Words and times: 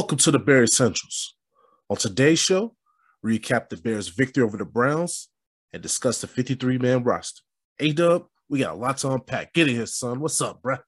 Welcome 0.00 0.16
to 0.16 0.30
the 0.30 0.38
Bear 0.38 0.62
Essentials. 0.62 1.34
On 1.90 1.96
today's 1.98 2.38
show, 2.38 2.74
recap 3.22 3.68
the 3.68 3.76
Bears' 3.76 4.08
victory 4.08 4.42
over 4.42 4.56
the 4.56 4.64
Browns 4.64 5.28
and 5.74 5.82
discuss 5.82 6.22
the 6.22 6.26
53 6.26 6.78
man 6.78 7.02
roster. 7.02 7.42
A 7.80 7.92
Dub, 7.92 8.24
we 8.48 8.60
got 8.60 8.72
a 8.72 8.78
lot 8.78 8.96
to 8.96 9.10
unpack. 9.10 9.52
Get 9.52 9.68
in 9.68 9.74
here, 9.74 9.84
son. 9.84 10.18
What's 10.20 10.40
up, 10.40 10.62
bruh? 10.62 10.78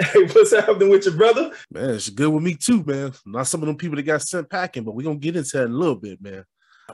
Hey, 0.00 0.26
what's 0.26 0.52
happening 0.54 0.90
with 0.90 1.04
your 1.04 1.16
brother? 1.16 1.50
Man, 1.72 1.90
it's 1.90 2.08
good 2.08 2.28
with 2.28 2.44
me 2.44 2.54
too, 2.54 2.84
man. 2.84 3.12
Not 3.26 3.48
some 3.48 3.62
of 3.62 3.66
them 3.66 3.76
people 3.76 3.96
that 3.96 4.04
got 4.04 4.22
sent 4.22 4.48
packing, 4.48 4.84
but 4.84 4.94
we're 4.94 5.02
gonna 5.02 5.16
get 5.16 5.34
into 5.34 5.56
that 5.56 5.64
in 5.64 5.72
a 5.72 5.76
little 5.76 5.96
bit, 5.96 6.22
man. 6.22 6.44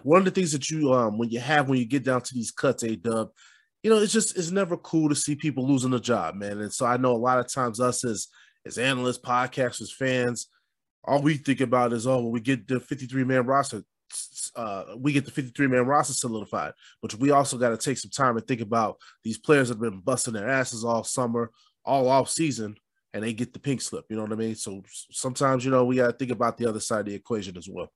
One 0.02 0.20
of 0.20 0.24
the 0.24 0.30
things 0.30 0.52
that 0.52 0.70
you 0.70 0.94
um 0.94 1.19
when 1.19 1.28
you 1.28 1.38
have 1.41 1.69
when 1.69 1.78
you 1.78 1.84
get 1.84 2.02
down 2.02 2.22
to 2.22 2.34
these 2.34 2.50
cuts, 2.50 2.82
A 2.82 2.96
Dub, 2.96 3.28
you 3.82 3.91
know, 3.91 3.98
it's 3.98 4.14
just 4.14 4.38
it's 4.38 4.50
never 4.50 4.78
cool 4.78 5.10
to 5.10 5.14
see 5.14 5.34
people 5.34 5.69
losing 5.69 5.92
a 5.92 6.00
job, 6.00 6.34
man. 6.34 6.62
And 6.62 6.72
so 6.72 6.86
I 6.86 6.96
know 6.96 7.12
a 7.12 7.19
lot 7.19 7.38
of 7.38 7.52
times 7.52 7.78
us 7.78 8.05
as 8.06 8.28
as 8.64 8.78
analysts, 8.78 9.20
podcasters, 9.20 9.92
fans, 9.92 10.48
all 11.04 11.22
we 11.22 11.36
think 11.36 11.60
about 11.60 11.92
is 11.92 12.06
oh, 12.06 12.22
when 12.22 12.32
we 12.32 12.41
get 12.41 12.66
the 12.66 12.80
53 12.80 13.24
man 13.24 13.46
roster, 13.46 13.82
uh, 14.56 14.84
we 14.96 15.12
get 15.12 15.24
the 15.24 15.30
53 15.30 15.66
man 15.66 15.86
roster 15.86 16.14
solidified. 16.14 16.72
But 17.00 17.14
we 17.14 17.30
also 17.30 17.58
got 17.58 17.70
to 17.70 17.77
take 17.77 17.98
some 17.98 18.10
time 18.10 18.36
and 18.36 18.46
think 18.46 18.60
about 18.60 18.98
these 19.24 19.38
players 19.38 19.69
that 19.69 19.74
have 19.74 19.80
been 19.80 20.00
busting 20.00 20.34
their 20.34 20.48
asses 20.48 20.84
all 20.84 21.04
summer, 21.04 21.50
all 21.84 22.08
off 22.08 22.28
season, 22.28 22.76
and 23.14 23.24
they 23.24 23.32
get 23.32 23.52
the 23.52 23.58
pink 23.58 23.80
slip. 23.80 24.04
You 24.08 24.16
know 24.16 24.22
what 24.22 24.32
I 24.32 24.36
mean? 24.36 24.54
So 24.54 24.82
sometimes, 25.10 25.64
you 25.64 25.70
know, 25.70 25.84
we 25.84 25.96
got 25.96 26.08
to 26.08 26.12
think 26.12 26.30
about 26.30 26.58
the 26.58 26.69
other 26.69 26.80
side 26.80 27.00
of 27.00 27.06
the 27.06 27.14
equation 27.14 27.56
as 27.56 27.69
well. 27.69 27.91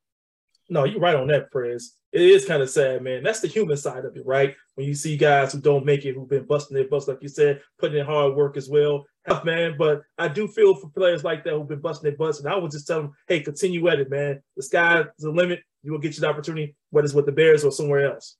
No, 0.68 0.84
you're 0.84 1.00
right 1.00 1.16
on 1.16 1.26
that, 1.28 1.50
Prez. 1.50 1.96
It 2.12 2.20
is 2.20 2.44
kind 2.44 2.62
of 2.62 2.68
sad, 2.68 3.02
man. 3.02 3.22
That's 3.22 3.40
the 3.40 3.48
human 3.48 3.76
side 3.76 4.04
of 4.04 4.16
it, 4.16 4.26
right? 4.26 4.54
When 4.74 4.86
you 4.86 4.94
see 4.94 5.16
guys 5.16 5.52
who 5.52 5.60
don't 5.60 5.86
make 5.86 6.04
it, 6.04 6.14
who've 6.14 6.28
been 6.28 6.44
busting 6.44 6.74
their 6.74 6.86
butts, 6.86 7.08
like 7.08 7.22
you 7.22 7.28
said, 7.28 7.62
putting 7.78 7.98
in 7.98 8.04
hard 8.04 8.34
work 8.34 8.58
as 8.58 8.68
well. 8.68 9.06
Tough, 9.26 9.44
man. 9.44 9.76
But 9.78 10.02
I 10.18 10.28
do 10.28 10.46
feel 10.46 10.74
for 10.74 10.90
players 10.90 11.24
like 11.24 11.42
that 11.44 11.54
who've 11.54 11.68
been 11.68 11.80
busting 11.80 12.10
their 12.10 12.18
butts. 12.18 12.38
And 12.38 12.48
I 12.48 12.56
would 12.56 12.70
just 12.70 12.86
tell 12.86 13.00
them, 13.00 13.12
hey, 13.28 13.40
continue 13.40 13.88
at 13.88 13.98
it, 13.98 14.10
man. 14.10 14.42
The 14.56 14.62
sky's 14.62 15.06
the 15.18 15.30
limit. 15.30 15.60
You 15.82 15.92
will 15.92 16.00
get 16.00 16.14
you 16.14 16.20
the 16.20 16.28
opportunity, 16.28 16.76
whether 16.90 17.06
it's 17.06 17.14
with 17.14 17.26
the 17.26 17.32
Bears 17.32 17.64
or 17.64 17.72
somewhere 17.72 18.12
else. 18.12 18.36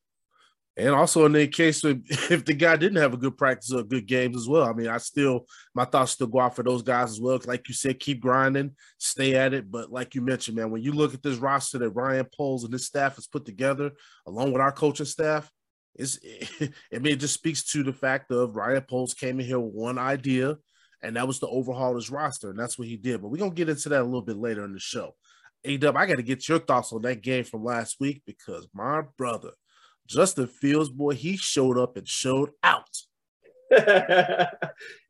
And 0.77 0.89
also 0.91 1.27
in 1.27 1.33
the 1.33 1.47
case 1.49 1.85
of 1.85 2.01
if 2.31 2.45
the 2.45 2.55
guy 2.55 2.77
didn't 2.77 3.03
have 3.03 3.13
a 3.13 3.19
good 3.19 3.37
practice 3.37 3.73
or 3.73 3.83
good 3.83 4.07
games 4.07 4.37
as 4.37 4.49
well. 4.49 4.65
I 4.65 4.73
mean, 4.73 4.89
I 4.89 4.99
still 4.99 5.47
my 5.75 5.85
thoughts 5.85 6.13
still 6.13 6.27
go 6.27 6.41
out 6.41 6.57
for 6.57 6.63
those 6.63 6.83
guys 6.83 7.11
as 7.11 7.21
well. 7.21 7.39
Like 7.45 7.69
you 7.69 7.75
said, 7.75 8.01
keep 8.01 8.21
grinding, 8.21 8.75
stay 8.99 9.35
at 9.35 9.53
it. 9.53 9.71
But 9.71 9.91
like 9.91 10.15
you 10.15 10.23
mentioned, 10.23 10.57
man, 10.57 10.71
when 10.71 10.83
you 10.83 10.93
look 10.93 11.15
at 11.15 11.23
this 11.23 11.39
roster 11.39 11.79
that 11.79 11.91
Ryan 11.91 12.27
Poles 12.35 12.65
and 12.65 12.73
his 12.73 12.87
staff 12.87 13.17
has 13.17 13.27
put 13.27 13.45
together, 13.45 13.93
along 14.27 14.53
with 14.53 14.63
our 14.63 14.73
coaching 14.73 15.07
staff, 15.07 15.51
it's 15.95 16.19
I 16.61 16.99
mean, 16.99 17.15
it 17.15 17.21
just 17.21 17.35
speaks 17.35 17.65
to 17.73 17.83
the 17.83 17.93
fact 17.93 18.33
of 18.33 18.57
Ryan 18.57 18.83
Poles 18.83 19.15
came 19.15 19.41
in 19.41 19.47
here 19.47 19.61
with 19.61 19.75
one 19.75 19.99
idea, 19.99 20.57
and 21.03 21.17
that 21.17 21.27
was 21.27 21.39
to 21.41 21.49
overhaul 21.49 21.97
his 21.97 22.11
roster, 22.11 22.51
and 22.51 22.59
that's 22.59 22.79
what 22.79 22.89
he 22.89 22.97
did. 22.97 23.21
But 23.21 23.29
we're 23.29 23.39
gonna 23.39 23.51
get 23.51 23.69
into 23.69 23.91
that 23.91 24.01
a 24.01 24.05
little 24.05 24.23
bit 24.23 24.39
later 24.39 24.65
in 24.65 24.73
the 24.73 24.81
show. 24.81 25.15
A 25.65 25.75
I 25.75 26.07
got 26.07 26.17
to 26.17 26.23
get 26.23 26.49
your 26.49 26.59
thoughts 26.59 26.93
on 26.93 27.03
that 27.03 27.23
game 27.23 27.45
from 27.45 27.63
last 27.63 28.01
week 28.01 28.23
because 28.27 28.67
my 28.75 29.03
brother. 29.17 29.51
Justin 30.07 30.47
Fields, 30.47 30.91
boy, 30.91 31.15
he 31.15 31.37
showed 31.37 31.79
up 31.79 31.97
and 31.97 32.07
showed 32.07 32.51
out. 32.63 32.89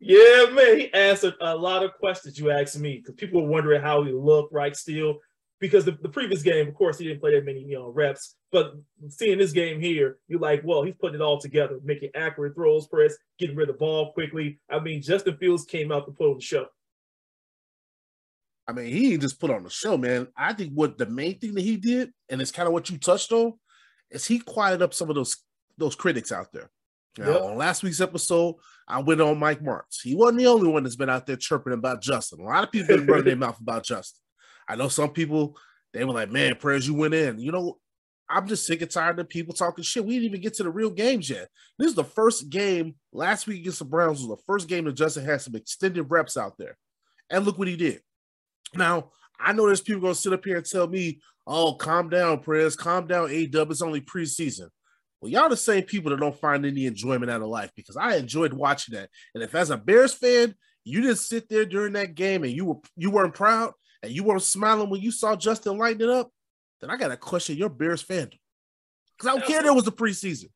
yeah, 0.01 0.47
man. 0.53 0.79
He 0.79 0.93
answered 0.93 1.35
a 1.41 1.57
lot 1.57 1.83
of 1.83 1.95
questions 1.99 2.39
you 2.39 2.51
asked 2.51 2.79
me 2.79 2.99
because 2.99 3.15
people 3.15 3.43
were 3.43 3.49
wondering 3.49 3.83
how 3.83 4.05
he 4.05 4.13
looked, 4.13 4.53
right? 4.53 4.77
Still, 4.77 5.19
because 5.59 5.85
the, 5.85 5.99
the 6.03 6.09
previous 6.09 6.43
game, 6.43 6.69
of 6.69 6.75
course, 6.75 6.99
he 6.99 7.07
didn't 7.07 7.21
play 7.21 7.35
that 7.35 7.45
many, 7.45 7.61
you 7.61 7.77
know, 7.77 7.89
reps. 7.89 8.37
But 8.53 8.75
seeing 9.09 9.39
this 9.39 9.53
game 9.53 9.81
here, 9.81 10.19
you're 10.29 10.41
like, 10.41 10.63
well, 10.65 10.83
he's 10.83 10.95
putting 11.01 11.21
it 11.21 11.25
all 11.25 11.41
together, 11.41 11.79
making 11.83 12.11
accurate 12.15 12.55
throws, 12.55 12.87
press, 12.87 13.17
getting 13.39 13.57
rid 13.57 13.69
of 13.69 13.77
the 13.77 13.79
ball 13.79 14.13
quickly. 14.13 14.61
I 14.71 14.79
mean, 14.79 15.03
Justin 15.03 15.37
Fields 15.39 15.65
came 15.65 15.91
out 15.91 16.07
to 16.07 16.13
put 16.13 16.31
on 16.31 16.37
the 16.37 16.43
show. 16.43 16.67
I 18.69 18.73
mean, 18.73 18.93
he 18.93 19.17
just 19.19 19.41
put 19.41 19.51
on 19.51 19.65
the 19.65 19.71
show, 19.71 19.97
man. 19.97 20.29
I 20.37 20.53
think 20.53 20.73
what 20.73 20.99
the 20.99 21.07
main 21.07 21.39
thing 21.39 21.55
that 21.55 21.63
he 21.63 21.77
did, 21.77 22.13
and 22.29 22.41
it's 22.41 22.53
kind 22.53 22.69
of 22.69 22.73
what 22.73 22.91
you 22.91 22.99
touched 22.99 23.33
on, 23.33 23.55
is 24.13 24.25
he 24.27 24.39
quieted 24.39 24.83
up 24.83 24.95
some 24.95 25.09
of 25.09 25.17
those 25.17 25.37
those 25.79 25.95
critics 25.95 26.31
out 26.33 26.53
there. 26.53 26.71
Now, 27.19 27.31
Yep. 27.33 27.43
on 27.43 27.57
last 27.59 27.83
week's 27.83 28.01
episode, 28.01 28.55
I 28.89 29.01
went 29.01 29.21
on 29.21 29.39
Mike 29.39 29.63
Marks. 29.63 30.01
He 30.01 30.15
wasn't 30.15 30.39
the 30.39 30.47
only 30.47 30.69
one 30.69 30.83
that's 30.83 30.97
been 30.97 31.11
out 31.11 31.27
there 31.27 31.37
chirping 31.37 31.73
about 31.75 32.01
Justin. 32.03 32.41
A 32.41 32.45
lot 32.45 32.65
of 32.65 32.71
people 32.73 32.97
been 32.97 33.07
running 33.07 33.25
their 33.25 33.37
mouth 33.47 33.59
about 33.61 33.85
Justin. 33.85 34.21
I 34.69 34.77
know 34.77 34.89
some 34.89 35.11
people 35.11 35.57
they 35.93 36.05
were 36.05 36.13
like, 36.15 36.31
"Man, 36.31 36.55
prayers 36.57 36.87
you 36.87 36.95
went 36.95 37.15
in." 37.15 37.39
You 37.39 37.53
know, 37.53 37.79
I'm 38.31 38.47
just 38.47 38.67
sick 38.67 38.81
and 38.81 38.91
tired 38.91 39.19
of 39.19 39.29
people 39.29 39.53
talking 39.55 39.85
shit. 39.85 40.05
We 40.05 40.15
didn't 40.15 40.27
even 40.29 40.41
get 40.41 40.55
to 40.55 40.63
the 40.63 40.71
real 40.71 40.91
games 40.91 41.29
yet. 41.29 41.49
This 41.79 41.89
is 41.89 41.95
the 41.95 42.05
first 42.05 42.49
game 42.49 42.95
last 43.13 43.47
week 43.47 43.61
against 43.61 43.81
the 43.81 43.85
Browns 43.85 44.21
was 44.21 44.29
the 44.29 44.43
first 44.47 44.69
game 44.69 44.85
that 44.85 44.95
Justin 44.95 45.25
had 45.25 45.43
some 45.43 45.55
extended 45.55 46.05
reps 46.05 46.37
out 46.39 46.57
there, 46.59 46.79
and 47.29 47.45
look 47.45 47.59
what 47.59 47.69
he 47.69 47.77
did. 47.77 48.01
Now, 48.75 49.11
I 49.43 49.53
know 49.53 49.67
there's 49.67 49.81
people 49.81 50.03
gonna 50.03 50.15
sit 50.15 50.33
up 50.33 50.45
here 50.45 50.57
and 50.57 50.67
tell 50.67 50.87
me, 50.87 51.21
oh, 51.47 51.75
calm 51.75 52.09
down, 52.09 52.41
prayers, 52.41 52.77
calm 52.77 53.07
down, 53.07 53.31
A 53.31 53.47
Dub, 53.47 53.71
it's 53.71 53.83
only 53.83 54.01
preseason. 54.01 54.69
Well, 55.21 55.31
y'all 55.31 55.49
the 55.49 55.57
same 55.57 55.85
people 55.85 56.11
that 56.11 56.21
don't 56.21 56.39
find 56.39 56.67
any 56.67 56.87
enjoyment 56.87 57.31
out 57.31 57.43
of 57.43 57.49
life 57.49 57.71
because 57.77 57.97
I 57.97 58.17
enjoyed 58.17 58.53
watching 58.53 58.95
that. 58.95 59.09
And 59.35 59.43
if 59.43 59.55
as 59.55 59.71
a 59.71 59.77
Bears 59.77 60.15
fan, 60.15 60.55
you 60.85 61.01
didn't 61.01 61.19
sit 61.19 61.49
there 61.49 61.65
during 61.65 61.93
that 61.93 62.15
game 62.15 62.43
and 62.43 62.53
you 62.53 62.65
were 62.65 62.77
you 62.97 63.11
weren't 63.11 63.35
proud 63.35 63.73
and 64.03 64.13
you 64.13 64.25
weren't 64.25 64.43
smiling 64.43 64.91
when 64.91 65.01
you 65.01 65.13
saw 65.13 65.37
Justin 65.37 65.79
lighting 65.79 66.03
it 66.03 66.11
up, 66.11 66.31
then 66.81 66.91
I 66.91 66.97
gotta 66.97 67.17
question 67.17 67.57
your 67.57 67.69
Bears 67.69 68.03
fandom. 68.03 68.39
Because 69.17 69.29
I 69.29 69.39
don't 69.39 69.47
care 69.47 69.63
there 69.63 69.75
was 69.75 69.87
a 69.87 69.93
preseason. 69.93 70.49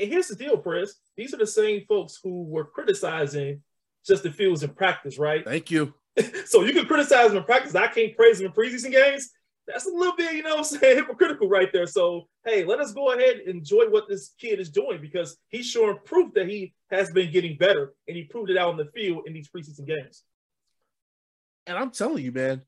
And 0.00 0.10
here's 0.10 0.28
the 0.28 0.36
deal, 0.36 0.56
Press. 0.56 0.94
These 1.16 1.34
are 1.34 1.38
the 1.38 1.46
same 1.46 1.84
folks 1.88 2.18
who 2.22 2.44
were 2.44 2.64
criticizing 2.64 3.62
Justin 4.06 4.32
Fields 4.32 4.62
in 4.62 4.70
practice, 4.70 5.18
right? 5.18 5.44
Thank 5.44 5.70
you. 5.70 5.94
so 6.46 6.64
you 6.64 6.72
can 6.72 6.86
criticize 6.86 7.30
him 7.30 7.38
in 7.38 7.44
practice. 7.44 7.74
I 7.74 7.88
can't 7.88 8.16
praise 8.16 8.40
him 8.40 8.46
in 8.46 8.52
preseason 8.52 8.92
games. 8.92 9.30
That's 9.66 9.86
a 9.86 9.90
little 9.90 10.16
bit, 10.16 10.34
you 10.34 10.42
know 10.42 10.56
what 10.56 10.58
I'm 10.58 10.64
saying, 10.80 10.96
hypocritical 10.96 11.48
right 11.48 11.70
there. 11.72 11.86
So, 11.86 12.28
hey, 12.44 12.64
let 12.64 12.80
us 12.80 12.92
go 12.92 13.12
ahead 13.12 13.36
and 13.36 13.48
enjoy 13.48 13.84
what 13.88 14.08
this 14.08 14.32
kid 14.40 14.60
is 14.60 14.70
doing 14.70 15.00
because 15.00 15.36
he's 15.48 15.66
showing 15.66 15.98
proof 16.04 16.32
that 16.34 16.48
he 16.48 16.74
has 16.90 17.10
been 17.10 17.30
getting 17.30 17.56
better 17.58 17.92
and 18.06 18.16
he 18.16 18.24
proved 18.24 18.50
it 18.50 18.56
out 18.56 18.70
on 18.70 18.76
the 18.76 18.86
field 18.94 19.24
in 19.26 19.34
these 19.34 19.48
preseason 19.48 19.86
games. 19.86 20.22
And 21.66 21.76
I'm 21.76 21.90
telling 21.90 22.24
you, 22.24 22.32
man, 22.32 22.62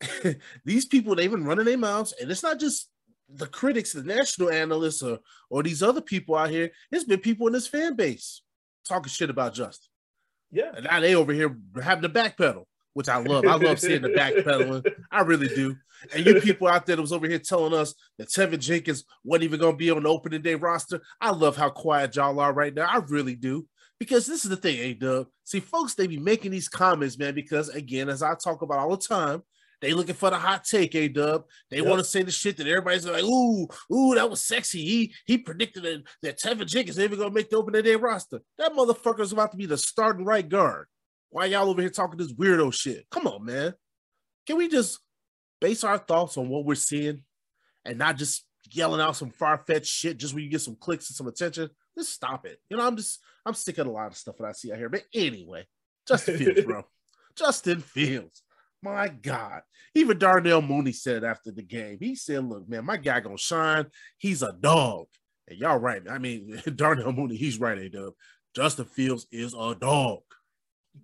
these 0.64 0.86
people 0.86 1.14
they've 1.14 1.30
been 1.30 1.44
running 1.44 1.66
their 1.66 1.76
mouths, 1.76 2.14
and 2.18 2.30
it's 2.30 2.42
not 2.42 2.58
just 2.58 2.88
the 3.28 3.46
critics, 3.46 3.92
the 3.92 4.02
national 4.02 4.50
analysts, 4.50 5.02
or 5.02 5.18
or 5.50 5.62
these 5.62 5.82
other 5.82 6.00
people 6.00 6.36
out 6.36 6.48
here. 6.48 6.70
It's 6.90 7.04
been 7.04 7.20
people 7.20 7.46
in 7.48 7.52
this 7.52 7.66
fan 7.66 7.96
base 7.96 8.40
talking 8.88 9.10
shit 9.10 9.28
about 9.28 9.52
Justin. 9.52 9.90
Yeah. 10.50 10.72
And 10.74 10.84
now 10.84 11.00
they 11.00 11.14
over 11.14 11.32
here 11.32 11.56
having 11.82 12.02
the 12.02 12.08
backpedal, 12.08 12.64
which 12.94 13.08
I 13.08 13.18
love. 13.18 13.46
I 13.46 13.54
love 13.56 13.78
seeing 13.80 14.02
the 14.02 14.08
backpedaling. 14.08 14.84
I 15.10 15.20
really 15.22 15.48
do. 15.48 15.76
And 16.14 16.24
you 16.26 16.40
people 16.40 16.66
out 16.66 16.86
there 16.86 16.96
that 16.96 17.02
was 17.02 17.12
over 17.12 17.28
here 17.28 17.38
telling 17.38 17.74
us 17.74 17.94
that 18.18 18.28
Teven 18.28 18.58
Jenkins 18.58 19.04
wasn't 19.22 19.44
even 19.44 19.60
going 19.60 19.74
to 19.74 19.78
be 19.78 19.90
on 19.90 20.02
the 20.02 20.08
opening 20.08 20.42
day 20.42 20.54
roster. 20.54 21.00
I 21.20 21.30
love 21.30 21.56
how 21.56 21.68
quiet 21.70 22.16
y'all 22.16 22.40
are 22.40 22.52
right 22.52 22.74
now. 22.74 22.86
I 22.86 22.98
really 23.08 23.36
do. 23.36 23.66
Because 23.98 24.26
this 24.26 24.44
is 24.44 24.50
the 24.50 24.56
thing, 24.56 24.78
A 24.78 24.94
Dub. 24.94 25.26
See, 25.44 25.60
folks, 25.60 25.94
they 25.94 26.06
be 26.06 26.18
making 26.18 26.52
these 26.52 26.70
comments, 26.70 27.18
man, 27.18 27.34
because 27.34 27.68
again, 27.68 28.08
as 28.08 28.22
I 28.22 28.34
talk 28.34 28.62
about 28.62 28.78
all 28.78 28.96
the 28.96 28.96
time, 28.96 29.42
they 29.82 29.92
looking 29.92 30.14
for 30.14 30.30
the 30.30 30.36
hot 30.36 30.64
take, 30.64 30.94
A 30.94 31.08
Dub. 31.08 31.44
They 31.70 31.78
Yep. 31.78 31.86
want 31.86 31.98
to 31.98 32.04
say 32.04 32.22
the 32.22 32.30
shit 32.30 32.56
that 32.56 32.66
everybody's 32.66 33.06
like, 33.06 33.22
ooh, 33.24 33.68
ooh, 33.92 34.14
that 34.14 34.28
was 34.30 34.40
sexy. 34.40 34.82
He 34.82 35.14
he 35.26 35.36
predicted 35.38 35.82
that, 35.82 36.02
that 36.22 36.38
Teven 36.38 36.66
Jenkins 36.66 36.98
ain't 36.98 37.12
even 37.12 37.18
gonna 37.18 37.34
make 37.34 37.50
the 37.50 37.56
opening 37.56 37.82
day 37.82 37.96
roster. 37.96 38.40
That 38.58 38.72
motherfucker's 38.72 39.32
about 39.32 39.50
to 39.52 39.58
be 39.58 39.66
the 39.66 39.78
starting 39.78 40.24
right 40.24 40.48
guard. 40.48 40.86
Why 41.30 41.46
y'all 41.46 41.68
over 41.68 41.80
here 41.80 41.90
talking 41.90 42.18
this 42.18 42.32
weirdo 42.32 42.74
shit? 42.74 43.06
Come 43.10 43.26
on, 43.26 43.44
man. 43.44 43.74
Can 44.46 44.56
we 44.56 44.68
just 44.68 44.98
base 45.60 45.84
our 45.84 45.98
thoughts 45.98 46.36
on 46.36 46.48
what 46.48 46.64
we're 46.64 46.74
seeing 46.74 47.22
and 47.84 47.98
not 47.98 48.16
just 48.16 48.44
yelling 48.70 49.00
out 49.00 49.16
some 49.16 49.30
far-fetched 49.30 49.86
shit 49.86 50.18
just 50.18 50.34
when 50.34 50.42
you 50.42 50.50
get 50.50 50.60
some 50.60 50.76
clicks 50.76 51.08
and 51.08 51.16
some 51.16 51.28
attention? 51.28 51.70
Just 51.96 52.12
stop 52.12 52.46
it. 52.46 52.58
You 52.68 52.76
know, 52.76 52.86
I'm 52.86 52.96
just 52.96 53.20
I'm 53.46 53.54
sick 53.54 53.78
of 53.78 53.86
a 53.86 53.90
lot 53.90 54.08
of 54.08 54.16
stuff 54.16 54.36
that 54.38 54.46
I 54.46 54.52
see 54.52 54.72
out 54.72 54.78
here. 54.78 54.88
But 54.88 55.04
anyway, 55.14 55.66
Justin 56.06 56.38
Fields, 56.38 56.62
bro. 56.66 56.84
Justin 57.36 57.80
Fields. 57.80 58.42
My 58.82 59.08
God. 59.08 59.62
Even 59.94 60.18
Darnell 60.18 60.62
Mooney 60.62 60.92
said 60.92 61.22
after 61.22 61.50
the 61.50 61.62
game, 61.62 61.98
he 62.00 62.14
said, 62.14 62.44
Look, 62.44 62.68
man, 62.68 62.84
my 62.84 62.96
guy 62.96 63.20
gonna 63.20 63.38
shine. 63.38 63.86
He's 64.18 64.42
a 64.42 64.52
dog. 64.52 65.06
And 65.46 65.58
y'all 65.58 65.78
right. 65.78 66.02
I 66.08 66.18
mean, 66.18 66.60
Darnell 66.74 67.12
Mooney, 67.12 67.36
he's 67.36 67.60
right, 67.60 67.78
A 67.78 67.88
Dub. 67.88 68.14
Justin 68.54 68.86
Fields 68.86 69.26
is 69.30 69.54
a 69.54 69.74
dog. 69.74 70.20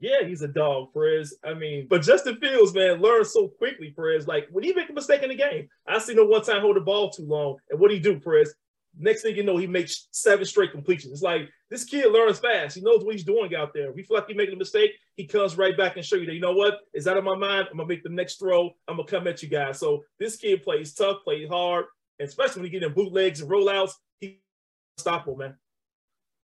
Yeah, 0.01 0.25
he's 0.27 0.43
a 0.43 0.49
dog, 0.49 0.93
Perez. 0.93 1.35
I 1.45 1.55
mean, 1.55 1.87
but 1.89 2.03
Justin 2.03 2.37
Fields, 2.37 2.75
man, 2.75 3.01
learns 3.01 3.33
so 3.33 3.49
quickly, 3.49 3.93
Perez. 3.97 4.27
Like 4.27 4.47
when 4.51 4.65
he 4.65 4.73
make 4.73 4.91
a 4.91 4.93
mistake 4.93 5.23
in 5.23 5.31
the 5.31 5.35
game, 5.35 5.69
I 5.87 5.99
seen 5.99 6.19
him 6.19 6.29
one 6.29 6.43
time 6.43 6.61
hold 6.61 6.77
the 6.77 6.81
ball 6.81 7.11
too 7.11 7.25
long, 7.25 7.57
and 7.71 7.81
what 7.81 7.91
he 7.91 7.99
do, 7.99 8.21
Perez? 8.21 8.55
Next 8.99 9.23
thing 9.23 9.37
you 9.37 9.43
know, 9.43 9.57
he 9.59 9.67
makes 9.67 10.09
seven 10.11 10.45
straight 10.45 10.73
completions. 10.73 11.13
It's 11.13 11.23
like 11.23 11.49
this 11.71 11.85
kid 11.85 12.11
learns 12.13 12.39
fast. 12.39 12.77
He 12.77 12.83
knows 12.83 13.05
what 13.05 13.15
he's 13.15 13.25
doing 13.25 13.55
out 13.55 13.73
there. 13.75 13.93
We 13.93 14.03
feel 14.03 14.17
like 14.17 14.27
he's 14.27 14.37
making 14.37 14.55
a 14.55 14.59
mistake, 14.59 14.93
he 15.17 15.27
comes 15.27 15.57
right 15.57 15.77
back 15.77 15.97
and 15.97 16.05
show 16.05 16.17
you 16.17 16.27
that 16.27 16.35
you 16.35 16.41
know 16.41 16.53
what 16.53 16.81
is 16.95 17.09
out 17.09 17.17
of 17.17 17.25
my 17.25 17.37
mind. 17.37 17.69
I'm 17.71 17.79
gonna 17.79 17.89
make 17.89 18.03
the 18.03 18.11
next 18.11 18.39
throw. 18.39 18.71
I'm 18.89 18.97
gonna 18.97 19.09
come 19.09 19.27
at 19.27 19.43
you 19.43 19.49
guys. 19.49 19.79
So 19.79 20.03
this 20.19 20.37
kid 20.37 20.63
plays 20.63 20.95
tough, 20.95 21.25
plays 21.25 21.49
hard, 21.49 21.87
and 22.19 22.29
especially 22.29 22.63
when 22.63 22.71
he 22.71 22.79
get 22.79 22.87
in 22.87 22.93
bootlegs 22.93 23.41
and 23.41 23.51
rollouts, 23.51 23.93
he 24.21 24.41
unstoppable, 24.99 25.37
man. 25.37 25.57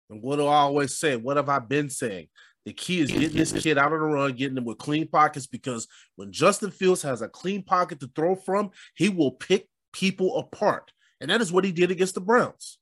And 0.09 0.23
what 0.23 0.37
do 0.37 0.47
I 0.47 0.57
always 0.57 0.97
say? 0.97 1.17
What 1.17 1.37
have 1.37 1.49
I 1.49 1.61
been 1.61 1.89
saying? 1.89 2.29
The 2.67 2.73
key 2.73 3.01
is 3.01 3.11
getting 3.11 3.37
this 3.37 3.53
kid 3.53 3.79
out 3.79 3.93
of 3.93 4.01
the 4.01 4.07
run, 4.07 4.33
getting 4.35 4.57
him 4.57 4.65
with 4.65 4.79
clean 4.79 5.09
pockets 5.09 5.47
because 5.47 5.89
when 6.17 6.31
Justin 6.31 6.71
Fields 6.71 7.03
has 7.03 7.23
a 7.23 7.29
clean 7.29 7.63
pocket 7.63 8.01
to 8.01 8.11
throw 8.15 8.35
from, 8.35 8.71
he 8.95 9.09
will 9.09 9.33
pick 9.33 9.67
people 9.93 10.37
apart. 10.39 10.93
And 11.21 11.31
that 11.31 11.41
is 11.41 11.53
what 11.53 11.65
he 11.65 11.73
did 11.73 11.91
against 11.91 12.15
the 12.15 12.21
Browns. 12.21 12.79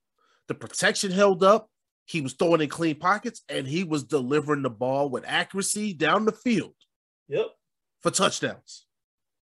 The 0.48 0.54
protection 0.54 1.12
held 1.12 1.44
up. 1.44 1.70
He 2.06 2.20
was 2.20 2.32
throwing 2.32 2.60
in 2.60 2.68
clean 2.68 2.96
pockets 2.96 3.42
and 3.48 3.66
he 3.66 3.84
was 3.84 4.02
delivering 4.02 4.62
the 4.62 4.70
ball 4.70 5.10
with 5.10 5.24
accuracy 5.26 5.92
down 5.92 6.24
the 6.24 6.32
field. 6.32 6.74
Yep. 7.28 7.46
For 8.00 8.10
touchdowns. 8.10 8.86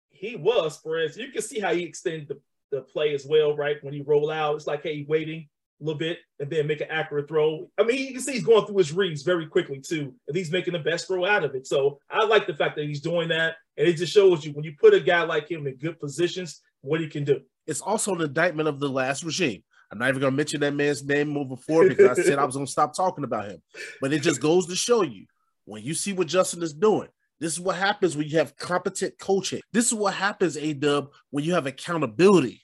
He 0.09 0.35
was, 0.35 0.79
Perez. 0.79 1.17
You 1.17 1.31
can 1.31 1.41
see 1.41 1.59
how 1.59 1.73
he 1.73 1.83
extended 1.83 2.29
the, 2.29 2.39
the 2.71 2.81
play 2.81 3.13
as 3.13 3.25
well, 3.25 3.55
right? 3.55 3.83
When 3.83 3.93
he 3.93 4.01
roll 4.01 4.31
out, 4.31 4.55
it's 4.55 4.67
like, 4.67 4.83
hey, 4.83 5.05
waiting 5.07 5.49
little 5.83 5.99
bit 5.99 6.19
and 6.39 6.49
then 6.49 6.67
make 6.67 6.81
an 6.81 6.87
accurate 6.89 7.27
throw. 7.27 7.69
I 7.79 7.83
mean, 7.83 7.97
you 7.97 8.13
can 8.13 8.21
see 8.21 8.33
he's 8.33 8.43
going 8.43 8.65
through 8.65 8.77
his 8.77 8.93
reads 8.93 9.21
very 9.23 9.45
quickly 9.47 9.79
too, 9.79 10.13
and 10.27 10.35
he's 10.37 10.51
making 10.51 10.73
the 10.73 10.79
best 10.79 11.07
throw 11.07 11.25
out 11.25 11.43
of 11.43 11.55
it. 11.55 11.67
So 11.67 11.99
I 12.09 12.25
like 12.25 12.47
the 12.47 12.55
fact 12.55 12.75
that 12.77 12.85
he's 12.85 13.01
doing 13.01 13.29
that, 13.29 13.55
and 13.77 13.87
it 13.87 13.97
just 13.97 14.13
shows 14.13 14.45
you 14.45 14.51
when 14.53 14.63
you 14.63 14.73
put 14.79 14.93
a 14.93 14.99
guy 14.99 15.23
like 15.23 15.49
him 15.49 15.67
in 15.67 15.75
good 15.75 15.99
positions, 15.99 16.61
what 16.81 16.99
he 16.99 17.07
can 17.07 17.23
do. 17.23 17.41
It's 17.67 17.81
also 17.81 18.13
an 18.15 18.21
indictment 18.21 18.67
of 18.67 18.79
the 18.79 18.89
last 18.89 19.23
regime. 19.23 19.63
I'm 19.91 19.99
not 19.99 20.09
even 20.09 20.21
going 20.21 20.33
to 20.33 20.37
mention 20.37 20.61
that 20.61 20.73
man's 20.73 21.03
name 21.03 21.29
moving 21.29 21.57
forward 21.57 21.89
because 21.89 22.17
I 22.17 22.23
said 22.23 22.39
I 22.39 22.45
was 22.45 22.55
going 22.55 22.65
to 22.65 22.71
stop 22.71 22.95
talking 22.95 23.23
about 23.23 23.45
him. 23.49 23.61
But 24.01 24.11
it 24.11 24.21
just 24.23 24.41
goes 24.41 24.65
to 24.67 24.75
show 24.75 25.03
you 25.03 25.25
when 25.65 25.83
you 25.83 25.93
see 25.93 26.13
what 26.13 26.27
Justin 26.27 26.63
is 26.63 26.73
doing. 26.73 27.09
This 27.39 27.53
is 27.53 27.59
what 27.59 27.75
happens 27.75 28.17
when 28.17 28.27
you 28.27 28.37
have 28.37 28.55
competent 28.57 29.19
coaching. 29.19 29.61
This 29.71 29.87
is 29.87 29.93
what 29.93 30.13
happens, 30.13 30.57
A 30.57 30.73
Dub, 30.73 31.09
when 31.29 31.43
you 31.43 31.53
have 31.53 31.67
accountability 31.67 32.61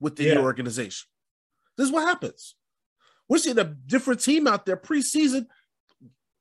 within 0.00 0.28
Yeah. 0.28 0.32
your 0.34 0.44
organization. 0.44 1.06
This 1.76 1.86
is 1.88 1.92
what 1.92 2.06
happens. 2.08 2.54
We're 3.30 3.38
seeing 3.38 3.58
a 3.60 3.64
different 3.64 4.20
team 4.20 4.48
out 4.48 4.66
there 4.66 4.76
preseason. 4.76 5.46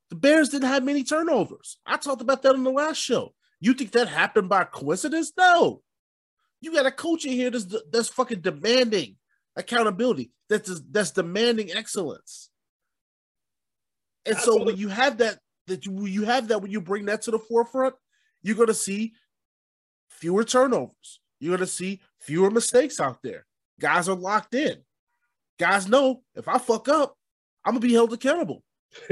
The 0.09 0.15
Bears 0.15 0.49
didn't 0.49 0.69
have 0.69 0.83
many 0.83 1.03
turnovers. 1.03 1.77
I 1.85 1.97
talked 1.97 2.23
about 2.23 2.41
that 2.41 2.55
on 2.55 2.63
the 2.63 2.71
last 2.71 2.97
show. 2.97 3.35
You 3.61 3.75
think 3.75 3.91
that 3.91 4.07
happened 4.07 4.49
by 4.49 4.63
coincidence? 4.63 5.31
No. 5.37 5.83
You 6.61 6.73
got 6.73 6.87
a 6.87 6.91
coach 6.91 7.25
in 7.25 7.33
here 7.33 7.51
that's 7.51 7.67
that's 7.91 8.09
fucking 8.09 8.41
demanding 8.41 9.17
accountability. 9.55 10.31
That's 10.49 10.81
that's 10.89 11.11
demanding 11.11 11.71
excellence. 11.71 12.49
And 14.25 14.37
so 14.37 14.63
when 14.63 14.77
you 14.77 14.87
have 14.87 15.19
that, 15.19 15.37
that 15.67 15.85
you, 15.85 16.07
you 16.07 16.23
have 16.23 16.47
that 16.47 16.61
when 16.63 16.71
you 16.71 16.81
bring 16.81 17.05
that 17.05 17.21
to 17.23 17.31
the 17.31 17.39
forefront, 17.39 17.93
you're 18.41 18.55
going 18.55 18.67
to 18.67 18.73
see 18.73 19.13
fewer 20.07 20.43
turnovers. 20.43 21.19
You're 21.39 21.55
going 21.55 21.67
to 21.67 21.71
see 21.71 22.01
fewer 22.17 22.49
mistakes 22.49 22.99
out 22.99 23.21
there. 23.21 23.45
Guys 23.79 24.09
are 24.09 24.15
locked 24.15 24.55
in. 24.55 24.83
Guys 25.59 25.87
know 25.87 26.21
if 26.35 26.47
I 26.47 26.57
fuck 26.57 26.87
up, 26.87 27.15
I'm 27.65 27.73
gonna 27.73 27.85
be 27.85 27.93
held 27.93 28.13
accountable. 28.13 28.63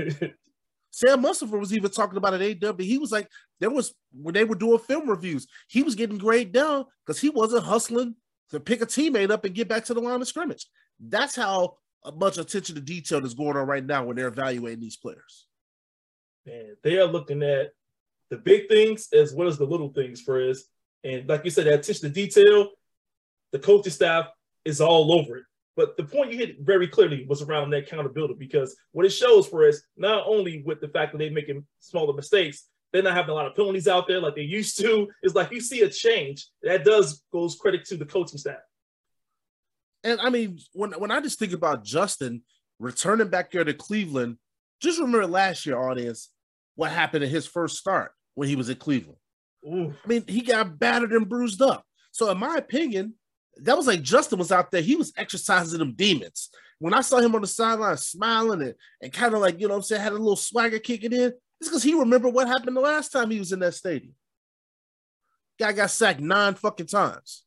Sam 0.91 1.21
Mustipher 1.21 1.59
was 1.59 1.75
even 1.75 1.91
talking 1.91 2.17
about 2.17 2.33
it 2.33 2.63
at 2.63 2.69
AW. 2.69 2.77
He 2.79 2.97
was 2.97 3.11
like, 3.11 3.29
there 3.59 3.69
was 3.69 3.93
when 4.13 4.33
they 4.33 4.45
were 4.45 4.55
doing 4.55 4.79
film 4.79 5.09
reviews, 5.09 5.45
he 5.67 5.83
was 5.83 5.95
getting 5.95 6.17
grade 6.17 6.51
down 6.51 6.85
because 7.05 7.19
he 7.19 7.29
wasn't 7.29 7.65
hustling 7.65 8.15
to 8.49 8.59
pick 8.59 8.81
a 8.81 8.85
teammate 8.85 9.29
up 9.29 9.45
and 9.45 9.53
get 9.53 9.67
back 9.67 9.85
to 9.85 9.93
the 9.93 10.01
line 10.01 10.21
of 10.21 10.27
scrimmage. 10.27 10.65
That's 10.99 11.35
how 11.35 11.77
much 12.15 12.37
attention 12.37 12.75
to 12.75 12.81
detail 12.81 13.23
is 13.25 13.33
going 13.33 13.57
on 13.57 13.67
right 13.67 13.85
now 13.85 14.05
when 14.05 14.15
they're 14.15 14.27
evaluating 14.27 14.79
these 14.79 14.97
players. 14.97 15.47
Man, 16.45 16.77
they 16.81 16.97
are 16.97 17.05
looking 17.05 17.43
at 17.43 17.73
the 18.29 18.37
big 18.37 18.69
things 18.69 19.09
as 19.13 19.33
well 19.33 19.47
as 19.47 19.57
the 19.57 19.65
little 19.65 19.89
things, 19.89 20.21
Frizz. 20.21 20.65
And 21.03 21.27
like 21.27 21.43
you 21.43 21.51
said, 21.51 21.67
that 21.67 21.75
attention 21.75 22.07
to 22.07 22.09
detail, 22.09 22.69
the 23.51 23.59
coaching 23.59 23.91
staff 23.91 24.27
is 24.65 24.81
all 24.81 25.13
over 25.13 25.37
it. 25.37 25.43
But 25.77 25.95
the 25.95 26.03
point 26.03 26.31
you 26.31 26.39
hit 26.39 26.57
very 26.59 26.87
clearly 26.87 27.25
was 27.29 27.43
around 27.43 27.69
that 27.69 27.83
accountability 27.83 28.33
because 28.33 28.75
what 28.91 29.05
it 29.05 29.11
shows 29.11 29.47
for 29.47 29.65
us, 29.67 29.79
not 29.95 30.23
only 30.25 30.63
with 30.65 30.81
the 30.81 30.87
fact 30.87 31.11
that 31.11 31.19
they're 31.19 31.31
making 31.31 31.65
smaller 31.79 32.13
mistakes, 32.13 32.67
they're 32.91 33.03
not 33.03 33.13
having 33.13 33.29
a 33.29 33.35
lot 33.35 33.45
of 33.45 33.55
penalties 33.55 33.87
out 33.87 34.07
there 34.07 34.19
like 34.19 34.35
they 34.35 34.41
used 34.41 34.79
to. 34.79 35.07
It's 35.21 35.35
like 35.35 35.51
you 35.51 35.61
see 35.61 35.81
a 35.81 35.89
change. 35.89 36.47
That 36.63 36.83
does 36.83 37.23
goes 37.31 37.55
credit 37.55 37.85
to 37.85 37.97
the 37.97 38.05
coaching 38.05 38.39
staff. 38.39 38.57
And 40.03 40.19
I 40.19 40.31
mean, 40.31 40.57
when 40.73 40.93
when 40.93 41.11
I 41.11 41.21
just 41.21 41.37
think 41.37 41.53
about 41.53 41.83
Justin 41.83 42.41
returning 42.79 43.27
back 43.27 43.51
here 43.51 43.63
to 43.63 43.73
Cleveland, 43.73 44.37
just 44.81 44.99
remember 44.99 45.27
last 45.27 45.65
year, 45.67 45.77
audience, 45.77 46.29
what 46.75 46.91
happened 46.91 47.23
in 47.23 47.29
his 47.29 47.45
first 47.45 47.77
start 47.77 48.13
when 48.33 48.47
he 48.47 48.55
was 48.55 48.69
at 48.71 48.79
Cleveland. 48.79 49.19
Ooh, 49.63 49.93
I 50.03 50.07
mean, 50.07 50.23
he 50.27 50.41
got 50.41 50.79
battered 50.79 51.13
and 51.13 51.29
bruised 51.29 51.61
up. 51.61 51.83
So, 52.11 52.31
in 52.31 52.39
my 52.39 52.55
opinion, 52.55 53.13
that 53.61 53.77
was 53.77 53.87
like 53.87 54.01
Justin 54.01 54.39
was 54.39 54.51
out 54.51 54.71
there. 54.71 54.81
He 54.81 54.95
was 54.95 55.13
exercising 55.17 55.79
them 55.79 55.93
demons. 55.93 56.49
When 56.79 56.93
I 56.93 57.01
saw 57.01 57.17
him 57.17 57.33
on 57.35 57.41
the 57.41 57.47
sideline 57.47 57.97
smiling 57.97 58.61
and, 58.61 58.75
and 59.01 59.11
kind 59.13 59.33
of 59.33 59.41
like, 59.41 59.59
you 59.59 59.67
know 59.67 59.73
what 59.73 59.77
I'm 59.77 59.83
saying, 59.83 60.01
had 60.01 60.11
a 60.13 60.17
little 60.17 60.35
swagger 60.35 60.79
kicking 60.79 61.11
in, 61.13 61.33
it's 61.59 61.69
because 61.69 61.83
he 61.83 61.93
remembered 61.95 62.33
what 62.33 62.47
happened 62.47 62.75
the 62.75 62.81
last 62.81 63.11
time 63.11 63.31
he 63.31 63.39
was 63.39 63.51
in 63.51 63.59
that 63.59 63.73
stadium. 63.73 64.13
Guy 65.59 65.71
got 65.71 65.89
sacked 65.89 66.19
nine 66.19 66.53
fucking 66.53 66.85
times. 66.85 67.43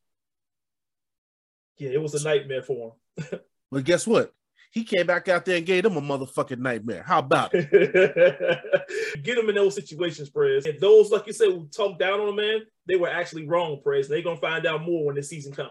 yeah, 1.78 1.90
it 1.90 2.02
was 2.02 2.14
a 2.14 2.24
nightmare 2.24 2.62
for 2.62 2.96
him. 3.18 3.40
But 3.72 3.84
guess 3.84 4.04
what? 4.04 4.32
He 4.72 4.82
came 4.82 5.06
back 5.06 5.28
out 5.28 5.44
there 5.44 5.56
and 5.56 5.64
gave 5.66 5.84
them 5.84 5.96
a 5.96 6.00
motherfucking 6.00 6.58
nightmare. 6.58 7.04
How 7.06 7.20
about 7.20 7.52
it? 7.54 7.70
Get 9.22 9.36
them 9.36 9.48
in 9.48 9.54
those 9.54 9.76
situations, 9.76 10.28
Prez. 10.28 10.66
And 10.66 10.80
those, 10.80 11.12
like 11.12 11.26
you 11.28 11.32
said, 11.32 11.50
who 11.50 11.68
talk 11.68 11.96
down 11.98 12.18
on 12.18 12.26
them, 12.26 12.36
man, 12.36 12.60
they 12.86 12.96
were 12.96 13.08
actually 13.08 13.46
wrong, 13.46 13.80
Prez. 13.80 14.08
They're 14.08 14.22
gonna 14.22 14.40
find 14.40 14.66
out 14.66 14.82
more 14.82 15.06
when 15.06 15.14
the 15.14 15.22
season 15.22 15.52
comes. 15.52 15.70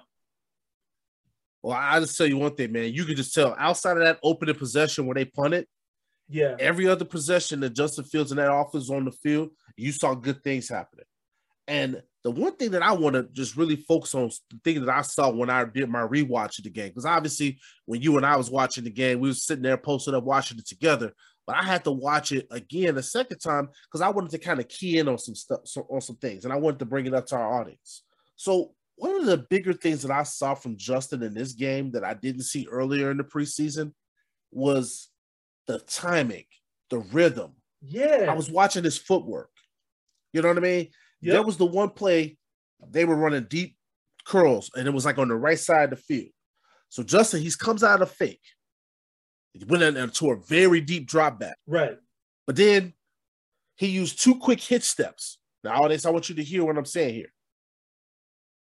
Well, 1.61 1.77
I 1.77 2.00
just 2.00 2.17
tell 2.17 2.27
you 2.27 2.38
one 2.38 2.56
thing, 2.56 2.71
man. 2.71 2.94
You 2.94 3.06
could 3.06 3.17
just 3.17 3.33
tell 3.33 3.56
outside 3.57 3.97
of 3.97 4.03
that 4.03 4.19
opening 4.23 4.56
possession 4.56 5.06
where 5.06 5.15
they 5.15 5.25
punted, 5.25 5.67
Yeah, 6.27 6.56
every 6.59 6.88
other 6.88 7.06
possession 7.06 7.59
that 7.61 7.71
Justin 7.71 8.06
Fields 8.06 8.31
and 8.31 8.39
that 8.39 8.53
offense 8.53 8.89
on 8.89 9.06
the 9.06 9.11
field, 9.11 9.49
you 9.75 9.92
saw 9.92 10.13
good 10.16 10.44
things 10.44 10.69
happening. 10.69 11.06
And 11.68 12.01
the 12.23 12.31
one 12.31 12.56
thing 12.56 12.71
that 12.71 12.81
I 12.81 12.94
want 12.94 13.16
to 13.16 13.23
just 13.31 13.56
really 13.56 13.75
focus 13.75 14.16
on, 14.16 14.30
the 14.49 14.59
thing 14.63 14.83
that 14.83 14.94
I 14.94 15.01
saw 15.01 15.30
when 15.30 15.49
I 15.49 15.66
did 15.66 15.89
my 15.89 16.01
rewatch 16.01 16.57
of 16.57 16.63
the 16.63 16.69
game, 16.69 16.89
because 16.89 17.06
obviously 17.06 17.59
when 17.85 18.01
you 18.01 18.18
and 18.18 18.25
I 18.25 18.35
was 18.35 18.49
watching 18.49 18.83
the 18.83 18.89
game, 18.89 19.19
we 19.19 19.30
were 19.30 19.35
sitting 19.35 19.63
there 19.63 19.78
posted 19.78 20.13
up 20.13 20.23
watching 20.23 20.57
it 20.57 20.68
together. 20.68 21.13
But 21.45 21.57
I 21.57 21.63
had 21.63 21.83
to 21.85 21.92
watch 21.92 22.31
it 22.31 22.47
again 22.51 22.97
a 22.97 23.04
second 23.04 23.39
time 23.39 23.69
because 23.83 24.01
I 24.01 24.09
wanted 24.09 24.31
to 24.31 24.37
kind 24.37 24.59
of 24.59 24.68
key 24.68 24.97
in 24.99 25.07
on 25.07 25.18
some 25.18 25.35
stuff, 25.35 25.61
so, 25.66 25.87
on 25.89 26.01
some 26.01 26.18
things, 26.18 26.44
and 26.44 26.54
I 26.54 26.57
wanted 26.57 26.80
to 26.80 26.85
bring 26.85 27.06
it 27.07 27.13
up 27.13 27.25
to 27.28 27.35
our 27.37 27.61
audience. 27.61 28.04
So 28.35 28.73
one 28.99 29.15
of 29.15 29.25
the 29.25 29.37
bigger 29.49 29.73
things 29.73 30.01
that 30.01 30.11
I 30.11 30.23
saw 30.23 30.53
from 30.56 30.77
Justin 30.77 31.23
in 31.23 31.33
this 31.33 31.53
game 31.53 31.91
that 31.91 32.03
I 32.03 32.13
didn't 32.13 32.44
see 32.44 32.68
earlier 32.69 33.11
in 33.11 33.18
the 33.18 33.23
preseason 33.23 33.94
was 34.51 35.09
the 35.68 35.79
timing, 35.79 36.45
the 36.89 36.99
rhythm. 36.99 37.53
yeah. 37.81 38.25
I 38.29 38.33
was 38.33 38.49
watching 38.49 38.83
his 38.83 38.97
footwork. 38.97 39.49
You 40.33 40.41
know 40.41 40.49
what 40.49 40.57
I 40.57 40.61
mean? 40.61 40.89
Yep. 41.21 41.33
There 41.33 41.44
was 41.44 41.57
the 41.57 41.65
one 41.65 41.89
play 41.89 42.37
they 42.91 43.06
were 43.06 43.15
running 43.15 43.45
deep 43.49 43.75
curls, 44.25 44.69
and 44.75 44.87
it 44.87 44.91
was 44.91 45.06
like 45.06 45.18
on 45.18 45.27
the 45.29 45.35
right 45.35 45.59
side 45.59 45.85
of 45.85 45.89
the 45.91 45.95
field. 45.95 46.31
So 46.89 47.03
Justin, 47.03 47.41
he 47.41 47.51
comes 47.57 47.83
out 47.83 48.01
of 48.01 48.11
fake. 48.11 48.41
He 49.53 49.63
went 49.65 49.83
in- 49.83 49.97
into 49.97 50.31
a 50.31 50.35
very 50.35 50.81
deep 50.81 51.07
drop 51.07 51.39
back, 51.39 51.57
right. 51.68 51.97
but 52.45 52.56
then 52.56 52.94
he 53.75 53.87
used 53.87 54.21
two 54.21 54.35
quick 54.35 54.59
hit 54.59 54.83
steps. 54.83 55.39
Now, 55.63 55.81
audience, 55.81 56.06
I 56.06 56.09
want 56.11 56.29
you 56.29 56.35
to 56.35 56.44
hear 56.44 56.63
what 56.65 56.77
I'm 56.77 56.85
saying 56.85 57.15
here. 57.15 57.31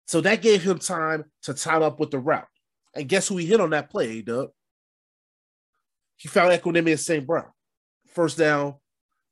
So 0.06 0.20
that 0.20 0.42
gave 0.42 0.62
him 0.62 0.78
time 0.78 1.25
to 1.42 1.54
time 1.54 1.82
up 1.82 2.00
with 2.00 2.10
the 2.10 2.18
route. 2.18 2.46
And 2.94 3.08
guess 3.08 3.28
who 3.28 3.36
he 3.36 3.46
hit 3.46 3.60
on 3.60 3.70
that 3.70 3.90
play, 3.90 4.22
Doug? 4.22 4.50
He 6.16 6.28
found 6.28 6.52
Equanimeous 6.52 7.00
St. 7.00 7.26
Brown. 7.26 7.50
First 8.14 8.38
down, 8.38 8.76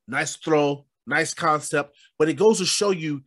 nice 0.06 0.36
throw, 0.36 0.84
nice 1.06 1.32
concept. 1.32 1.96
But 2.18 2.28
it 2.28 2.34
goes 2.34 2.58
to 2.58 2.66
show 2.66 2.90
you 2.90 3.22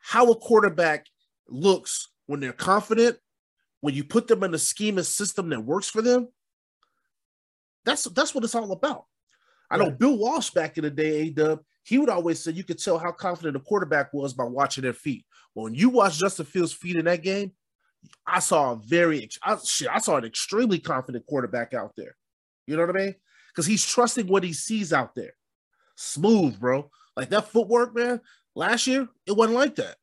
how 0.00 0.30
a 0.30 0.36
quarterback 0.36 1.06
looks 1.48 2.08
when 2.26 2.40
they're 2.40 2.52
confident, 2.52 3.16
when 3.80 3.94
you 3.94 4.04
put 4.04 4.26
them 4.26 4.42
in 4.44 4.52
a 4.52 4.58
scheme 4.58 4.98
and 4.98 5.06
system 5.06 5.48
that 5.50 5.64
works 5.64 5.88
for 5.88 6.02
them. 6.02 6.28
That's 7.84 8.04
that's 8.04 8.34
what 8.34 8.44
it's 8.44 8.54
all 8.54 8.72
about. 8.72 9.04
I 9.70 9.78
know 9.78 9.84
Right. 9.84 9.98
Bill 9.98 10.18
Walsh 10.18 10.50
back 10.50 10.76
in 10.76 10.84
the 10.84 10.90
day, 10.90 11.20
A 11.20 11.30
Dub, 11.30 11.60
he 11.84 11.98
would 11.98 12.10
always 12.10 12.42
say 12.42 12.52
you 12.52 12.64
could 12.64 12.82
tell 12.82 12.98
how 12.98 13.12
confident 13.12 13.56
a 13.56 13.60
quarterback 13.60 14.12
was 14.12 14.34
by 14.34 14.44
watching 14.44 14.82
their 14.82 14.92
feet. 14.92 15.24
When 15.54 15.74
you 15.74 15.88
watch 15.88 16.18
Justin 16.18 16.46
Fields' 16.46 16.72
feet 16.72 16.96
in 16.96 17.06
that 17.06 17.22
game, 17.22 17.52
I 18.26 18.38
saw 18.38 18.72
a 18.72 18.76
very 18.76 19.28
I, 19.42 19.56
shit, 19.56 19.88
I 19.88 19.98
saw 19.98 20.16
an 20.16 20.24
extremely 20.24 20.78
confident 20.78 21.26
quarterback 21.26 21.74
out 21.74 21.92
there. 21.96 22.16
You 22.66 22.76
know 22.76 22.86
what 22.86 22.96
I 22.96 22.98
mean? 22.98 23.14
because 23.58 23.66
he's 23.66 23.84
trusting 23.84 24.28
what 24.28 24.44
he 24.44 24.52
sees 24.52 24.92
out 24.92 25.16
there. 25.16 25.32
Smooth, 25.96 26.60
bro. 26.60 26.88
Like 27.16 27.28
that 27.30 27.48
footwork, 27.48 27.92
man. 27.92 28.20
Last 28.54 28.86
year, 28.86 29.08
it 29.26 29.32
wasn't 29.32 29.56
like 29.56 29.74
that. 29.74 29.96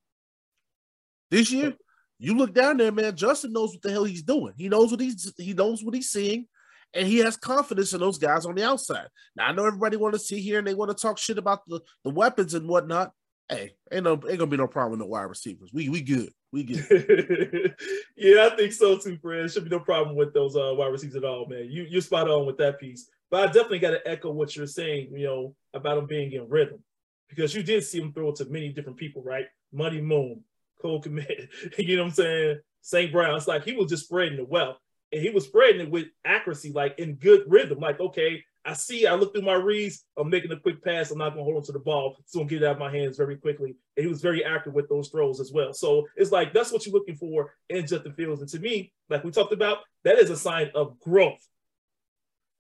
This 1.32 1.50
year, 1.52 1.74
you 2.20 2.36
look 2.36 2.54
down 2.54 2.76
there, 2.76 2.92
man. 2.92 3.16
Justin 3.16 3.54
knows 3.54 3.72
what 3.72 3.82
the 3.82 3.92
hell 3.92 4.04
he's 4.04 4.24
doing. 4.24 4.56
He 4.58 4.68
knows 4.68 4.92
what 4.92 5.00
he's 5.00 5.32
he 5.38 5.54
knows 5.54 5.86
what 5.86 5.96
he's 5.96 6.10
seeing, 6.10 6.48
and 6.94 7.08
he 7.08 7.20
has 7.20 7.38
confidence 7.38 7.94
in 7.94 8.02
those 8.02 8.18
guys 8.18 8.46
on 8.46 8.56
the 8.56 8.66
outside. 8.66 9.08
Now 9.38 9.46
I 9.46 9.54
know 9.54 9.66
everybody 9.66 9.96
want 9.96 10.16
to 10.16 10.20
see 10.20 10.42
here 10.42 10.60
and 10.60 10.68
they 10.68 10.74
want 10.74 10.92
to 10.92 11.02
talk 11.02 11.18
shit 11.18 11.38
about 11.38 11.62
the, 11.66 11.80
the 12.04 12.10
weapons 12.10 12.56
and 12.56 12.68
whatnot. 12.68 13.14
Hey, 13.48 13.76
ain't 13.92 14.04
no 14.04 14.14
ain't 14.14 14.40
gonna 14.40 14.48
be 14.48 14.58
no 14.58 14.68
problem 14.68 14.92
with 14.92 15.00
the 15.00 15.06
wide 15.06 15.24
receivers. 15.24 15.72
We 15.74 15.90
we 15.90 16.02
good. 16.02 16.32
We 16.52 16.64
good. 16.64 17.76
yeah, 18.18 18.50
I 18.52 18.56
think 18.56 18.74
so 18.74 18.98
too, 18.98 19.18
Fred. 19.22 19.52
Should 19.52 19.66
be 19.66 19.70
no 19.70 19.80
problem 19.80 20.16
with 20.16 20.34
those 20.34 20.56
uh, 20.56 20.74
wide 20.74 20.92
receivers 20.92 21.16
at 21.16 21.26
all, 21.26 21.48
man. 21.48 21.68
You 21.70 21.86
you're 21.88 22.02
spot 22.02 22.30
on 22.30 22.46
with 22.46 22.58
that 22.58 22.80
piece. 22.80 23.10
But 23.30 23.50
I 23.50 23.52
definitely 23.52 23.80
got 23.80 23.92
to 23.92 24.08
echo 24.08 24.32
what 24.32 24.56
you're 24.56 24.68
saying, 24.68 25.10
you 25.12 25.26
know, 25.26 25.56
about 25.74 25.98
him 25.98 26.06
being 26.06 26.32
in 26.32 26.48
rhythm, 26.48 26.84
because 27.28 27.56
you 27.56 27.64
did 27.64 27.84
see 27.84 28.00
him 28.00 28.14
throw 28.14 28.30
it 28.30 28.36
to 28.38 28.46
many 28.46 28.70
different 28.70 28.98
people, 28.98 29.24
right? 29.24 29.46
Money 29.74 30.00
Moon, 30.00 30.44
Cole 30.82 31.02
Kmet, 31.02 31.50
you 31.78 31.98
know 31.98 32.04
what 32.04 32.10
I'm 32.10 32.14
saying? 32.16 32.60
St. 32.82 33.12
Brown. 33.12 33.36
It's 33.36 33.48
like 33.48 33.64
he 33.64 33.74
was 33.74 33.90
just 33.90 34.06
spreading 34.06 34.38
the 34.38 34.46
wealth, 34.46 34.78
and 35.12 35.22
he 35.22 35.30
was 35.30 35.46
spreading 35.46 35.82
it 35.82 35.92
with 35.92 36.08
accuracy, 36.24 36.72
like 36.72 37.00
in 37.00 37.16
good 37.16 37.44
rhythm. 37.48 37.80
Like, 37.80 38.00
okay, 38.00 38.44
I 38.66 38.74
see, 38.74 39.06
I 39.06 39.14
look 39.14 39.34
through 39.34 39.44
my 39.44 39.54
reads, 39.54 40.04
I'm 40.18 40.30
making 40.30 40.52
a 40.52 40.60
quick 40.60 40.84
pass, 40.84 41.12
I'm 41.12 41.20
not 41.20 41.30
gonna 41.30 41.44
hold 41.44 41.58
on 41.58 41.64
to 41.64 41.72
the 41.72 41.80
ball, 41.80 42.18
so 42.26 42.42
I'm 42.42 42.48
get 42.48 42.64
it 42.64 42.66
out 42.66 42.74
of 42.74 42.80
my 42.80 42.92
hands 42.92 43.16
very 43.16 43.38
quickly. 43.38 43.76
And 43.96 44.04
he 44.04 44.08
was 44.08 44.22
very 44.22 44.44
accurate 44.44 44.76
with 44.76 44.90
those 44.90 45.10
throws 45.10 45.40
as 45.40 45.52
well. 45.52 45.72
So 45.72 46.08
it's 46.16 46.32
like 46.32 46.52
that's 46.52 46.72
what 46.72 46.86
you're 46.86 46.94
looking 46.94 47.16
for 47.16 47.54
in 47.70 47.86
Justin 47.86 48.14
Fields. 48.14 48.42
And 48.42 48.50
to 48.50 48.60
me, 48.60 48.92
like 49.10 49.24
we 49.24 49.30
talked 49.30 49.54
about, 49.54 49.80
that 50.04 50.18
is 50.18 50.32
a 50.32 50.38
sign 50.38 50.72
of 50.74 51.00
growth. 51.00 51.48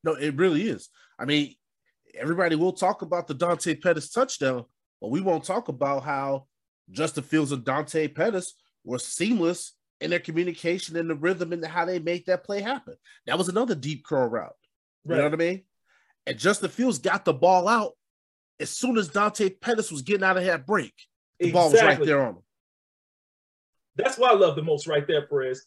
No, 0.03 0.13
it 0.13 0.35
really 0.35 0.69
is. 0.69 0.89
I 1.17 1.25
mean, 1.25 1.55
everybody 2.13 2.55
will 2.55 2.73
talk 2.73 3.01
about 3.01 3.27
the 3.27 3.33
Dante 3.33 3.73
Pettis 3.73 4.11
touchdown, 4.11 4.65
but 5.01 5.09
we 5.09 5.21
won't 5.21 5.43
talk 5.43 5.69
about 5.69 6.03
how 6.03 6.45
Justin 6.91 7.23
Fields 7.23 7.51
and 7.51 7.65
Dante 7.65 8.07
Pettis 8.07 8.53
were 8.83 8.99
seamless 8.99 9.73
in 10.01 10.11
their 10.11 10.19
communication 10.19 10.95
and 10.97 11.09
the 11.09 11.15
rhythm 11.15 11.51
and 11.51 11.65
how 11.65 11.85
they 11.85 11.97
made 11.97 12.27
that 12.27 12.43
play 12.43 12.61
happen. 12.61 12.95
That 13.25 13.39
was 13.39 13.49
another 13.49 13.73
deep 13.73 14.05
curl 14.05 14.27
route. 14.27 14.53
You 15.07 15.15
know 15.15 15.23
what 15.23 15.33
I 15.33 15.37
mean? 15.37 15.63
And 16.27 16.37
Justin 16.37 16.69
Fields 16.69 16.99
got 16.99 17.25
the 17.25 17.33
ball 17.33 17.67
out 17.67 17.93
as 18.59 18.69
soon 18.69 18.97
as 18.97 19.09
Dante 19.09 19.49
Pettis 19.49 19.91
was 19.91 20.01
getting 20.01 20.23
out 20.23 20.37
of 20.37 20.43
that 20.45 20.65
break. 20.65 20.93
The 21.39 21.51
ball 21.51 21.71
was 21.71 21.81
right 21.81 22.03
there 22.03 22.21
on 22.25 22.35
him. 22.35 22.43
That's 23.95 24.17
what 24.17 24.31
I 24.31 24.37
love 24.37 24.55
the 24.55 24.63
most 24.63 24.87
right 24.87 25.05
there, 25.07 25.27
Perez. 25.27 25.65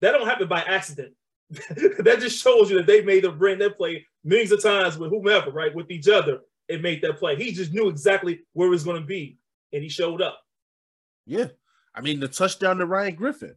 That 0.00 0.12
don't 0.12 0.26
happen 0.26 0.48
by 0.48 0.60
accident. 0.60 1.14
that 1.50 2.18
just 2.20 2.42
shows 2.42 2.70
you 2.70 2.76
that 2.76 2.86
they 2.86 3.02
made 3.02 3.24
them 3.24 3.38
bring 3.38 3.58
that 3.58 3.76
play 3.76 4.06
millions 4.24 4.52
of 4.52 4.62
times 4.62 4.96
with 4.96 5.10
whomever, 5.10 5.50
right? 5.50 5.74
With 5.74 5.90
each 5.90 6.08
other, 6.08 6.40
and 6.70 6.82
made 6.82 7.02
that 7.02 7.18
play. 7.18 7.36
He 7.36 7.52
just 7.52 7.72
knew 7.72 7.88
exactly 7.88 8.40
where 8.52 8.68
it 8.68 8.70
was 8.70 8.84
going 8.84 9.00
to 9.00 9.06
be, 9.06 9.38
and 9.72 9.82
he 9.82 9.88
showed 9.88 10.22
up. 10.22 10.40
Yeah. 11.26 11.48
I 11.94 12.00
mean, 12.00 12.20
the 12.20 12.28
touchdown 12.28 12.78
to 12.78 12.86
Ryan 12.86 13.16
Griffin. 13.16 13.56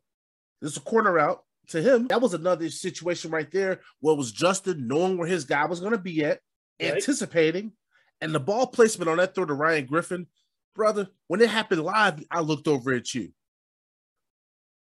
This 0.61 0.71
is 0.71 0.77
a 0.77 0.81
corner 0.81 1.19
out 1.19 1.43
to 1.69 1.81
him. 1.81 2.07
That 2.07 2.21
was 2.21 2.33
another 2.33 2.69
situation 2.69 3.31
right 3.31 3.49
there 3.51 3.81
where 3.99 4.13
it 4.13 4.17
was 4.17 4.31
Justin 4.31 4.87
knowing 4.87 5.17
where 5.17 5.27
his 5.27 5.45
guy 5.45 5.65
was 5.65 5.79
going 5.79 5.93
to 5.93 5.97
be 5.97 6.23
at, 6.23 6.39
Right. 6.81 6.93
anticipating, 6.93 7.73
and 8.19 8.33
the 8.33 8.39
ball 8.39 8.67
placement 8.67 9.09
on 9.09 9.17
that 9.17 9.35
throw 9.35 9.45
to 9.45 9.53
Ryan 9.53 9.85
Griffin, 9.85 10.27
brother, 10.75 11.07
when 11.27 11.41
it 11.41 11.49
happened 11.49 11.83
live, 11.83 12.23
I 12.31 12.39
looked 12.41 12.67
over 12.67 12.93
at 12.93 13.13
you. 13.13 13.31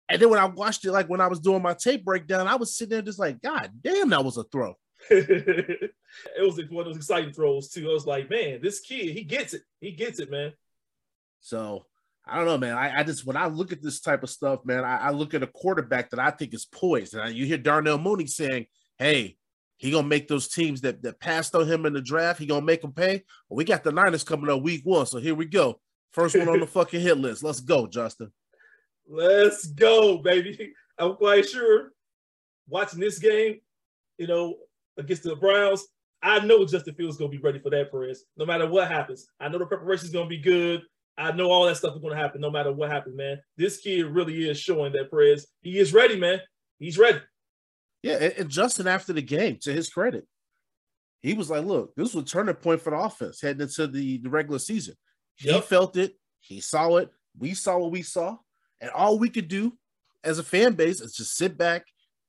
And 0.09 0.21
then 0.21 0.31
when 0.31 0.39
I 0.39 0.47
watched 0.47 0.85
it, 0.85 0.93
like 0.93 1.09
when 1.09 1.21
I 1.21 1.27
was 1.29 1.41
doing 1.41 1.63
my 1.63 1.75
tape 1.75 2.05
breakdown, 2.05 2.47
I 2.47 2.57
was 2.57 2.77
sitting 2.77 2.91
there 2.91 3.03
just 3.03 3.19
like, 3.19 3.41
God 3.43 3.71
damn, 3.83 4.09
that 4.11 4.25
was 4.25 4.37
a 4.37 4.45
throw. 4.45 4.75
it 5.11 5.93
was 6.39 6.57
one 6.71 6.87
of 6.87 6.87
those 6.87 6.97
exciting 6.97 7.33
throws 7.33 7.71
too. 7.71 7.89
I 7.89 7.93
was 7.93 8.07
like, 8.07 8.31
man, 8.31 8.61
this 8.63 8.81
kid, 8.81 9.15
he 9.15 9.23
gets 9.23 9.55
it. 9.55 9.63
He 9.81 9.93
gets 9.93 10.19
it, 10.19 10.31
man. 10.31 10.53
So 11.41 11.87
I 12.29 12.37
don't 12.37 12.47
know, 12.47 12.59
man. 12.59 12.77
I, 12.77 13.01
I 13.01 13.03
just 13.03 13.27
when 13.27 13.37
I 13.37 13.47
look 13.47 13.73
at 13.73 13.83
this 13.83 14.01
type 14.01 14.23
of 14.23 14.31
stuff, 14.31 14.65
man, 14.65 14.85
I, 14.85 14.97
I 14.99 15.11
look 15.11 15.35
at 15.35 15.43
a 15.43 15.47
quarterback 15.47 16.11
that 16.11 16.21
I 16.21 16.31
think 16.31 16.55
is 16.55 16.67
poised. 16.67 17.15
And 17.15 17.23
I, 17.23 17.29
you 17.29 17.47
hear 17.47 17.59
Darnell 17.59 17.99
Mooney 17.99 18.27
saying, 18.27 18.67
"Hey, 18.99 19.37
he 19.77 19.91
gonna 19.91 20.07
make 20.07 20.29
those 20.29 20.49
teams 20.49 20.81
that 20.83 21.03
that 21.03 21.21
passed 21.21 21.55
on 21.55 21.67
him 21.67 21.87
in 21.87 21.93
the 21.93 22.01
draft. 22.01 22.39
He 22.39 22.47
gonna 22.47 22.65
make 22.65 22.83
them 22.83 22.93
pay." 22.93 23.25
Well, 23.49 23.57
we 23.57 23.65
got 23.65 23.85
the 23.85 23.93
Niners 23.93 24.25
coming 24.25 24.51
up 24.51 24.63
week 24.63 24.83
one, 24.85 25.07
so 25.07 25.19
here 25.19 25.35
we 25.35 25.47
go. 25.47 25.81
First 26.13 26.37
one 26.37 26.49
on 26.49 26.61
the 26.61 26.67
fucking 26.69 27.01
hit 27.01 27.19
list. 27.19 27.43
Let's 27.43 27.61
go, 27.61 27.87
Justin. 27.87 28.33
Let's 29.09 29.67
go, 29.67 30.19
baby. 30.19 30.73
I'm 30.99 31.17
quite 31.17 31.49
sure 31.49 31.93
watching 32.69 33.01
this 33.01 33.19
game, 33.19 33.61
you 34.19 34.27
know, 34.27 34.57
against 34.99 35.23
the 35.23 35.37
Browns, 35.37 35.87
I 36.23 36.45
know 36.45 36.65
Justin 36.67 36.95
Fields 36.95 37.17
going 37.17 37.31
to 37.31 37.37
be 37.37 37.43
ready 37.43 37.59
for 37.61 37.71
that, 37.71 37.91
Perez, 37.91 38.25
no 38.37 38.45
matter 38.45 38.67
what 38.67 38.89
happens. 38.89 39.29
I 39.41 39.49
know 39.49 39.59
the 39.59 39.67
preparation 39.67 40.07
is 40.07 40.13
going 40.13 40.27
to 40.27 40.29
be 40.29 40.43
good. 40.43 40.83
I 41.19 41.33
know 41.33 41.51
all 41.51 41.67
that 41.67 41.77
stuff 41.77 41.95
is 41.95 42.01
going 42.01 42.15
to 42.15 42.21
happen 42.21 42.41
no 42.41 42.51
matter 42.51 42.73
what 42.73 42.91
happens, 42.91 43.17
man. 43.17 43.41
This 43.57 43.79
kid 43.79 44.07
really 44.07 44.49
is 44.49 44.59
showing 44.59 44.93
that, 44.93 45.11
Perez. 45.11 45.47
He 45.63 45.79
is 45.79 45.93
ready, 45.93 46.19
man. 46.19 46.41
He's 46.79 46.97
ready. 46.97 47.21
Yeah, 48.03 48.15
and, 48.15 48.33
and 48.39 48.49
Justin 48.49 48.87
after 48.87 49.13
the 49.13 49.23
game, 49.23 49.59
to 49.63 49.73
his 49.73 49.89
credit, 49.89 50.27
he 51.21 51.35
was 51.35 51.51
like, 51.51 51.65
"Look, 51.65 51.95
this 51.97 52.15
was 52.15 52.25
a 52.25 52.27
turning 52.27 52.55
point 52.55 52.81
for 52.81 52.91
the 52.91 52.97
offense 52.97 53.41
heading 53.41 53.63
into 53.63 53.89
the, 53.89 54.19
the 54.19 54.31
regular 54.31 54.61
season." 54.61 54.95
He 55.35 55.61
felt 55.61 55.97
it. 55.97 56.15
He 56.41 56.61
saw 56.61 56.97
it. 56.97 57.11
We 57.39 57.55
saw 57.55 57.79
what 57.79 57.93
we 57.93 58.03
saw. 58.03 58.37
And 58.81 58.91
all 58.91 59.19
we 59.19 59.29
could 59.29 59.49
do 59.49 59.77
as 60.25 60.39
a 60.39 60.45
fan 60.45 60.75
base 60.75 61.01
is 61.01 61.15
just 61.15 61.37
sit 61.37 61.57
back 61.57 61.85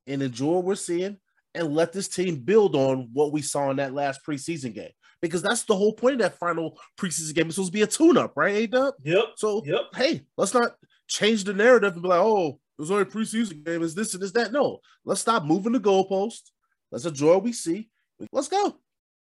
and 0.07 0.21
enjoy 0.21 0.53
what 0.53 0.63
we're 0.63 0.75
seeing 0.75 1.17
and 1.55 1.73
let 1.73 1.91
this 1.91 2.07
team 2.07 2.37
build 2.37 2.75
on 2.75 3.09
what 3.13 3.31
we 3.31 3.41
saw 3.41 3.69
in 3.71 3.77
that 3.77 3.93
last 3.93 4.21
preseason 4.27 4.73
game. 4.73 4.91
Because 5.21 5.41
that's 5.41 5.63
the 5.63 5.75
whole 5.75 5.93
point 5.93 6.13
of 6.15 6.19
that 6.21 6.37
final 6.39 6.79
preseason 6.97 7.35
game. 7.35 7.47
It's 7.47 7.55
supposed 7.55 7.71
to 7.73 7.77
be 7.77 7.81
a 7.81 7.87
tune-up, 7.87 8.33
right, 8.37 8.55
A-Dub? 8.55 8.93
Yep. 9.03 9.23
So 9.35 9.63
Yep. 9.65 9.81
hey, 9.95 10.21
let's 10.37 10.53
not 10.53 10.75
change 11.07 11.43
the 11.43 11.53
narrative 11.53 11.93
and 11.93 12.01
be 12.01 12.07
like, 12.07 12.21
oh, 12.21 12.59
it 12.77 12.81
was 12.81 12.91
only 12.91 13.03
a 13.03 13.05
preseason 13.05 13.65
game, 13.65 13.81
is 13.81 13.93
this 13.95 14.13
and 14.13 14.23
is 14.23 14.31
that. 14.33 14.53
No, 14.53 14.79
let's 15.03 15.19
stop 15.21 15.43
moving 15.43 15.73
the 15.73 15.79
goalpost. 15.79 16.51
Let's 16.91 17.05
enjoy 17.05 17.33
what 17.33 17.43
we 17.43 17.51
see. 17.51 17.89
Let's 18.31 18.47
go. 18.47 18.75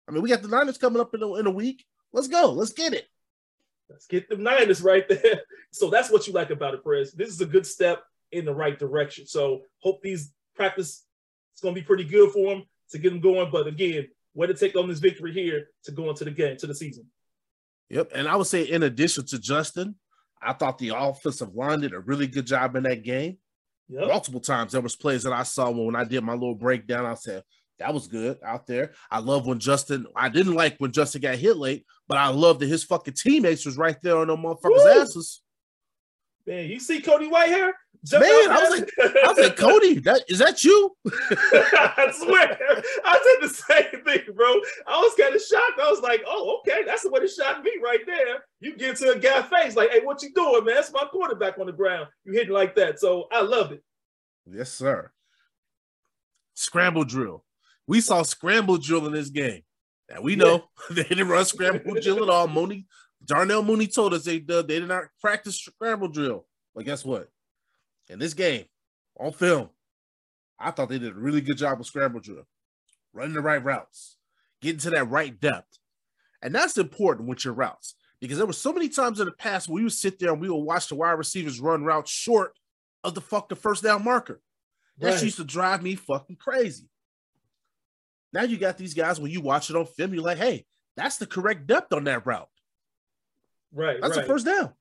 I 0.08 0.12
mean, 0.12 0.24
we 0.24 0.30
got 0.30 0.42
the 0.42 0.48
Niners 0.48 0.78
coming 0.78 1.00
up 1.00 1.14
in 1.14 1.22
a, 1.22 1.34
in 1.36 1.46
a 1.46 1.52
week. 1.52 1.86
Let's 2.12 2.28
go. 2.28 2.52
Let's 2.52 2.74
get 2.74 2.94
it. 2.94 3.06
Let's 3.90 4.08
get 4.08 4.28
the 4.30 4.38
Niners 4.38 4.82
right 4.82 5.08
there. 5.08 5.42
So 5.72 5.90
that's 5.90 6.10
what 6.10 6.26
you 6.26 6.32
like 6.32 6.52
about 6.52 6.74
it, 6.74 6.86
Perez. 6.86 7.12
This 7.12 7.28
is 7.28 7.42
a 7.42 7.46
good 7.46 7.66
step 7.66 8.02
in 8.32 8.46
the 8.46 8.54
right 8.56 8.80
direction. 8.80 9.28
So 9.28 9.64
hope 9.80 10.02
these 10.02 10.32
practice 10.56 11.04
it's 11.52 11.62
going 11.62 11.76
to 11.76 11.82
be 11.82 11.86
pretty 11.86 12.06
good 12.06 12.32
for 12.32 12.50
them 12.54 12.64
to 12.92 12.98
get 12.98 13.10
them 13.10 13.20
going. 13.20 13.52
But 13.52 13.68
again, 13.68 14.08
way 14.36 14.48
to 14.48 14.54
take 14.54 14.76
on 14.76 14.88
this 14.88 15.00
victory 15.00 15.34
here 15.34 15.70
to 15.86 15.92
go 15.92 16.10
into 16.10 16.26
the 16.26 16.32
game 16.32 16.58
to 16.58 16.68
the 16.68 16.76
season. 16.76 17.06
Yep. 17.90 18.12
And 18.14 18.28
I 18.28 18.36
would 18.36 18.48
say, 18.48 18.64
in 18.64 18.84
addition 18.84 19.26
to 19.28 19.40
Justin, 19.40 19.96
I 20.42 20.54
thought 20.54 20.78
the 20.78 20.90
offensive 20.96 21.56
line 21.56 21.82
did 21.82 21.94
a 21.94 22.00
really 22.00 22.28
good 22.28 22.46
job 22.46 22.76
in 22.76 22.84
that 22.84 23.04
game. 23.04 23.38
Yep. 23.90 24.08
Multiple 24.08 24.40
times 24.40 24.72
there 24.72 24.82
was 24.82 24.96
plays 24.96 25.24
that 25.24 25.34
I 25.34 25.44
saw 25.44 25.70
when 25.70 25.96
I 25.96 26.04
did 26.04 26.24
my 26.24 26.34
little 26.34 26.56
breakdown. 26.56 27.06
I 27.06 27.14
said 27.14 27.44
that 27.80 27.94
was 27.94 28.08
good 28.08 28.38
out 28.44 28.66
there. 28.68 28.94
I 29.12 29.20
love 29.20 29.46
when 29.46 29.60
Justin. 29.60 30.08
I 30.16 30.30
didn't 30.30 30.56
like 30.56 30.78
when 30.78 30.92
Justin 30.92 31.22
got 31.22 31.36
hit 31.36 31.58
late, 31.58 31.86
but 32.08 32.18
I 32.18 32.30
love 32.30 32.60
that 32.60 32.68
his 32.68 32.84
fucking 32.84 33.14
teammates 33.14 33.66
was 33.66 33.78
right 33.78 33.98
there 34.02 34.18
on 34.18 34.28
them 34.28 34.42
motherfuckers' 34.42 34.84
Woo! 34.84 35.02
asses. 35.02 35.42
Man, 36.48 36.70
you 36.70 36.80
see 36.80 37.02
Cody 37.02 37.30
Whitehair? 37.30 37.72
Jump 38.06 38.24
Man, 38.24 38.32
I 38.32 38.68
was 38.70 38.80
like, 38.80 38.92
I 39.00 39.28
was 39.28 39.38
like, 39.40 39.58
Cody, 39.58 40.00
that 40.00 40.22
is 40.28 40.38
that 40.38 40.64
you? 40.64 40.96
I 41.10 42.12
swear, 42.14 42.58
I 43.04 43.38
said 43.42 43.50
the 43.50 43.50
same 43.50 44.04
thing, 44.04 44.36
bro. 44.36 44.48
I 44.86 45.00
was 45.00 45.16
kind 45.20 45.34
of 45.34 45.42
shocked. 45.42 45.80
I 45.82 45.90
was 45.90 46.02
like, 46.02 46.24
"Oh, 46.28 46.60
okay, 46.60 46.84
that's 46.86 47.02
the 47.02 47.10
way 47.10 47.22
to 47.22 47.28
shot 47.28 47.64
me 47.64 47.72
right 47.84 48.02
there." 48.06 48.44
You 48.60 48.78
get 48.78 48.98
to 48.98 49.14
a 49.14 49.20
guy 49.20 49.42
face 49.42 49.76
like, 49.76 49.90
"Hey, 49.90 50.02
what 50.02 50.22
you 50.22 50.32
doing, 50.34 50.66
man? 50.66 50.76
That's 50.76 50.94
my 50.94 51.06
quarterback 51.06 51.58
on 51.58 51.66
the 51.66 51.72
ground. 51.72 52.08
You 52.26 52.34
hitting 52.34 52.54
like 52.54 52.76
that." 52.76 53.00
So 53.00 53.28
I 53.32 53.42
love 53.42 53.72
it. 53.72 53.84
Yes, 54.46 54.72
sir. 54.72 55.12
Scramble 56.54 57.06
drill. 57.06 57.44
We 57.88 58.02
saw 58.02 58.22
scramble 58.22 58.78
drill 58.78 59.08
in 59.08 59.14
this 59.14 59.30
game. 59.30 59.64
And 60.10 60.24
we 60.24 60.36
know 60.36 60.66
they 60.92 61.04
didn't 61.04 61.28
run 61.28 61.46
scramble 61.46 61.96
drill 62.02 62.24
at 62.24 62.30
all. 62.30 62.48
Mooney, 62.48 62.86
Darnell 63.26 63.64
Mooney 63.64 63.88
told 63.88 64.14
us 64.14 64.24
they 64.24 64.44
uh, 64.50 64.62
they 64.62 64.80
did 64.80 64.88
not 64.88 65.06
practice 65.20 65.60
scramble 65.60 66.08
drill. 66.08 66.46
But 66.76 66.86
guess 66.86 67.04
what? 67.04 67.30
In 68.10 68.20
this 68.20 68.34
game, 68.34 68.66
on 69.20 69.32
film, 69.34 69.70
I 70.60 70.72
thought 70.72 70.90
they 70.90 71.00
did 71.00 71.12
a 71.16 71.20
really 71.20 71.42
good 71.42 71.58
job 71.58 71.80
of 71.80 71.86
scramble 71.86 72.20
drill, 72.20 72.48
running 73.14 73.34
the 73.34 73.42
right 73.42 73.64
routes, 73.64 74.18
getting 74.62 74.80
to 74.82 74.90
that 74.92 75.10
right 75.10 75.40
depth. 75.40 75.80
And 76.42 76.54
that's 76.54 76.78
important 76.78 77.28
with 77.28 77.44
your 77.44 77.54
routes 77.54 77.96
because 78.22 78.38
there 78.38 78.46
were 78.46 78.54
so 78.54 78.72
many 78.72 78.90
times 78.90 79.20
in 79.20 79.26
the 79.26 79.32
past 79.32 79.68
where 79.68 79.76
we 79.76 79.84
would 79.84 79.94
sit 79.94 80.20
there 80.20 80.32
and 80.32 80.40
we 80.42 80.50
would 80.50 80.58
watch 80.58 80.88
the 80.88 80.96
wide 80.96 81.14
receivers 81.14 81.60
run 81.60 81.84
routes 81.84 82.12
short 82.12 82.54
of 83.04 83.16
the 83.16 83.22
fuck 83.22 83.50
the 83.50 83.56
first 83.56 83.84
down 83.84 84.04
marker. 84.04 84.42
That 85.00 85.14
Right. 85.16 85.24
used 85.24 85.38
to 85.38 85.44
drive 85.44 85.82
me 85.82 85.96
fucking 85.96 86.38
crazy. 86.38 86.90
Now 88.32 88.44
you 88.44 88.58
got 88.58 88.78
these 88.78 88.94
guys 88.94 89.20
when 89.20 89.32
you 89.32 89.42
watch 89.42 89.70
it 89.70 89.76
on 89.76 89.86
film, 89.86 90.14
you're 90.14 90.24
like, 90.24 90.38
hey, 90.38 90.66
that's 90.96 91.18
the 91.18 91.26
correct 91.26 91.68
depth 91.68 91.92
on 91.94 92.04
that 92.06 92.26
route. 92.26 92.50
Right, 93.74 93.98
That's 94.02 94.16
right. 94.16 94.22
the 94.26 94.28
first 94.28 94.46
down. 94.46 94.74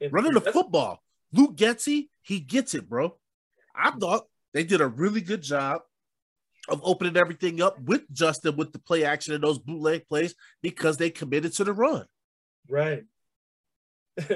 And 0.00 0.12
Running 0.12 0.32
the 0.32 0.40
football. 0.40 1.02
Luke 1.32 1.56
Getsy, 1.56 2.08
he 2.22 2.40
gets 2.40 2.74
it, 2.74 2.88
bro. 2.88 3.16
I 3.74 3.90
thought 3.90 4.26
they 4.54 4.64
did 4.64 4.80
a 4.80 4.86
really 4.86 5.20
good 5.20 5.42
job 5.42 5.82
of 6.68 6.80
opening 6.82 7.16
everything 7.16 7.60
up 7.60 7.80
with 7.80 8.10
Justin 8.12 8.56
with 8.56 8.72
the 8.72 8.78
play 8.78 9.04
action 9.04 9.34
and 9.34 9.44
those 9.44 9.58
bootleg 9.58 10.08
plays 10.08 10.34
because 10.62 10.96
they 10.96 11.10
committed 11.10 11.52
to 11.54 11.64
the 11.64 11.72
run. 11.72 12.06
Right. 12.68 13.04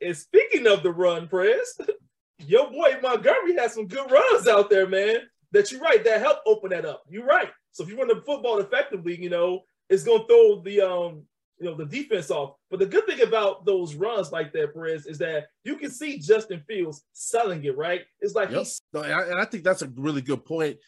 and 0.00 0.16
speaking 0.16 0.66
of 0.66 0.82
the 0.82 0.90
run, 0.90 1.28
Press, 1.28 1.78
your 2.38 2.70
boy 2.70 2.96
Montgomery 3.02 3.54
has 3.56 3.74
some 3.74 3.86
good 3.86 4.10
runs 4.10 4.48
out 4.48 4.70
there, 4.70 4.88
man. 4.88 5.18
That 5.52 5.70
you're 5.72 5.80
right, 5.80 6.02
that 6.04 6.20
help 6.20 6.38
open 6.46 6.70
that 6.70 6.84
up. 6.84 7.02
You're 7.08 7.26
right. 7.26 7.50
So 7.72 7.82
if 7.82 7.90
you 7.90 7.98
run 7.98 8.08
the 8.08 8.22
football 8.26 8.58
effectively, 8.58 9.20
you 9.20 9.30
know, 9.30 9.62
it's 9.88 10.04
gonna 10.04 10.24
throw 10.26 10.62
the 10.62 10.80
um 10.80 11.22
you 11.60 11.66
know 11.66 11.76
the 11.76 11.84
defense 11.84 12.30
off. 12.30 12.54
But 12.70 12.78
the 12.80 12.86
good 12.86 13.06
thing 13.06 13.20
about 13.20 13.64
those 13.66 13.94
runs 13.94 14.32
like 14.32 14.52
that, 14.54 14.72
Perez, 14.72 15.06
is 15.06 15.18
that 15.18 15.48
you 15.64 15.76
can 15.76 15.90
see 15.90 16.18
Justin 16.18 16.62
Fields 16.66 17.04
selling 17.12 17.62
it, 17.64 17.76
right? 17.76 18.02
It's 18.20 18.34
like 18.34 18.50
Yep. 18.50 18.58
he's 18.58 18.82
No, 18.92 19.02
and 19.02 19.12
I, 19.12 19.22
and 19.24 19.38
I 19.38 19.44
think 19.44 19.64
that's 19.64 19.82
a 19.82 19.88
really 19.96 20.22
good 20.22 20.44
point. 20.44 20.78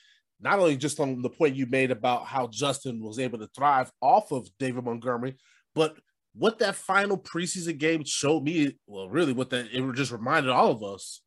Not 0.41 0.59
only 0.59 0.77
just 0.77 0.99
on 0.99 1.23
the 1.23 1.31
point 1.31 1.55
you 1.55 1.67
made 1.67 1.91
about 1.91 2.27
how 2.27 2.49
Justin 2.49 3.03
was 3.03 3.19
able 3.19 3.39
to 3.39 3.49
thrive 3.55 3.93
off 4.01 4.33
of 4.33 4.49
David 4.59 4.85
Montgomery, 4.85 5.37
but 5.75 5.97
what 6.35 6.59
that 6.61 6.75
final 6.75 7.19
preseason 7.19 7.79
game 7.79 8.03
showed 8.05 8.43
me, 8.43 8.77
well, 8.87 9.09
really 9.09 9.33
what 9.33 9.51
that 9.51 9.67
it 9.71 9.95
just 9.95 10.11
reminded 10.11 10.51
all 10.51 10.73
of 10.73 10.83
us, 10.83 11.21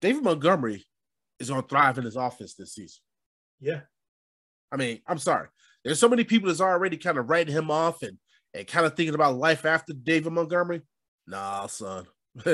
David 0.00 0.22
Montgomery 0.22 0.86
is 1.40 1.50
going 1.50 1.60
to 1.60 1.68
thrive 1.68 1.98
in 1.98 2.04
his 2.04 2.16
offense 2.16 2.54
this 2.54 2.74
season. 2.74 3.00
yeah. 3.60 3.80
I 4.72 4.76
mean, 4.76 5.00
I'm 5.06 5.18
sorry. 5.18 5.48
There's 5.84 6.00
so 6.00 6.08
many 6.08 6.24
people 6.24 6.48
that's 6.48 6.60
already 6.60 6.96
kind 6.96 7.18
of 7.18 7.28
writing 7.28 7.54
him 7.54 7.70
off 7.70 8.02
and, 8.02 8.18
and 8.54 8.66
kind 8.66 8.86
of 8.86 8.94
thinking 8.94 9.14
about 9.14 9.36
life 9.36 9.64
after 9.64 9.92
David 9.92 10.32
Montgomery. 10.32 10.82
Nah, 11.26 11.66
son. 11.66 12.06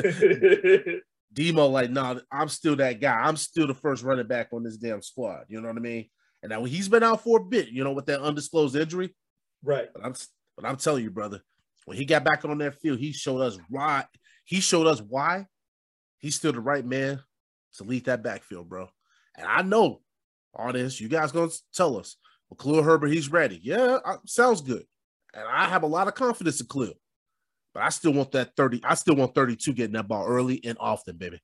Demo, 1.32 1.66
like, 1.66 1.90
nah, 1.90 2.18
I'm 2.32 2.48
still 2.48 2.74
that 2.76 3.00
guy. 3.00 3.14
I'm 3.14 3.36
still 3.36 3.66
the 3.66 3.74
first 3.74 4.02
running 4.02 4.26
back 4.26 4.48
on 4.52 4.64
this 4.64 4.76
damn 4.76 5.02
squad. 5.02 5.44
You 5.48 5.60
know 5.60 5.68
what 5.68 5.76
I 5.76 5.80
mean? 5.80 6.08
And 6.42 6.50
now 6.50 6.64
he's 6.64 6.88
been 6.88 7.02
out 7.02 7.22
for 7.22 7.38
a 7.38 7.44
bit, 7.44 7.68
you 7.68 7.84
know, 7.84 7.92
with 7.92 8.06
that 8.06 8.20
undisclosed 8.20 8.74
injury. 8.74 9.14
right. 9.62 9.88
But 9.94 10.04
I'm 10.04 10.14
but 10.56 10.68
I'm 10.68 10.76
telling 10.76 11.04
you, 11.04 11.10
brother, 11.10 11.40
when 11.84 11.96
he 11.96 12.04
got 12.04 12.24
back 12.24 12.44
on 12.44 12.58
that 12.58 12.80
field, 12.80 12.98
he 12.98 13.12
showed 13.12 13.40
us 13.40 13.58
why. 13.68 14.04
He 14.44 14.60
showed 14.60 14.86
us 14.86 15.00
why 15.00 15.46
he's 16.18 16.36
still 16.36 16.52
the 16.52 16.60
right 16.60 16.84
man 16.84 17.20
to 17.76 17.84
lead 17.84 18.06
that 18.06 18.22
backfield, 18.22 18.68
bro. 18.68 18.88
And 19.36 19.46
I 19.46 19.62
know 19.62 20.00
all 20.54 20.72
this. 20.72 21.00
You 21.00 21.08
guys 21.08 21.32
gonna 21.32 21.52
tell 21.74 21.96
us, 21.98 22.16
Khalil 22.58 22.82
Herbert, 22.82 23.08
he's 23.08 23.30
ready. 23.30 23.60
Yeah, 23.62 23.98
sounds 24.26 24.60
good. 24.60 24.84
And 25.34 25.46
I 25.48 25.66
have 25.66 25.82
a 25.82 25.86
lot 25.86 26.08
of 26.08 26.14
confidence 26.14 26.60
in 26.60 26.66
Khalil. 26.66 26.94
But 27.72 27.84
I 27.84 27.88
still 27.90 28.12
want 28.12 28.32
that 28.32 28.56
30. 28.56 28.80
I 28.84 28.94
still 28.94 29.16
want 29.16 29.34
32 29.34 29.72
getting 29.74 29.92
that 29.92 30.08
ball 30.08 30.26
early 30.26 30.60
and 30.64 30.76
often, 30.80 31.16
baby. 31.16 31.40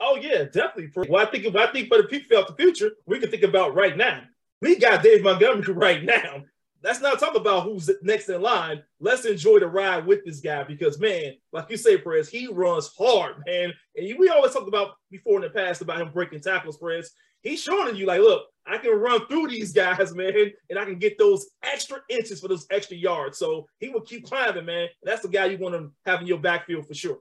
Oh 0.00 0.16
yeah, 0.16 0.44
definitely. 0.44 0.90
Well, 1.08 1.24
I 1.24 1.30
think 1.30 1.54
I 1.54 1.66
think 1.68 1.88
for 1.88 1.98
the 1.98 2.08
people 2.08 2.44
the 2.44 2.54
future, 2.56 2.90
we 3.06 3.20
can 3.20 3.30
think 3.30 3.44
about 3.44 3.74
right 3.74 3.96
now. 3.96 4.22
We 4.60 4.76
got 4.76 5.02
Dave 5.02 5.22
Montgomery 5.22 5.72
right 5.74 6.02
now. 6.02 6.42
Let's 6.82 7.00
not 7.00 7.20
talk 7.20 7.36
about 7.36 7.62
who's 7.62 7.88
next 8.02 8.28
in 8.28 8.42
line. 8.42 8.82
Let's 8.98 9.24
enjoy 9.24 9.60
the 9.60 9.68
ride 9.68 10.04
with 10.04 10.24
this 10.24 10.40
guy 10.40 10.64
because 10.64 10.98
man, 10.98 11.34
like 11.52 11.70
you 11.70 11.76
say, 11.76 11.98
Perez, 11.98 12.28
he 12.28 12.48
runs 12.48 12.92
hard, 12.98 13.36
man. 13.46 13.72
And 13.96 14.18
we 14.18 14.28
always 14.28 14.52
talked 14.52 14.66
about 14.66 14.96
before 15.08 15.36
in 15.36 15.42
the 15.42 15.50
past 15.50 15.82
about 15.82 16.00
him 16.00 16.10
breaking 16.12 16.40
tackles, 16.40 16.78
Perez. 16.78 17.12
He's 17.42 17.62
showing 17.62 17.94
you 17.94 18.06
like, 18.06 18.20
look, 18.20 18.46
I 18.66 18.78
can 18.78 18.92
run 18.92 19.26
through 19.26 19.48
these 19.48 19.72
guys, 19.72 20.14
man, 20.14 20.52
and 20.70 20.78
I 20.78 20.84
can 20.84 20.98
get 20.98 21.18
those 21.18 21.46
extra 21.62 21.98
inches 22.08 22.40
for 22.40 22.48
those 22.48 22.66
extra 22.70 22.96
yards. 22.96 23.38
So 23.38 23.66
he 23.78 23.88
will 23.88 24.00
keep 24.02 24.26
climbing, 24.26 24.66
man. 24.66 24.88
That's 25.02 25.22
the 25.22 25.28
guy 25.28 25.46
you 25.46 25.58
want 25.58 25.74
to 25.74 25.90
have 26.06 26.20
in 26.20 26.26
your 26.26 26.38
backfield 26.38 26.86
for 26.86 26.94
sure. 26.94 27.18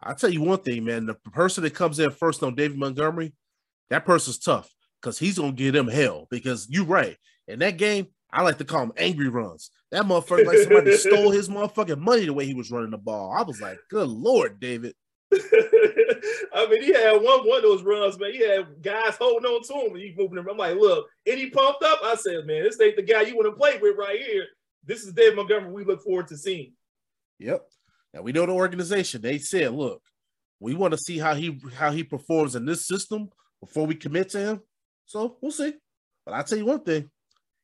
I'll 0.00 0.14
tell 0.14 0.30
you 0.30 0.42
one 0.42 0.58
thing, 0.58 0.84
man. 0.84 1.06
The 1.06 1.14
person 1.14 1.64
that 1.64 1.74
comes 1.74 1.98
in 1.98 2.10
first 2.10 2.42
on 2.42 2.54
David 2.54 2.78
Montgomery, 2.78 3.32
that 3.90 4.04
person's 4.04 4.38
tough 4.38 4.72
because 5.00 5.18
he's 5.18 5.38
gonna 5.38 5.52
give 5.52 5.74
them 5.74 5.88
hell. 5.88 6.26
Because 6.30 6.68
you're 6.70 6.84
right. 6.84 7.16
In 7.48 7.58
that 7.60 7.78
game, 7.78 8.08
I 8.30 8.42
like 8.42 8.58
to 8.58 8.64
call 8.64 8.80
them 8.80 8.92
angry 8.96 9.28
runs. 9.28 9.70
That 9.90 10.04
motherfucker 10.04 10.46
like 10.46 10.58
somebody 10.58 10.92
stole 10.96 11.30
his 11.30 11.48
motherfucking 11.48 11.98
money 11.98 12.26
the 12.26 12.32
way 12.32 12.46
he 12.46 12.54
was 12.54 12.70
running 12.70 12.90
the 12.90 12.98
ball. 12.98 13.32
I 13.36 13.42
was 13.42 13.60
like, 13.60 13.78
good 13.90 14.08
lord, 14.08 14.60
David. 14.60 14.94
I 16.54 16.66
mean, 16.70 16.82
he 16.82 16.92
had 16.92 17.12
one 17.12 17.46
one 17.46 17.58
of 17.58 17.62
those 17.62 17.82
runs, 17.82 18.18
man. 18.18 18.32
He 18.32 18.40
had 18.40 18.82
guys 18.82 19.16
holding 19.16 19.50
on 19.50 19.62
to 19.62 19.86
him, 19.86 19.92
and 19.92 20.02
he 20.02 20.14
moving 20.16 20.38
him. 20.38 20.48
I'm 20.48 20.56
like, 20.56 20.76
look, 20.76 21.06
and 21.26 21.38
he 21.38 21.50
pumped 21.50 21.82
up. 21.82 22.00
I 22.02 22.14
said, 22.14 22.46
man, 22.46 22.62
this 22.62 22.80
ain't 22.80 22.96
the 22.96 23.02
guy 23.02 23.22
you 23.22 23.36
want 23.36 23.46
to 23.46 23.58
play 23.58 23.78
with 23.78 23.96
right 23.98 24.18
here. 24.18 24.46
This 24.84 25.04
is 25.04 25.12
Dave 25.12 25.36
Montgomery. 25.36 25.72
We 25.72 25.84
look 25.84 26.02
forward 26.02 26.28
to 26.28 26.36
seeing. 26.36 26.72
Yep. 27.38 27.62
Now 28.14 28.22
we 28.22 28.32
know 28.32 28.46
the 28.46 28.52
organization. 28.52 29.20
They 29.20 29.38
said, 29.38 29.72
look, 29.72 30.02
we 30.60 30.74
want 30.74 30.92
to 30.92 30.98
see 30.98 31.18
how 31.18 31.34
he 31.34 31.60
how 31.74 31.90
he 31.90 32.04
performs 32.04 32.56
in 32.56 32.64
this 32.64 32.86
system 32.86 33.28
before 33.60 33.86
we 33.86 33.94
commit 33.94 34.30
to 34.30 34.38
him. 34.38 34.60
So 35.06 35.36
we'll 35.40 35.52
see. 35.52 35.74
But 36.24 36.34
I'll 36.34 36.44
tell 36.44 36.58
you 36.58 36.66
one 36.66 36.84
thing, 36.84 37.10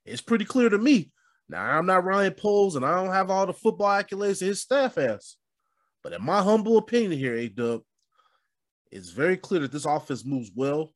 it's 0.05 0.23
pretty 0.23 0.45
clear 0.45 0.69
to 0.69 0.79
me. 0.79 1.13
Now 1.49 1.65
I'm 1.65 1.87
not 1.87 2.05
Ryan 2.05 2.35
Poles 2.35 2.77
and 2.77 2.85
I 2.85 2.95
don't 2.95 3.13
have 3.13 3.31
all 3.31 3.47
the 3.47 3.53
football 3.53 3.89
accolades 3.89 4.41
that 4.41 4.47
his 4.47 4.63
staff 4.63 4.95
has. 4.97 5.37
But 6.05 6.13
in 6.13 6.23
my 6.23 6.43
humble 6.43 6.77
opinion 6.77 7.13
here, 7.13 7.35
A 7.35 7.49
Dub, 7.49 7.81
it's 8.93 9.09
very 9.11 9.39
clear 9.39 9.63
that 9.63 9.73
this 9.73 9.87
offense 9.87 10.25
moves 10.25 10.51
well 10.55 10.93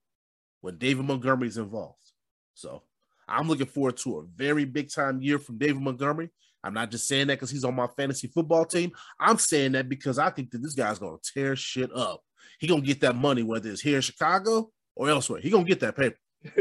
when 0.60 0.76
David 0.76 1.06
Montgomery 1.06 1.48
is 1.48 1.56
involved. 1.56 2.12
So 2.54 2.82
I'm 3.26 3.48
looking 3.48 3.66
forward 3.66 3.96
to 3.98 4.18
a 4.18 4.24
very 4.36 4.66
big 4.66 4.92
time 4.92 5.22
year 5.22 5.38
from 5.38 5.56
David 5.56 5.80
Montgomery. 5.80 6.30
I'm 6.62 6.74
not 6.74 6.90
just 6.90 7.08
saying 7.08 7.28
that 7.28 7.34
because 7.34 7.50
he's 7.50 7.64
on 7.64 7.74
my 7.74 7.86
fantasy 7.86 8.28
football 8.28 8.66
team. 8.66 8.92
I'm 9.18 9.38
saying 9.38 9.72
that 9.72 9.88
because 9.88 10.18
I 10.18 10.28
think 10.28 10.50
that 10.50 10.62
this 10.62 10.74
guy's 10.74 10.98
gonna 10.98 11.16
tear 11.22 11.56
shit 11.56 11.90
up. 11.94 12.22
He 12.60 12.66
gonna 12.66 12.82
get 12.82 13.00
that 13.00 13.16
money, 13.16 13.42
whether 13.42 13.70
it's 13.70 13.80
here 13.80 13.96
in 13.96 14.02
Chicago 14.02 14.70
or 14.94 15.08
elsewhere. 15.08 15.40
He 15.40 15.50
gonna 15.50 15.64
get 15.64 15.80
that 15.80 15.96
paper, 15.96 16.18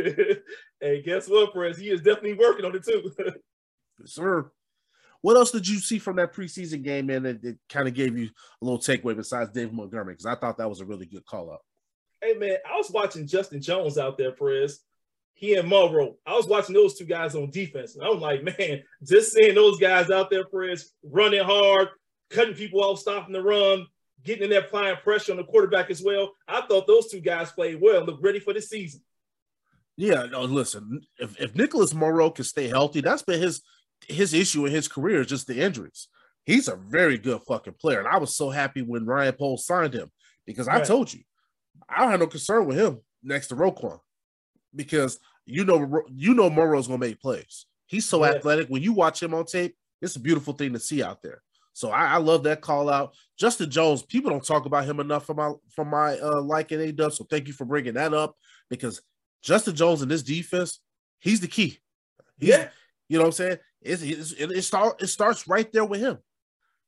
hey, 0.79 1.01
guess 1.03 1.27
what, 1.27 1.53
Perez? 1.53 1.77
He 1.77 1.89
is 1.89 2.01
definitely 2.01 2.35
working 2.35 2.65
on 2.65 2.75
it 2.75 2.85
too. 2.85 3.11
Yes, 3.99 4.13
sir. 4.13 4.51
What 5.21 5.37
else 5.37 5.51
did 5.51 5.67
you 5.67 5.79
see 5.79 5.99
from 5.99 6.17
that 6.17 6.33
preseason 6.33 6.83
game, 6.83 7.07
man? 7.07 7.23
That, 7.23 7.41
that 7.41 7.57
kind 7.69 7.87
of 7.87 7.93
gave 7.93 8.17
you 8.17 8.29
a 8.61 8.65
little 8.65 8.79
takeaway 8.79 9.15
besides 9.15 9.51
David 9.51 9.73
Montgomery? 9.73 10.13
Because 10.13 10.25
I 10.25 10.35
thought 10.35 10.57
that 10.57 10.69
was 10.69 10.79
a 10.79 10.85
really 10.85 11.05
good 11.05 11.25
call 11.25 11.51
up. 11.51 11.61
hey, 12.21 12.33
man, 12.33 12.57
I 12.69 12.77
was 12.77 12.91
watching 12.91 13.27
Justin 13.27 13.61
Jones 13.61 13.97
out 13.97 14.17
there, 14.17 14.31
Perez. 14.31 14.79
He 15.33 15.53
and 15.53 15.67
Morrow. 15.67 16.15
I 16.25 16.33
was 16.33 16.47
watching 16.47 16.73
those 16.73 16.97
two 16.97 17.05
guys 17.05 17.35
on 17.35 17.51
defense, 17.51 17.95
and 17.95 18.03
I'm 18.03 18.19
like, 18.19 18.43
man, 18.43 18.83
just 19.03 19.33
seeing 19.33 19.55
those 19.55 19.79
guys 19.79 20.09
out 20.09 20.29
there, 20.29 20.45
Perez, 20.45 20.93
running 21.03 21.43
hard, 21.43 21.89
cutting 22.29 22.55
people 22.55 22.83
off, 22.83 22.99
stopping 22.99 23.33
the 23.33 23.41
run, 23.41 23.85
getting 24.23 24.45
in 24.45 24.49
there, 24.49 24.61
applying 24.61 24.97
pressure 24.97 25.31
on 25.31 25.37
the 25.37 25.43
quarterback 25.43 25.91
as 25.91 26.01
well. 26.01 26.31
I 26.47 26.61
thought 26.61 26.87
those 26.87 27.09
two 27.09 27.19
guys 27.19 27.51
played 27.51 27.79
well, 27.79 28.03
looked 28.03 28.23
ready 28.23 28.39
for 28.39 28.53
the 28.53 28.61
season. 28.61 29.01
Yeah, 29.95 30.25
no, 30.25 30.43
listen, 30.43 31.01
if, 31.17 31.39
if 31.39 31.55
Nicholas 31.55 31.93
Morrow 31.93 32.29
can 32.29 32.43
stay 32.45 32.67
healthy, 32.67 33.01
that's 33.01 33.23
been 33.23 33.41
his 33.41 33.61
his 34.07 34.33
issue 34.33 34.65
in 34.65 34.71
his 34.71 34.87
career 34.87 35.21
is 35.21 35.27
just 35.27 35.47
the 35.47 35.59
injuries. 35.61 36.07
He's 36.45 36.67
a 36.67 36.75
very 36.75 37.17
good 37.17 37.41
fucking 37.47 37.75
player. 37.79 37.99
And 37.99 38.07
I 38.07 38.17
was 38.17 38.35
so 38.35 38.49
happy 38.49 38.81
when 38.81 39.05
Ryan 39.05 39.33
Poles 39.33 39.65
signed 39.65 39.93
him 39.93 40.09
because 40.45 40.67
I 40.67 40.81
told 40.81 41.13
you, 41.13 41.21
I 41.89 41.99
don't 42.01 42.11
have 42.11 42.19
no 42.21 42.27
concern 42.27 42.65
with 42.65 42.77
him 42.77 42.99
next 43.23 43.47
to 43.47 43.55
Roquan 43.55 43.99
because 44.75 45.19
you 45.45 45.65
know 45.65 46.03
you 46.13 46.33
know 46.33 46.49
Morrow's 46.49 46.87
gonna 46.87 46.99
make 46.99 47.19
plays. 47.21 47.65
He's 47.87 48.05
so 48.07 48.23
Yeah. 48.23 48.31
athletic. 48.31 48.67
When 48.69 48.81
you 48.81 48.93
watch 48.93 49.21
him 49.21 49.33
on 49.33 49.45
tape, 49.45 49.75
it's 50.01 50.15
a 50.15 50.19
beautiful 50.19 50.53
thing 50.53 50.73
to 50.73 50.79
see 50.79 51.01
out 51.03 51.21
there. 51.21 51.41
So 51.73 51.89
I, 51.91 52.13
I 52.13 52.17
love 52.17 52.43
that 52.43 52.61
call 52.61 52.89
out. 52.89 53.13
Justin 53.37 53.69
Jones, 53.69 54.01
people 54.03 54.31
don't 54.31 54.43
talk 54.45 54.65
about 54.65 54.85
him 54.85 54.99
enough 54.99 55.25
for 55.25 55.33
my 55.33 55.53
for 55.75 55.85
my 55.85 56.17
uh 56.19 56.41
liking 56.41 56.79
A 56.81 56.91
dub. 56.91 57.13
So 57.13 57.25
thank 57.29 57.47
you 57.47 57.53
for 57.53 57.65
bringing 57.65 57.93
that 57.95 58.13
up 58.13 58.35
because 58.69 59.01
Justin 59.43 59.75
Jones 59.75 60.01
in 60.01 60.09
this 60.09 60.23
defense, 60.23 60.79
he's 61.19 61.39
the 61.39 61.47
key. 61.47 61.77
He's, 62.37 62.49
Yeah. 62.49 62.69
you 63.09 63.17
know 63.17 63.23
what 63.23 63.27
I'm 63.27 63.33
saying? 63.33 63.57
It's, 63.81 64.01
it's, 64.01 64.31
it, 64.33 64.51
it, 64.51 64.61
start, 64.63 65.01
it 65.01 65.07
starts 65.07 65.47
right 65.47 65.71
there 65.71 65.85
with 65.85 66.01
him, 66.01 66.17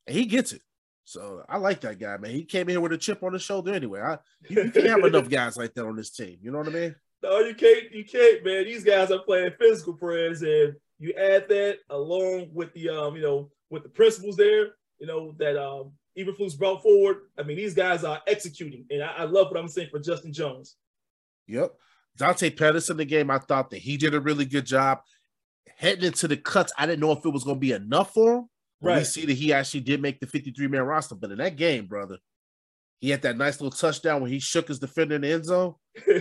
and 0.08 0.16
he 0.16 0.26
gets 0.26 0.52
it. 0.52 0.62
So 1.06 1.44
I 1.50 1.58
like 1.58 1.82
that 1.82 2.00
guy, 2.00 2.18
man. 2.18 2.32
He 2.32 2.46
came 2.46 2.64
in 2.64 2.70
here 2.70 2.82
with 2.82 2.92
a 2.92 2.98
chip 2.98 3.24
on 3.24 3.34
his 3.34 3.42
shoulder 3.42 3.74
anyway. 3.74 4.00
I, 4.00 4.20
you, 4.48 4.64
you 4.64 4.72
can't 4.72 4.88
have 4.88 5.04
enough 5.04 5.28
guys 5.28 5.58
like 5.58 5.74
that 5.74 5.86
on 5.86 5.96
this 5.96 6.12
team. 6.12 6.38
You 6.42 6.52
know 6.52 6.60
what 6.60 6.68
I 6.68 6.72
mean? 6.72 6.96
No, 7.22 7.40
you 7.40 7.54
can't. 7.54 7.92
You 7.92 8.06
can't, 8.06 8.46
man. 8.46 8.64
These 8.64 8.86
guys 8.86 9.12
are 9.12 9.20
playing 9.20 9.52
physical 9.60 9.92
prayers, 9.92 10.42
and 10.42 10.74
you 11.00 11.14
add 11.18 11.50
that 11.50 11.80
along 11.90 12.52
with 12.54 12.74
the 12.74 12.88
um, 12.88 13.14
you 13.18 13.22
know, 13.22 13.52
with 13.70 13.84
the 13.84 13.90
principles 13.90 14.38
there, 14.38 14.68
you 15.00 15.06
know, 15.06 15.36
that 15.38 15.62
um 15.62 15.92
Eberflus 16.18 16.58
brought 16.58 16.82
forward. 16.82 17.18
I 17.38 17.44
mean, 17.44 17.58
these 17.58 17.74
guys 17.74 18.06
are 18.06 18.22
executing, 18.26 18.86
and 18.90 19.04
I, 19.04 19.12
I 19.18 19.24
love 19.24 19.48
what 19.48 19.60
I'm 19.60 19.68
saying 19.68 19.90
for 19.92 20.00
Justin 20.00 20.32
Jones. 20.32 20.78
Yep. 21.48 21.74
Dante 22.16 22.50
Pettis 22.50 22.90
in 22.90 22.98
the 22.98 23.06
game, 23.06 23.32
I 23.32 23.38
thought 23.38 23.70
that 23.72 23.80
he 23.80 23.98
did 23.98 24.14
a 24.14 24.20
really 24.20 24.46
good 24.46 24.66
job. 24.66 25.00
Heading 25.80 26.04
into 26.04 26.28
the 26.28 26.36
cuts, 26.36 26.74
I 26.78 26.86
didn't 26.86 27.00
know 27.00 27.14
if 27.14 27.26
it 27.26 27.30
was 27.30 27.46
going 27.46 27.56
to 27.56 27.62
be 27.62 27.72
enough 27.72 28.14
for 28.14 28.34
him. 28.36 28.50
But 28.82 28.98
We 28.98 29.04
see 29.06 29.26
that 29.26 29.34
he 29.34 29.54
actually 29.54 29.80
did 29.80 30.02
make 30.02 30.20
the 30.20 30.28
53 30.28 30.68
man 30.68 30.82
roster. 30.82 31.16
But 31.16 31.32
in 31.32 31.38
that 31.38 31.56
game, 31.56 31.86
brother, 31.86 32.18
he 33.00 33.10
had 33.10 33.22
that 33.22 33.38
nice 33.38 33.62
little 33.62 33.78
touchdown 33.78 34.22
when 34.22 34.30
he 34.30 34.40
shook 34.40 34.68
his 34.68 34.80
defender 34.80 35.16
in 35.16 35.22
the 35.22 35.32
end 35.32 35.46
zone. 35.46 35.76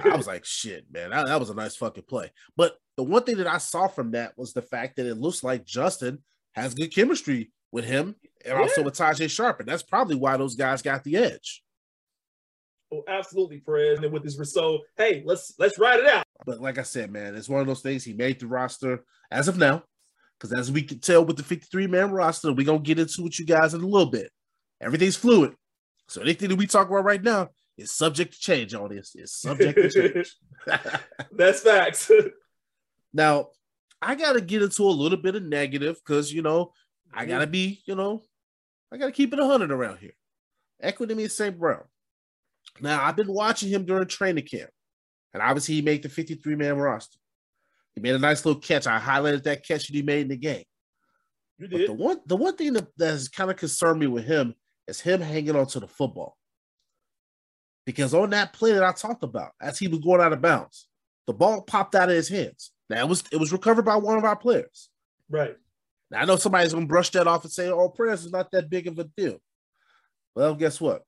I 0.04 0.16
was 0.16 0.26
like, 0.28 0.44
shit, 0.44 0.86
man, 0.92 1.10
that, 1.10 1.26
that 1.26 1.40
was 1.40 1.50
a 1.50 1.54
nice 1.54 1.74
fucking 1.74 2.04
play. 2.08 2.30
But 2.56 2.76
the 2.96 3.02
one 3.02 3.24
thing 3.24 3.38
that 3.38 3.48
I 3.48 3.58
saw 3.58 3.88
from 3.88 4.12
that 4.12 4.38
was 4.38 4.52
the 4.52 4.62
fact 4.62 4.96
that 4.96 5.06
it 5.06 5.16
looks 5.16 5.42
like 5.42 5.64
Justin 5.64 6.22
has 6.52 6.74
good 6.74 6.94
chemistry 6.94 7.50
with 7.72 7.84
him 7.84 8.14
and 8.44 8.56
also 8.56 8.84
with 8.84 8.94
Tajae 8.94 9.28
Sharpe. 9.28 9.58
And 9.58 9.68
that's 9.68 9.82
probably 9.82 10.14
why 10.14 10.36
those 10.36 10.54
guys 10.54 10.82
got 10.82 11.02
the 11.02 11.16
edge. 11.16 11.64
oh, 12.92 13.02
absolutely, 13.08 13.58
Perez. 13.58 13.96
And 13.96 14.04
then 14.04 14.12
with 14.12 14.22
this 14.22 14.52
so, 14.52 14.80
hey, 14.96 15.22
let's 15.26 15.54
let's 15.58 15.78
ride 15.80 15.98
it 15.98 16.06
out. 16.06 16.27
But 16.46 16.60
like 16.60 16.78
I 16.78 16.82
said, 16.82 17.10
man, 17.10 17.34
it's 17.34 17.48
one 17.48 17.60
of 17.60 17.66
those 17.66 17.82
things. 17.82 18.04
He 18.04 18.12
made 18.12 18.40
the 18.40 18.46
roster 18.46 19.04
as 19.30 19.48
of 19.48 19.58
now, 19.58 19.82
because 20.38 20.58
as 20.58 20.70
we 20.70 20.82
can 20.82 21.00
tell 21.00 21.24
with 21.24 21.36
the 21.36 21.42
53 21.42 21.86
man 21.86 22.10
roster, 22.10 22.52
we're 22.52 22.66
gonna 22.66 22.78
get 22.78 22.98
into 22.98 23.22
with 23.22 23.38
you 23.38 23.46
guys 23.46 23.74
in 23.74 23.82
a 23.82 23.86
little 23.86 24.10
bit. 24.10 24.30
Everything's 24.80 25.16
fluid. 25.16 25.54
So 26.06 26.22
anything 26.22 26.48
that 26.48 26.56
we 26.56 26.66
talk 26.66 26.88
about 26.88 27.04
right 27.04 27.22
now 27.22 27.48
is 27.76 27.90
subject 27.90 28.34
to 28.34 28.40
change, 28.40 28.74
audience. 28.74 29.12
It's 29.14 29.32
subject 29.32 29.76
to 29.76 29.90
change. 29.90 30.36
That's 31.32 31.60
facts. 31.60 32.10
now, 33.12 33.48
I 34.00 34.14
gotta 34.14 34.40
get 34.40 34.62
into 34.62 34.84
a 34.84 34.90
little 34.90 35.18
bit 35.18 35.34
of 35.34 35.42
negative 35.42 35.96
because 35.96 36.32
you 36.32 36.42
know, 36.42 36.72
I 37.12 37.22
mm-hmm. 37.22 37.30
gotta 37.30 37.46
be, 37.46 37.82
you 37.86 37.94
know, 37.94 38.22
I 38.92 38.96
gotta 38.96 39.12
keep 39.12 39.32
it 39.32 39.38
hundred 39.38 39.72
around 39.72 39.98
here. 39.98 40.14
Equity 40.80 41.20
is 41.22 41.36
St. 41.36 41.58
Brown. 41.58 41.82
Now, 42.80 43.04
I've 43.04 43.16
been 43.16 43.32
watching 43.32 43.68
him 43.68 43.84
during 43.84 44.06
training 44.06 44.46
camp, 44.46 44.70
and 45.34 45.42
obviously 45.42 45.74
he 45.76 45.82
made 45.82 46.02
the 46.02 46.08
53 46.08 46.56
man 46.56 46.76
roster. 46.78 47.18
He 47.94 48.00
made 48.00 48.14
a 48.14 48.18
nice 48.18 48.44
little 48.44 48.60
catch. 48.60 48.86
I 48.86 48.98
highlighted 48.98 49.42
that 49.44 49.66
catch 49.66 49.86
that 49.86 49.94
he 49.94 50.02
made 50.02 50.22
in 50.22 50.28
the 50.28 50.36
game. 50.36 50.64
You 51.58 51.68
But 51.68 51.76
did. 51.76 51.88
the 51.88 51.92
one 51.94 52.20
the 52.26 52.36
one 52.36 52.56
thing 52.56 52.72
that, 52.74 52.88
that 52.98 53.10
has 53.10 53.28
kind 53.28 53.50
of 53.50 53.56
concerned 53.56 53.98
me 54.00 54.06
with 54.06 54.24
him 54.24 54.54
is 54.86 55.00
him 55.00 55.20
hanging 55.20 55.56
on 55.56 55.66
to 55.68 55.80
the 55.80 55.88
football. 55.88 56.36
Because 57.84 58.14
on 58.14 58.30
that 58.30 58.52
play 58.52 58.72
that 58.72 58.84
I 58.84 58.92
talked 58.92 59.22
about, 59.22 59.52
as 59.60 59.78
he 59.78 59.88
was 59.88 60.00
going 60.00 60.20
out 60.20 60.32
of 60.32 60.42
bounds, 60.42 60.88
the 61.26 61.32
ball 61.32 61.62
popped 61.62 61.94
out 61.94 62.10
of 62.10 62.14
his 62.14 62.28
hands. 62.28 62.70
Now 62.90 63.00
it 63.04 63.08
was 63.08 63.24
it 63.32 63.38
was 63.38 63.52
recovered 63.52 63.84
by 63.84 63.96
one 63.96 64.16
of 64.18 64.24
our 64.24 64.36
players. 64.36 64.88
Right. 65.28 65.56
Now 66.10 66.20
I 66.20 66.24
know 66.24 66.36
somebody's 66.36 66.72
gonna 66.74 66.86
brush 66.86 67.10
that 67.10 67.26
off 67.26 67.44
and 67.44 67.52
say, 67.52 67.68
"Oh, 67.68 67.88
prayers 67.88 68.24
is 68.24 68.32
not 68.32 68.50
that 68.52 68.70
big 68.70 68.86
of 68.86 68.98
a 68.98 69.04
deal." 69.04 69.38
Well, 70.34 70.54
guess 70.54 70.80
what? 70.80 71.02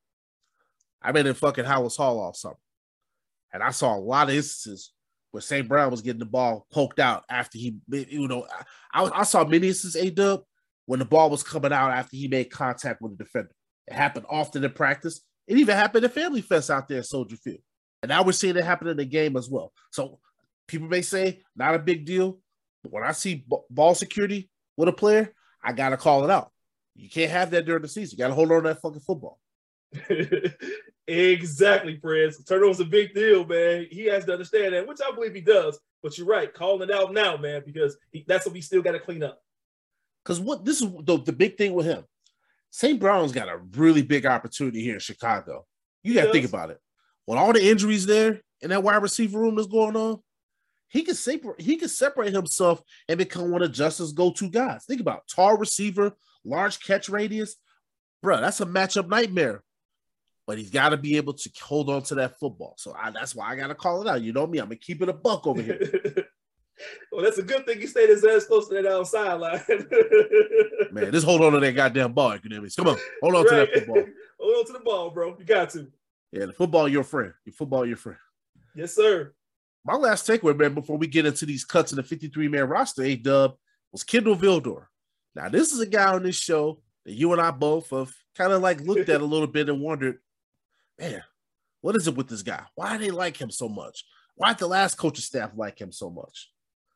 I 1.00 1.12
been 1.12 1.26
in 1.26 1.34
fucking 1.34 1.64
Halas 1.64 1.96
Hall 1.96 2.18
all 2.18 2.34
summer, 2.34 2.56
and 3.52 3.62
I 3.62 3.70
saw 3.70 3.96
a 3.96 3.98
lot 3.98 4.28
of 4.28 4.34
instances 4.34 4.92
where 5.30 5.40
St. 5.40 5.68
Brown 5.68 5.90
was 5.90 6.02
getting 6.02 6.18
the 6.18 6.26
ball 6.26 6.66
poked 6.72 6.98
out 6.98 7.24
after 7.30 7.58
he, 7.58 7.76
you 7.88 8.26
know, 8.28 8.46
I, 8.92 9.04
I 9.04 9.22
saw 9.22 9.44
many 9.44 9.68
instances 9.68 10.00
a 10.00 10.10
dub 10.10 10.42
when 10.86 10.98
the 10.98 11.04
ball 11.04 11.30
was 11.30 11.42
coming 11.42 11.72
out 11.72 11.92
after 11.92 12.16
he 12.16 12.28
made 12.28 12.50
contact 12.50 13.00
with 13.00 13.16
the 13.16 13.24
defender. 13.24 13.52
It 13.86 13.94
happened 13.94 14.26
often 14.28 14.64
in 14.64 14.72
practice. 14.72 15.20
It 15.46 15.58
even 15.58 15.76
happened 15.76 16.04
at 16.04 16.14
Family 16.14 16.42
Fest 16.42 16.70
out 16.70 16.88
there 16.88 16.98
at 16.98 17.06
Soldier 17.06 17.36
Field, 17.36 17.60
and 18.02 18.08
now 18.08 18.22
we're 18.22 18.32
seeing 18.32 18.56
it 18.56 18.64
happen 18.64 18.88
in 18.88 18.96
the 18.96 19.04
game 19.04 19.36
as 19.36 19.48
well. 19.48 19.72
So 19.90 20.18
people 20.68 20.88
may 20.88 21.02
say 21.02 21.42
not 21.56 21.74
a 21.74 21.78
big 21.78 22.04
deal, 22.04 22.38
but 22.82 22.92
when 22.92 23.04
I 23.04 23.12
see 23.12 23.44
b- 23.48 23.56
ball 23.68 23.94
security 23.94 24.50
with 24.76 24.88
a 24.88 24.92
player, 24.92 25.32
I 25.62 25.72
gotta 25.72 25.96
call 25.96 26.24
it 26.24 26.30
out. 26.30 26.50
You 26.94 27.08
can't 27.08 27.30
have 27.30 27.50
that 27.52 27.66
during 27.66 27.82
the 27.82 27.88
season. 27.88 28.16
You 28.16 28.24
gotta 28.24 28.34
hold 28.34 28.52
on 28.52 28.62
to 28.62 28.68
that 28.70 28.80
fucking 28.80 29.00
football. 29.00 29.38
exactly, 31.06 31.96
Prince. 31.96 32.42
Turnover's 32.44 32.80
a 32.80 32.84
big 32.84 33.14
deal, 33.14 33.44
man. 33.44 33.86
He 33.90 34.06
has 34.06 34.24
to 34.26 34.32
understand 34.32 34.74
that, 34.74 34.86
which 34.86 35.00
I 35.06 35.14
believe 35.14 35.34
he 35.34 35.40
does. 35.40 35.78
But 36.02 36.16
you're 36.16 36.26
right, 36.26 36.52
calling 36.52 36.88
it 36.88 36.94
out 36.94 37.12
now, 37.12 37.36
man, 37.36 37.62
because 37.64 37.96
he, 38.10 38.24
that's 38.26 38.46
what 38.46 38.54
we 38.54 38.60
still 38.60 38.82
got 38.82 38.92
to 38.92 39.00
clean 39.00 39.22
up. 39.22 39.42
Because 40.24 40.40
what 40.40 40.64
this 40.64 40.80
is 40.80 40.90
the, 41.02 41.18
the 41.18 41.32
big 41.32 41.56
thing 41.56 41.74
with 41.74 41.86
him. 41.86 42.04
St. 42.70 43.00
Brown's 43.00 43.32
got 43.32 43.48
a 43.48 43.58
really 43.76 44.02
big 44.02 44.26
opportunity 44.26 44.80
here 44.82 44.94
in 44.94 45.00
Chicago. 45.00 45.66
You 46.02 46.14
got 46.14 46.26
to 46.26 46.32
think 46.32 46.46
about 46.46 46.70
it. 46.70 46.78
With 47.26 47.38
all 47.38 47.52
the 47.52 47.68
injuries 47.68 48.06
there 48.06 48.40
in 48.60 48.70
that 48.70 48.82
wide 48.82 49.02
receiver 49.02 49.40
room 49.40 49.56
that's 49.56 49.68
going 49.68 49.96
on, 49.96 50.20
he 50.88 51.02
can 51.02 51.14
separate 51.14 51.60
he 51.60 51.76
can 51.76 51.88
separate 51.88 52.32
himself 52.32 52.82
and 53.08 53.18
become 53.18 53.50
one 53.50 53.62
of 53.62 53.72
Justin's 53.72 54.12
go-to 54.12 54.50
guys. 54.50 54.84
Think 54.84 55.00
about 55.00 55.28
tall 55.28 55.56
receiver, 55.56 56.12
large 56.44 56.80
catch 56.84 57.08
radius. 57.08 57.56
Bro, 58.22 58.40
that's 58.40 58.60
a 58.60 58.66
matchup 58.66 59.08
nightmare. 59.08 59.62
But 60.50 60.58
he's 60.58 60.70
got 60.70 60.88
to 60.88 60.96
be 60.96 61.16
able 61.16 61.34
to 61.34 61.50
hold 61.62 61.88
on 61.90 62.02
to 62.02 62.16
that 62.16 62.40
football. 62.40 62.74
So 62.76 62.92
I, 62.92 63.12
that's 63.12 63.36
why 63.36 63.48
I 63.48 63.54
got 63.54 63.68
to 63.68 63.74
call 63.76 64.02
it 64.02 64.08
out. 64.08 64.20
You 64.20 64.32
know 64.32 64.48
me, 64.48 64.58
I'm 64.58 64.64
gonna 64.64 64.74
keep 64.74 65.00
it 65.00 65.08
a 65.08 65.12
buck 65.12 65.46
over 65.46 65.62
here. 65.62 65.78
well, 67.12 67.22
that's 67.22 67.38
a 67.38 67.44
good 67.44 67.64
thing 67.64 67.80
you 67.80 67.86
stayed 67.86 68.08
his 68.08 68.24
ass 68.24 68.46
close 68.46 68.66
to 68.66 68.74
that 68.74 68.84
outside 68.84 69.34
line. 69.34 69.60
Man, 70.90 71.12
just 71.12 71.24
hold 71.24 71.42
on 71.42 71.52
to 71.52 71.60
that 71.60 71.76
goddamn 71.76 72.14
ball, 72.14 72.32
academics. 72.32 72.74
Come 72.74 72.88
on, 72.88 72.98
hold 73.22 73.36
on 73.36 73.44
to 73.44 73.54
that 73.54 73.72
football. 73.72 74.02
Hold 74.40 74.56
on 74.56 74.66
to 74.66 74.72
the 74.72 74.80
ball, 74.80 75.10
bro. 75.10 75.36
You 75.38 75.44
got 75.44 75.70
to. 75.70 75.86
Yeah, 76.32 76.46
the 76.46 76.52
football, 76.52 76.88
your 76.88 77.04
friend. 77.04 77.32
Your 77.44 77.52
football, 77.52 77.86
your 77.86 77.96
friend. 77.96 78.18
Yes, 78.74 78.92
sir. 78.96 79.32
My 79.84 79.94
last 79.94 80.26
takeaway, 80.26 80.58
man, 80.58 80.74
before 80.74 80.98
we 80.98 81.06
get 81.06 81.26
into 81.26 81.46
these 81.46 81.64
cuts 81.64 81.92
in 81.92 81.96
the 81.96 82.02
53 82.02 82.48
man 82.48 82.64
roster, 82.64 83.04
A 83.04 83.14
Dub, 83.14 83.54
was 83.92 84.02
Kindle 84.02 84.34
Vildor. 84.34 84.86
Now, 85.36 85.48
this 85.48 85.72
is 85.72 85.78
a 85.78 85.86
guy 85.86 86.12
on 86.12 86.24
this 86.24 86.34
show 86.34 86.80
that 87.04 87.12
you 87.12 87.30
and 87.32 87.40
I 87.40 87.52
both 87.52 87.90
have 87.90 88.12
kind 88.36 88.52
of 88.52 88.62
like 88.62 88.80
looked 88.80 89.08
at 89.08 89.20
a 89.20 89.24
little 89.24 89.46
bit 89.46 89.68
and 89.68 89.80
wondered, 89.80 90.18
man, 91.00 91.22
what 91.80 91.96
is 91.96 92.06
it 92.06 92.14
with 92.14 92.28
this 92.28 92.42
guy? 92.42 92.62
Why 92.74 92.96
do 92.96 93.04
they 93.04 93.10
like 93.10 93.36
him 93.40 93.50
so 93.50 93.68
much? 93.68 94.04
Why 94.36 94.50
did 94.50 94.58
the 94.58 94.66
last 94.68 94.96
coaching 94.96 95.22
staff 95.22 95.52
like 95.56 95.80
him 95.80 95.92
so 95.92 96.10
much? 96.10 96.50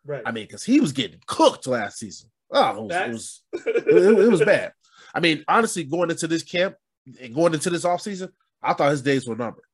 Right. 0.04 0.22
I 0.24 0.32
mean, 0.32 0.44
because 0.44 0.64
he 0.64 0.80
was 0.80 0.92
getting 0.92 1.20
cooked 1.26 1.66
last 1.66 1.98
season. 1.98 2.30
Oh, 2.50 2.88
it 2.88 3.10
was, 3.10 3.42
it 3.52 3.62
was 3.62 3.66
it, 3.66 4.18
it 4.18 4.30
was 4.30 4.40
bad. 4.44 4.72
I 5.14 5.20
mean, 5.20 5.44
honestly, 5.48 5.84
going 5.84 6.10
into 6.10 6.26
this 6.26 6.42
camp 6.42 6.76
and 7.20 7.34
going 7.34 7.54
into 7.54 7.70
this 7.70 7.84
offseason, 7.84 8.30
I 8.62 8.74
thought 8.74 8.90
his 8.90 9.02
days 9.02 9.26
were 9.26 9.36
numbered. 9.36 9.64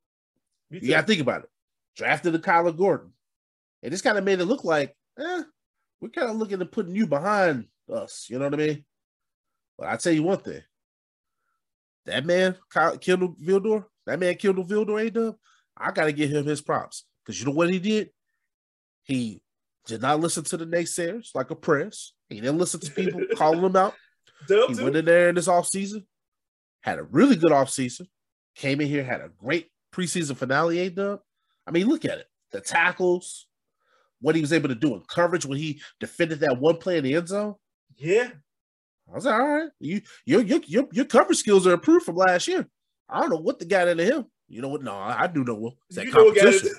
You 0.70 0.88
got 0.88 1.02
to 1.02 1.06
think 1.06 1.20
about 1.20 1.44
it. 1.44 1.50
Drafted 1.96 2.32
the 2.32 2.38
Kyler 2.38 2.76
Gordon. 2.76 3.12
And 3.82 3.92
this 3.92 4.02
kind 4.02 4.18
of 4.18 4.24
made 4.24 4.40
it 4.40 4.44
look 4.44 4.64
like, 4.64 4.94
eh, 5.18 5.42
we're 6.00 6.10
kind 6.10 6.30
of 6.30 6.36
looking 6.36 6.60
at 6.60 6.72
putting 6.72 6.94
you 6.94 7.06
behind 7.06 7.66
us. 7.92 8.26
You 8.30 8.38
know 8.38 8.44
what 8.44 8.54
I 8.54 8.58
mean? 8.58 8.84
But 9.78 9.88
I 9.88 9.96
tell 9.96 10.12
you 10.12 10.22
one 10.22 10.38
thing. 10.38 10.62
That 12.06 12.24
man, 12.24 12.56
Kyle, 12.70 12.96
Kindle 12.98 13.34
Vildor, 13.42 13.84
that 14.06 14.18
man, 14.18 14.34
Kindle 14.36 14.64
Vildor, 14.64 15.02
ain't 15.02 15.14
done. 15.14 15.34
I 15.76 15.90
got 15.92 16.04
to 16.04 16.12
give 16.12 16.30
him 16.30 16.46
his 16.46 16.60
props. 16.60 17.04
Because 17.24 17.40
you 17.40 17.46
know 17.46 17.52
what 17.52 17.70
he 17.70 17.78
did? 17.78 18.10
He 19.04 19.42
did 19.86 20.02
not 20.02 20.20
listen 20.20 20.44
to 20.44 20.56
the 20.56 20.66
naysayers 20.66 21.28
like 21.34 21.50
a 21.50 21.56
press. 21.56 22.12
He 22.28 22.40
didn't 22.40 22.58
listen 22.58 22.80
to 22.80 22.90
people 22.90 23.20
calling 23.36 23.62
him 23.62 23.76
out. 23.76 23.94
Dub 24.46 24.70
He 24.70 24.74
too. 24.76 24.84
went 24.84 24.96
in 24.96 25.04
there 25.04 25.28
in 25.28 25.34
this 25.34 25.48
offseason, 25.48 26.04
had 26.80 26.98
a 26.98 27.02
really 27.02 27.36
good 27.36 27.52
offseason, 27.52 28.06
came 28.54 28.80
in 28.80 28.88
here, 28.88 29.04
had 29.04 29.20
a 29.20 29.30
great 29.38 29.68
preseason 29.92 30.36
finale, 30.36 30.78
A 30.80 30.90
dub. 30.90 31.20
I 31.66 31.70
mean, 31.72 31.88
look 31.88 32.04
at 32.04 32.18
it. 32.18 32.26
The 32.52 32.60
tackles, 32.60 33.46
what 34.20 34.34
he 34.34 34.40
was 34.40 34.52
able 34.52 34.68
to 34.68 34.74
do 34.74 34.94
in 34.94 35.02
coverage 35.08 35.44
when 35.46 35.58
he 35.58 35.80
defended 35.98 36.40
that 36.40 36.58
one 36.58 36.76
play 36.78 36.98
in 36.98 37.04
the 37.04 37.14
end 37.14 37.28
zone. 37.28 37.54
Yeah. 37.96 38.30
I 39.10 39.14
was 39.14 39.24
like, 39.24 39.34
all 39.40 39.48
right, 39.48 39.70
you 39.80 40.02
your 40.24 40.40
your 40.42 40.60
your, 40.66 40.88
your 40.92 41.04
coverage 41.04 41.38
skills 41.38 41.66
are 41.66 41.72
improved 41.72 42.04
from 42.06 42.14
last 42.16 42.46
year. 42.46 42.68
I 43.10 43.20
don't 43.20 43.30
know 43.30 43.36
what 43.36 43.58
the 43.58 43.64
got 43.64 43.88
into 43.88 44.04
him. 44.04 44.26
You 44.48 44.62
know 44.62 44.68
what? 44.68 44.82
No, 44.82 44.94
I 44.94 45.28
do 45.28 45.44
know 45.44 45.54
what 45.54 45.74
that 45.90 46.06
You 46.06 46.12
competition. 46.12 46.70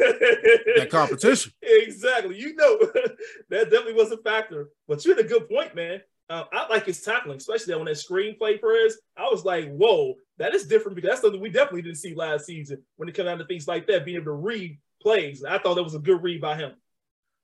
that 0.78 0.90
competition. 0.90 1.52
Exactly. 1.62 2.38
You 2.38 2.56
know, 2.56 2.78
that 3.50 3.70
definitely 3.70 3.94
was 3.94 4.12
a 4.12 4.18
factor. 4.18 4.70
But 4.88 5.04
you 5.06 5.16
had 5.16 5.24
a 5.24 5.28
good 5.28 5.48
point, 5.50 5.74
man. 5.76 6.02
Um, 6.30 6.46
I 6.54 6.68
like 6.70 6.86
his 6.86 7.02
tackling, 7.02 7.38
especially 7.38 7.74
on 7.74 7.86
that 7.86 7.96
screenplay 7.96 8.60
press. 8.60 8.96
I 9.18 9.24
was 9.24 9.44
like, 9.44 9.70
whoa, 9.74 10.16
that 10.38 10.54
is 10.56 10.66
different 10.68 10.96
because 10.96 11.10
that's 11.10 11.22
something 11.22 11.42
we 11.42 11.50
definitely 11.50 11.82
didn't 11.82 11.98
see 11.98 12.16
last 12.16 12.46
season 12.46 12.82
when 12.96 13.10
it 13.10 13.16
comes 13.16 13.28
down 13.28 13.38
to 13.40 13.46
things 13.46 13.68
like 13.68 13.88
that, 13.88 14.06
being 14.06 14.16
able 14.18 14.26
to 14.26 14.32
read 14.34 14.78
plays. 15.02 15.44
I 15.44 15.58
thought 15.58 15.76
that 15.76 15.84
was 15.84 15.96
a 15.96 16.00
good 16.00 16.24
read 16.24 16.40
by 16.42 16.56
him. 16.56 16.72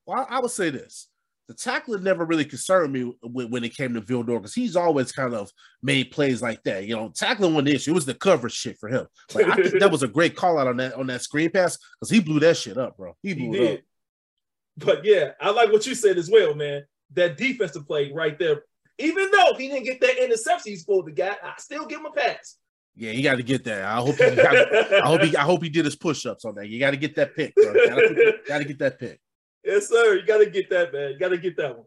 Well, 0.06 0.26
I 0.30 0.40
would 0.40 0.52
say 0.52 0.70
this. 0.70 1.08
The 1.48 1.54
tackling 1.54 2.04
never 2.04 2.26
really 2.26 2.44
concerned 2.44 2.92
me 2.92 3.14
when, 3.22 3.50
when 3.50 3.64
it 3.64 3.76
came 3.76 3.94
to 3.94 4.02
Vildor 4.02 4.36
because 4.36 4.54
he's 4.54 4.76
always 4.76 5.14
kind 5.14 5.34
of 5.34 5.50
made 5.82 6.12
plays 6.12 6.42
like 6.42 6.62
that. 6.64 6.86
You 6.86 6.96
know, 6.98 7.10
tackling 7.16 7.54
wasn't 7.54 7.70
issue. 7.70 7.92
It 7.92 7.94
was 7.94 8.06
the 8.06 8.14
cover 8.14 8.50
shit 8.50 8.78
for 8.78 8.90
him. 8.90 9.08
Like, 9.34 9.48
I 9.48 9.56
think 9.56 9.80
that 9.80 9.92
was 9.92 10.04
a 10.04 10.10
great 10.10 10.36
call 10.36 10.58
out 10.58 10.68
on 10.68 10.78
that 10.78 10.94
on 10.96 11.08
that 11.08 11.22
screen 11.22 11.50
pass 11.50 11.78
because 12.00 12.10
he 12.10 12.20
blew 12.20 12.42
that 12.42 12.58
shit 12.58 12.78
up, 12.78 12.98
bro. 12.98 13.16
He 13.24 13.34
He 13.34 13.34
blew 13.34 13.54
it 13.54 13.74
up. 13.74 13.80
But 14.78 15.06
yeah, 15.06 15.32
I 15.40 15.52
like 15.52 15.72
what 15.72 15.88
you 15.88 15.96
said 15.96 16.18
as 16.18 16.30
well, 16.30 16.54
man. 16.54 16.84
That 17.14 17.38
defensive 17.38 17.88
play 17.88 18.12
right 18.14 18.38
there. 18.38 18.64
Even 19.00 19.32
though 19.32 19.54
he 19.58 19.70
didn't 19.70 19.86
get 19.86 20.02
that 20.02 20.22
interception 20.22 20.72
he's 20.72 20.82
supposed 20.82 21.08
to 21.08 21.14
get, 21.14 21.40
I 21.44 21.54
still 21.60 21.86
give 21.86 22.00
him 22.00 22.08
a 22.08 22.12
pass. 22.12 22.58
Yeah, 22.96 23.12
he 23.12 23.22
got 23.22 23.36
to 23.36 23.44
get 23.44 23.64
that. 23.66 23.84
I 23.84 23.98
hope 23.98 24.16
he 24.16 24.36
got, 24.36 24.94
I 24.94 25.06
hope 25.06 25.22
he 25.22 25.38
I 25.38 25.44
hope 25.44 25.62
he 25.62 25.70
did 25.70 25.86
his 25.86 25.96
push-ups 25.96 26.46
on 26.46 26.56
that. 26.56 26.68
You 26.68 26.80
got 26.80 26.92
to 26.92 26.98
get 26.98 27.16
that 27.16 27.36
pick, 27.36 27.54
bro. 27.56 27.74
Got 28.48 28.58
to 28.58 28.66
get 28.66 28.80
that 28.80 29.00
pick. 29.00 29.20
Yes, 29.64 29.90
sir. 29.90 30.16
You 30.16 30.26
got 30.26 30.38
to 30.40 30.50
get 30.50 30.70
that, 30.70 30.94
man. 30.94 31.12
You 31.12 31.20
got 31.20 31.30
to 31.30 31.38
get 31.38 31.58
that 31.58 31.78
one. 31.78 31.86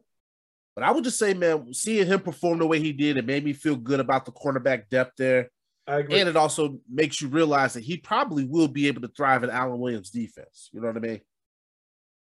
But 0.75 0.85
I 0.85 0.93
would 0.93 1.05
just 1.05 1.19
say, 1.19 1.35
man, 1.35 1.73
seeing 1.75 2.07
him 2.07 2.21
perform 2.21 2.59
the 2.59 2.67
way 2.67 2.79
he 2.79 2.93
did, 2.93 3.17
it 3.17 3.27
made 3.27 3.45
me 3.45 3.53
feel 3.53 3.77
good 3.77 4.01
about 4.01 4.25
the 4.25 4.33
cornerback 4.33 4.89
depth 4.89 5.17
there. 5.17 5.51
I 5.87 5.99
agree. 5.99 6.21
And 6.21 6.29
it 6.29 6.37
also 6.37 6.79
makes 6.89 7.21
you 7.21 7.29
realize 7.29 7.75
that 7.75 7.83
he 7.83 7.97
probably 7.97 8.45
will 8.45 8.69
be 8.69 8.87
able 8.87 9.03
to 9.03 9.09
thrive 9.09 9.43
in 9.43 9.51
Alan 9.51 9.81
Williams' 9.81 10.11
defense. 10.11 10.71
You 10.73 10.81
know 10.81 10.87
what 10.87 10.97
I 10.97 11.01
mean? 11.01 11.21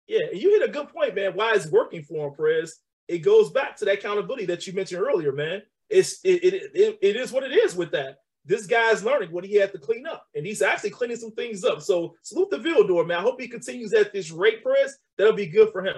Yeah, 0.07 0.31
you 0.31 0.51
hit 0.51 0.69
a 0.69 0.71
good 0.71 0.87
point, 0.89 1.15
man. 1.15 1.33
Why 1.33 1.53
it's 1.53 1.67
working 1.67 2.01
for 2.01 2.27
him, 2.27 2.33
Perez? 2.35 2.79
It 3.07 3.19
goes 3.19 3.51
back 3.51 3.75
to 3.77 3.85
that 3.85 3.95
accountability 3.95 4.45
that 4.45 4.65
you 4.65 4.73
mentioned 4.73 5.01
earlier, 5.01 5.33
man. 5.33 5.63
It's 5.89 6.19
it, 6.23 6.43
it, 6.43 6.71
it, 6.73 6.99
it 7.01 7.15
is 7.17 7.31
what 7.31 7.43
it 7.43 7.51
is 7.51 7.75
with 7.75 7.91
that. 7.91 8.19
This 8.47 8.65
guy's 8.65 9.03
learning 9.03 9.31
what 9.31 9.45
he 9.45 9.55
had 9.55 9.71
to 9.73 9.77
clean 9.77 10.07
up, 10.07 10.25
and 10.35 10.45
he's 10.45 10.61
actually 10.61 10.91
cleaning 10.91 11.17
some 11.17 11.31
things 11.31 11.63
up. 11.63 11.81
So 11.81 12.15
salute 12.21 12.49
the 12.49 12.57
Vildor, 12.57 13.05
man. 13.05 13.19
I 13.19 13.21
hope 13.21 13.39
he 13.39 13.47
continues 13.47 13.93
at 13.93 14.13
this 14.13 14.31
rate, 14.31 14.63
press. 14.63 14.97
That'll 15.17 15.33
be 15.33 15.47
good 15.47 15.71
for 15.71 15.85
him. 15.85 15.97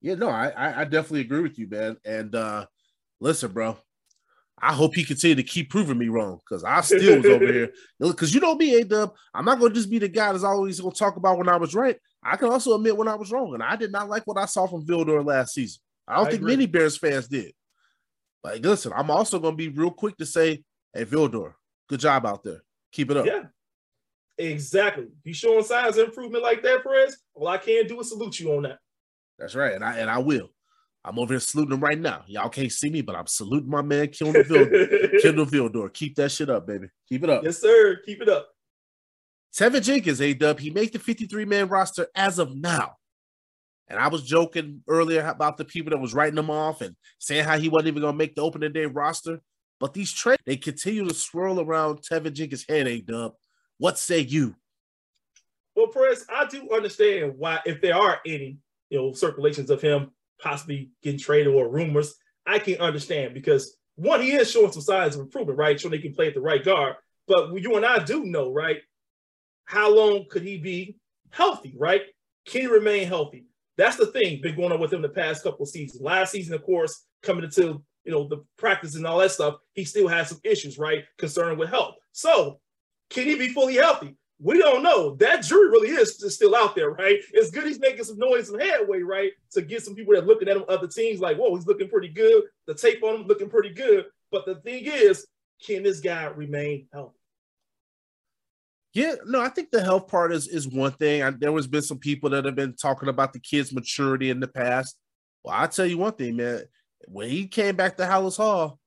Yeah, 0.00 0.14
no, 0.14 0.28
I, 0.28 0.48
I 0.50 0.80
I 0.80 0.84
definitely 0.84 1.22
agree 1.22 1.40
with 1.40 1.58
you, 1.58 1.68
man. 1.68 1.96
And 2.04 2.34
uh 2.34 2.66
listen, 3.20 3.50
bro, 3.50 3.76
I 4.60 4.72
hope 4.72 4.94
he 4.94 5.04
continue 5.04 5.36
to 5.36 5.42
keep 5.42 5.70
proving 5.70 5.98
me 5.98 6.08
wrong 6.08 6.38
because 6.38 6.64
I 6.64 6.80
still 6.80 7.16
was 7.18 7.26
over 7.26 7.52
here. 7.52 7.72
Because 7.98 8.34
you 8.34 8.40
know 8.40 8.54
me, 8.54 8.74
A 8.76 8.84
Dub, 8.84 9.12
I'm 9.34 9.44
not 9.44 9.58
going 9.58 9.72
to 9.72 9.74
just 9.74 9.90
be 9.90 9.98
the 9.98 10.08
guy 10.08 10.32
that's 10.32 10.44
always 10.44 10.80
going 10.80 10.92
to 10.92 10.98
talk 10.98 11.16
about 11.16 11.38
when 11.38 11.48
I 11.48 11.56
was 11.56 11.74
right. 11.74 11.96
I 12.22 12.36
can 12.36 12.48
also 12.48 12.74
admit 12.74 12.96
when 12.96 13.08
I 13.08 13.14
was 13.14 13.30
wrong, 13.30 13.54
and 13.54 13.62
I 13.62 13.76
did 13.76 13.92
not 13.92 14.08
like 14.08 14.26
what 14.26 14.38
I 14.38 14.46
saw 14.46 14.66
from 14.66 14.84
Vildor 14.84 15.24
last 15.24 15.54
season. 15.54 15.80
I 16.06 16.16
don't 16.16 16.26
I 16.26 16.30
think 16.30 16.42
agree. 16.42 16.52
many 16.52 16.66
Bears 16.66 16.96
fans 16.96 17.28
did. 17.28 17.52
Like, 18.42 18.64
listen, 18.64 18.92
I'm 18.94 19.10
also 19.10 19.38
going 19.38 19.54
to 19.54 19.56
be 19.56 19.68
real 19.68 19.90
quick 19.90 20.16
to 20.18 20.26
say, 20.26 20.64
hey, 20.94 21.04
Vildor, 21.04 21.54
good 21.88 22.00
job 22.00 22.26
out 22.26 22.42
there. 22.42 22.62
Keep 22.92 23.10
it 23.10 23.16
up. 23.18 23.26
Yeah. 23.26 23.44
Exactly. 24.38 25.08
You 25.24 25.34
showing 25.34 25.64
signs 25.64 25.96
of 25.96 26.08
improvement 26.08 26.44
like 26.44 26.62
that, 26.62 26.82
Perez, 26.82 27.18
all 27.34 27.48
I 27.48 27.58
can 27.58 27.86
do 27.86 27.98
is 28.00 28.10
salute 28.10 28.38
you 28.38 28.54
on 28.54 28.62
that. 28.62 28.78
That's 29.38 29.54
right, 29.54 29.74
and 29.74 29.84
I 29.84 29.98
and 29.98 30.08
I 30.10 30.18
will. 30.18 30.50
I'm 31.04 31.18
over 31.18 31.32
here 31.32 31.40
saluting 31.40 31.74
him 31.74 31.80
right 31.80 31.98
now. 31.98 32.22
Y'all 32.26 32.48
can't 32.48 32.70
see 32.70 32.90
me, 32.90 33.02
but 33.02 33.16
I'm 33.16 33.26
saluting 33.26 33.70
my 33.70 33.82
man, 33.82 34.08
Kindle 34.08 34.42
Vildor. 34.42 35.20
Kindle 35.22 35.46
Vildor. 35.46 35.92
Keep 35.92 36.16
that 36.16 36.30
shit 36.30 36.50
up, 36.50 36.66
baby. 36.66 36.88
Keep 37.08 37.24
it 37.24 37.30
up. 37.30 37.44
yes, 37.44 37.58
sir. 37.58 38.00
Keep 38.04 38.22
it 38.22 38.28
up. 38.28 38.48
Teven 39.56 39.82
Jenkins, 39.82 40.20
A 40.20 40.34
Dub, 40.34 40.60
he 40.60 40.70
made 40.70 40.92
the 40.92 40.98
53 40.98 41.44
man 41.44 41.68
roster 41.68 42.08
as 42.14 42.38
of 42.38 42.54
now. 42.54 42.96
And 43.88 43.98
I 43.98 44.08
was 44.08 44.22
joking 44.22 44.82
earlier 44.86 45.26
about 45.26 45.56
the 45.56 45.64
people 45.64 45.90
that 45.90 45.98
was 45.98 46.12
writing 46.12 46.38
him 46.38 46.50
off 46.50 46.82
and 46.82 46.94
saying 47.18 47.44
how 47.44 47.58
he 47.58 47.70
wasn't 47.70 47.88
even 47.88 48.02
going 48.02 48.12
to 48.12 48.18
make 48.18 48.34
the 48.34 48.42
opening 48.42 48.72
day 48.72 48.84
roster. 48.84 49.40
But 49.80 49.94
these 49.94 50.12
trades, 50.12 50.42
they 50.44 50.56
continue 50.56 51.06
to 51.06 51.14
swirl 51.14 51.60
around 51.60 51.98
Teven 51.98 52.32
Jenkins' 52.32 52.64
head, 52.68 52.88
A 52.88 53.00
Dub. 53.00 53.34
What 53.78 53.98
say 53.98 54.20
you? 54.20 54.56
Well, 55.76 55.88
Perez, 55.88 56.26
I 56.28 56.46
do 56.46 56.68
understand 56.72 57.34
why, 57.36 57.60
if 57.64 57.80
there 57.80 57.94
are 57.94 58.18
any, 58.26 58.58
you 58.90 58.98
know, 58.98 59.12
circulations 59.12 59.70
of 59.70 59.80
him 59.80 60.10
possibly 60.40 60.90
getting 61.02 61.20
traded 61.20 61.54
or 61.54 61.68
rumors, 61.68 62.14
I 62.46 62.58
can 62.58 62.76
understand 62.80 63.34
because 63.34 63.76
one, 63.94 64.22
he 64.22 64.32
is 64.32 64.50
showing 64.50 64.72
some 64.72 64.82
signs 64.82 65.14
of 65.14 65.20
improvement, 65.20 65.58
right? 65.58 65.78
Showing 65.78 65.94
he 65.94 66.00
can 66.00 66.14
play 66.14 66.28
at 66.28 66.34
the 66.34 66.40
right 66.40 66.64
guard. 66.64 66.96
But 67.26 67.52
you 67.60 67.76
and 67.76 67.84
I 67.84 67.98
do 67.98 68.24
know, 68.24 68.52
right? 68.52 68.78
How 69.64 69.94
long 69.94 70.26
could 70.30 70.42
he 70.42 70.58
be 70.58 70.96
healthy, 71.30 71.74
right? 71.76 72.02
Can 72.46 72.62
he 72.62 72.66
remain 72.68 73.06
healthy? 73.06 73.46
That's 73.76 73.96
the 73.96 74.06
thing 74.06 74.40
been 74.40 74.56
going 74.56 74.72
on 74.72 74.80
with 74.80 74.92
him 74.92 75.02
the 75.02 75.08
past 75.08 75.42
couple 75.42 75.64
of 75.64 75.68
seasons. 75.68 76.00
Last 76.00 76.32
season, 76.32 76.54
of 76.54 76.64
course, 76.64 77.04
coming 77.22 77.44
into 77.44 77.82
you 78.08 78.14
know 78.14 78.26
the 78.26 78.42
practice 78.56 78.94
and 78.94 79.06
all 79.06 79.18
that 79.18 79.30
stuff, 79.30 79.56
he 79.74 79.84
still 79.84 80.08
has 80.08 80.30
some 80.30 80.40
issues, 80.42 80.78
right? 80.78 81.04
Concerning 81.18 81.58
with 81.58 81.68
health. 81.68 81.96
So, 82.12 82.58
can 83.10 83.26
he 83.26 83.34
be 83.34 83.48
fully 83.48 83.74
healthy? 83.74 84.16
We 84.40 84.56
don't 84.56 84.82
know. 84.82 85.14
That 85.16 85.42
jury 85.42 85.68
really 85.68 85.90
is 85.90 86.16
still 86.34 86.56
out 86.56 86.74
there, 86.74 86.90
right? 86.90 87.18
It's 87.34 87.50
good 87.50 87.66
he's 87.66 87.78
making 87.78 88.04
some 88.04 88.18
noise, 88.18 88.46
some 88.48 88.58
headway, 88.58 89.02
right? 89.02 89.32
To 89.52 89.60
get 89.60 89.82
some 89.82 89.94
people 89.94 90.14
that 90.14 90.26
looking 90.26 90.48
at 90.48 90.56
him, 90.56 90.64
other 90.70 90.86
teams, 90.86 91.20
like, 91.20 91.36
whoa, 91.36 91.54
he's 91.54 91.66
looking 91.66 91.90
pretty 91.90 92.08
good. 92.08 92.44
The 92.66 92.72
tape 92.72 93.02
on 93.02 93.16
him 93.16 93.26
looking 93.26 93.50
pretty 93.50 93.74
good. 93.74 94.06
But 94.32 94.46
the 94.46 94.54
thing 94.54 94.84
is, 94.86 95.26
can 95.62 95.82
this 95.82 96.00
guy 96.00 96.24
remain 96.26 96.88
healthy? 96.90 97.18
Yeah, 98.94 99.16
no, 99.26 99.42
I 99.42 99.50
think 99.50 99.70
the 99.70 99.84
health 99.84 100.08
part 100.08 100.32
is 100.32 100.48
is 100.48 100.66
one 100.66 100.92
thing. 100.92 101.22
I, 101.22 101.30
there 101.30 101.52
has 101.52 101.66
been 101.66 101.82
some 101.82 101.98
people 101.98 102.30
that 102.30 102.46
have 102.46 102.56
been 102.56 102.74
talking 102.74 103.10
about 103.10 103.34
the 103.34 103.40
kid's 103.40 103.70
maturity 103.70 104.30
in 104.30 104.40
the 104.40 104.48
past. 104.48 104.96
Well, 105.44 105.54
I'll 105.54 105.68
tell 105.68 105.84
you 105.84 105.98
one 105.98 106.14
thing, 106.14 106.36
man. 106.36 106.62
When 107.06 107.28
he 107.28 107.46
came 107.46 107.76
back 107.76 107.96
to 107.96 108.04
Halas 108.04 108.36
Hall 108.36 108.78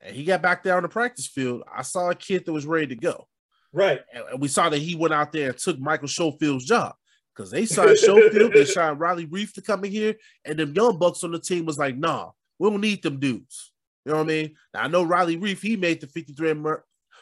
and 0.00 0.14
he 0.16 0.24
got 0.24 0.42
back 0.42 0.62
down 0.62 0.78
on 0.78 0.82
the 0.84 0.88
practice 0.88 1.26
field, 1.26 1.62
I 1.72 1.82
saw 1.82 2.10
a 2.10 2.14
kid 2.14 2.44
that 2.46 2.52
was 2.52 2.66
ready 2.66 2.88
to 2.88 2.96
go. 2.96 3.26
Right. 3.72 4.00
And 4.12 4.40
we 4.40 4.48
saw 4.48 4.68
that 4.68 4.78
he 4.78 4.94
went 4.94 5.14
out 5.14 5.32
there 5.32 5.50
and 5.50 5.58
took 5.58 5.78
Michael 5.78 6.08
Schofield's 6.08 6.64
job 6.64 6.94
because 7.34 7.50
they 7.50 7.66
signed 7.66 7.98
Schofield, 7.98 8.52
they 8.52 8.64
signed 8.64 8.98
Riley 8.98 9.26
Reiff 9.26 9.52
to 9.52 9.62
come 9.62 9.84
in 9.84 9.92
here, 9.92 10.16
and 10.44 10.58
them 10.58 10.74
young 10.74 10.98
bucks 10.98 11.22
on 11.22 11.30
the 11.30 11.38
team 11.38 11.66
was 11.66 11.78
like, 11.78 11.96
nah, 11.96 12.30
we 12.58 12.68
don't 12.68 12.80
need 12.80 13.02
them 13.02 13.20
dudes. 13.20 13.72
You 14.04 14.12
know 14.12 14.18
what 14.18 14.24
I 14.24 14.28
mean? 14.28 14.54
Now, 14.74 14.82
I 14.82 14.88
know 14.88 15.02
Riley 15.04 15.36
Reiff, 15.36 15.60
he 15.60 15.76
made 15.76 16.00
the 16.00 16.06
53 16.08 16.54
man, 16.54 16.78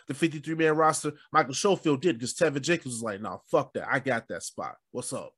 the 0.09 0.15
53 0.15 0.55
man 0.55 0.77
roster. 0.77 1.13
Michael 1.33 1.53
Schofield 1.53 2.01
did 2.01 2.17
because 2.17 2.33
Teven 2.33 2.63
Jenkins 2.63 2.95
was 2.95 3.03
like, 3.03 3.21
nah, 3.21 3.39
fuck 3.51 3.73
that. 3.75 3.89
I 3.91 3.99
got 3.99 4.29
that 4.29 4.43
spot. 4.43 4.77
What's 4.93 5.13
up? 5.13 5.33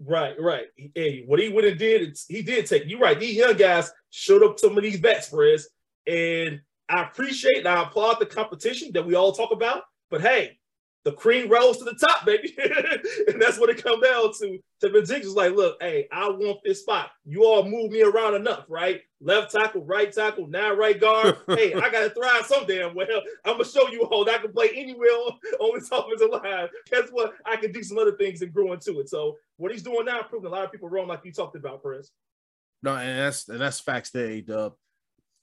Right, 0.00 0.34
right. 0.40 0.66
Hey, 0.94 1.22
what 1.26 1.38
he 1.38 1.48
would 1.48 1.64
have 1.64 1.78
did, 1.78 2.18
he 2.28 2.42
did 2.42 2.66
take. 2.66 2.84
You're 2.86 2.98
right. 2.98 3.18
These 3.18 3.36
young 3.36 3.56
guys 3.56 3.90
showed 4.10 4.42
up 4.42 4.58
some 4.58 4.76
of 4.76 4.82
these 4.82 4.98
vets, 4.98 5.28
Perez, 5.28 5.68
and 6.06 6.60
I 6.88 7.02
appreciate 7.04 7.58
and 7.58 7.68
I 7.68 7.82
applaud 7.82 8.18
the 8.18 8.26
competition 8.26 8.90
that 8.94 9.06
we 9.06 9.14
all 9.14 9.32
talk 9.32 9.52
about. 9.52 9.82
But 10.10 10.20
hey, 10.20 10.58
the 11.04 11.12
cream 11.12 11.48
rose 11.48 11.78
to 11.78 11.84
the 11.84 11.94
top, 11.94 12.24
baby, 12.24 12.54
and 13.28 13.42
that's 13.42 13.58
what 13.58 13.70
it 13.70 13.82
come 13.82 14.00
down 14.00 14.32
to. 14.34 14.58
Teven 14.82 15.06
Jenkins 15.06 15.26
was 15.26 15.34
like, 15.34 15.54
look, 15.54 15.76
hey, 15.80 16.06
I 16.12 16.28
want 16.28 16.60
this 16.64 16.80
spot. 16.80 17.10
You 17.24 17.44
all 17.44 17.64
move 17.64 17.90
me 17.90 18.02
around 18.02 18.34
enough, 18.34 18.64
right? 18.68 19.00
Left 19.20 19.50
tackle, 19.50 19.84
right 19.84 20.12
tackle, 20.12 20.46
now 20.46 20.74
right 20.74 21.00
guard. 21.00 21.38
hey, 21.48 21.74
I 21.74 21.90
gotta 21.90 22.10
thrive 22.10 22.46
some 22.46 22.66
damn 22.66 22.94
well. 22.94 23.22
I'm 23.44 23.54
gonna 23.54 23.64
show 23.64 23.88
you 23.88 24.02
all 24.02 24.24
that 24.24 24.36
I 24.36 24.42
can 24.42 24.52
play 24.52 24.70
anywhere 24.74 25.10
on, 25.10 25.32
on 25.60 25.78
this 25.78 25.90
offensive 25.90 26.30
line. 26.30 26.68
Guess 26.90 27.08
what? 27.10 27.34
I 27.46 27.56
can 27.56 27.72
do 27.72 27.82
some 27.82 27.98
other 27.98 28.16
things 28.16 28.42
and 28.42 28.52
grow 28.52 28.72
into 28.72 29.00
it. 29.00 29.08
So 29.08 29.36
what 29.56 29.72
he's 29.72 29.82
doing 29.82 30.06
now, 30.06 30.22
proving 30.22 30.48
a 30.48 30.54
lot 30.54 30.64
of 30.64 30.72
people 30.72 30.88
wrong, 30.88 31.08
like 31.08 31.24
you 31.24 31.32
talked 31.32 31.56
about, 31.56 31.82
Perez. 31.82 32.10
No, 32.82 32.96
and 32.96 33.18
that's 33.18 33.48
and 33.48 33.60
that's 33.60 33.80
facts 33.80 34.10
there, 34.10 34.40
Dub. 34.40 34.74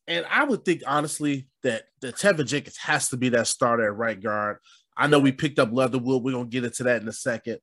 And 0.08 0.26
I 0.30 0.44
would 0.44 0.66
think 0.66 0.82
honestly 0.88 1.48
that 1.64 1.84
that 2.02 2.16
Teven 2.16 2.46
Jenkins 2.46 2.78
has 2.78 3.10
to 3.10 3.18
be 3.18 3.30
that 3.30 3.48
starter 3.48 3.86
at 3.86 3.96
right 3.96 4.20
guard. 4.20 4.58
I 5.00 5.08
know 5.08 5.18
we 5.20 5.32
picked 5.32 5.60
up 5.60 5.72
Leatherwood. 5.72 6.22
We're 6.24 6.34
gonna 6.34 6.46
get 6.50 6.66
into 6.66 6.84
that 6.84 7.02
in 7.02 7.08
a 7.08 7.14
second. 7.14 7.60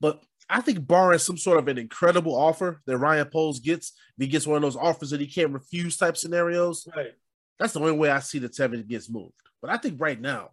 But 0.00 0.22
I 0.48 0.60
think 0.62 0.86
barring 0.86 1.18
some 1.18 1.36
sort 1.36 1.58
of 1.58 1.68
an 1.68 1.78
incredible 1.78 2.34
offer 2.34 2.80
that 2.86 2.96
Ryan 2.98 3.28
Poles 3.30 3.60
gets, 3.60 3.90
if 4.18 4.24
he 4.24 4.26
gets 4.26 4.46
one 4.46 4.56
of 4.56 4.62
those 4.62 4.76
offers 4.76 5.10
that 5.10 5.20
he 5.20 5.26
can't 5.26 5.52
refuse 5.52 5.96
type 5.96 6.16
scenarios, 6.16 6.88
Right. 6.96 7.12
that's 7.58 7.74
the 7.74 7.80
only 7.80 7.92
way 7.92 8.10
I 8.10 8.20
see 8.20 8.38
that 8.40 8.52
Teven 8.52 8.88
gets 8.88 9.10
moved. 9.10 9.34
But 9.60 9.70
I 9.70 9.76
think 9.76 10.00
right 10.00 10.18
now, 10.20 10.50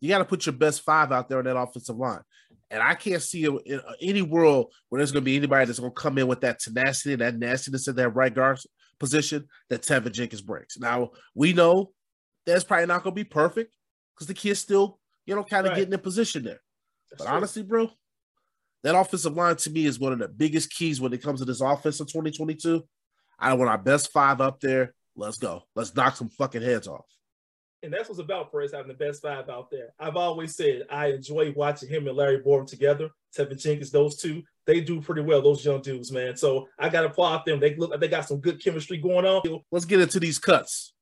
you 0.00 0.08
got 0.08 0.18
to 0.18 0.24
put 0.26 0.46
your 0.46 0.52
best 0.52 0.82
five 0.82 1.10
out 1.10 1.28
there 1.28 1.38
on 1.38 1.44
that 1.46 1.56
offensive 1.58 1.96
line. 1.96 2.22
And 2.70 2.82
I 2.82 2.94
can't 2.94 3.22
see 3.22 3.46
in 3.46 3.80
any 4.00 4.22
world 4.22 4.72
where 4.88 4.98
there's 5.00 5.10
going 5.10 5.22
to 5.22 5.30
be 5.30 5.36
anybody 5.36 5.64
that's 5.64 5.78
going 5.80 5.90
to 5.90 6.00
come 6.00 6.18
in 6.18 6.28
with 6.28 6.42
that 6.42 6.60
tenacity 6.60 7.14
and 7.14 7.22
that 7.22 7.36
nastiness 7.38 7.88
in 7.88 7.96
that 7.96 8.10
right 8.10 8.32
guard 8.32 8.60
position 9.00 9.48
that 9.70 9.82
Teven 9.82 10.12
Jenkins 10.12 10.42
brings. 10.42 10.76
Now, 10.78 11.12
we 11.34 11.52
know 11.54 11.92
that's 12.46 12.62
probably 12.64 12.86
not 12.86 13.02
going 13.02 13.16
to 13.16 13.24
be 13.24 13.28
perfect 13.28 13.74
because 14.18 14.26
the 14.26 14.34
kid's 14.34 14.58
still, 14.58 14.98
you 15.26 15.34
know, 15.36 15.44
kind 15.44 15.66
of 15.66 15.70
Right. 15.70 15.78
getting 15.78 15.92
in 15.94 16.00
position 16.00 16.42
there. 16.42 16.60
That's 17.10 17.22
But 17.22 17.26
true. 17.28 17.36
honestly, 17.36 17.62
bro, 17.62 17.90
that 18.82 18.96
offensive 18.96 19.34
line 19.36 19.56
to 19.56 19.70
me 19.70 19.86
is 19.86 19.98
one 20.00 20.12
of 20.12 20.18
the 20.18 20.28
biggest 20.28 20.70
keys 20.72 21.00
when 21.00 21.12
it 21.12 21.22
comes 21.22 21.38
to 21.40 21.44
this 21.44 21.60
offense 21.60 22.00
in 22.00 22.06
2022. 22.06 22.86
I 23.38 23.54
want 23.54 23.70
our 23.70 23.78
best 23.78 24.10
five 24.12 24.40
up 24.40 24.60
there. 24.60 24.94
Let's 25.14 25.38
go. 25.38 25.62
Let's 25.76 25.94
knock 25.94 26.16
some 26.16 26.28
fucking 26.30 26.62
heads 26.62 26.88
off. 26.88 27.06
And 27.84 27.92
that's 27.92 28.08
what's 28.08 28.20
about 28.20 28.50
for 28.50 28.60
us 28.62 28.72
having 28.72 28.88
the 28.88 28.94
best 28.94 29.22
five 29.22 29.48
out 29.48 29.70
there. 29.70 29.94
I've 30.00 30.16
always 30.16 30.56
said 30.56 30.82
I 30.90 31.12
enjoy 31.12 31.52
watching 31.52 31.88
him 31.88 32.08
and 32.08 32.16
Larry 32.16 32.40
Borom 32.40 32.66
together. 32.66 33.08
Teven 33.36 33.60
Jenkins, 33.60 33.92
those 33.92 34.16
two, 34.16 34.42
they 34.66 34.80
do 34.80 35.00
pretty 35.00 35.20
well, 35.22 35.40
those 35.40 35.64
young 35.64 35.80
dudes, 35.80 36.10
man. 36.10 36.36
So 36.36 36.68
I 36.78 36.88
got 36.88 37.02
to 37.02 37.06
applaud 37.08 37.44
them. 37.46 37.60
They 37.60 37.76
look 37.76 37.90
like 37.90 38.00
they 38.00 38.08
got 38.08 38.26
some 38.26 38.40
good 38.40 38.62
chemistry 38.62 38.96
going 38.96 39.24
on. 39.24 39.62
Let's 39.70 39.84
get 39.84 40.00
into 40.00 40.18
these 40.18 40.40
cuts. 40.40 40.92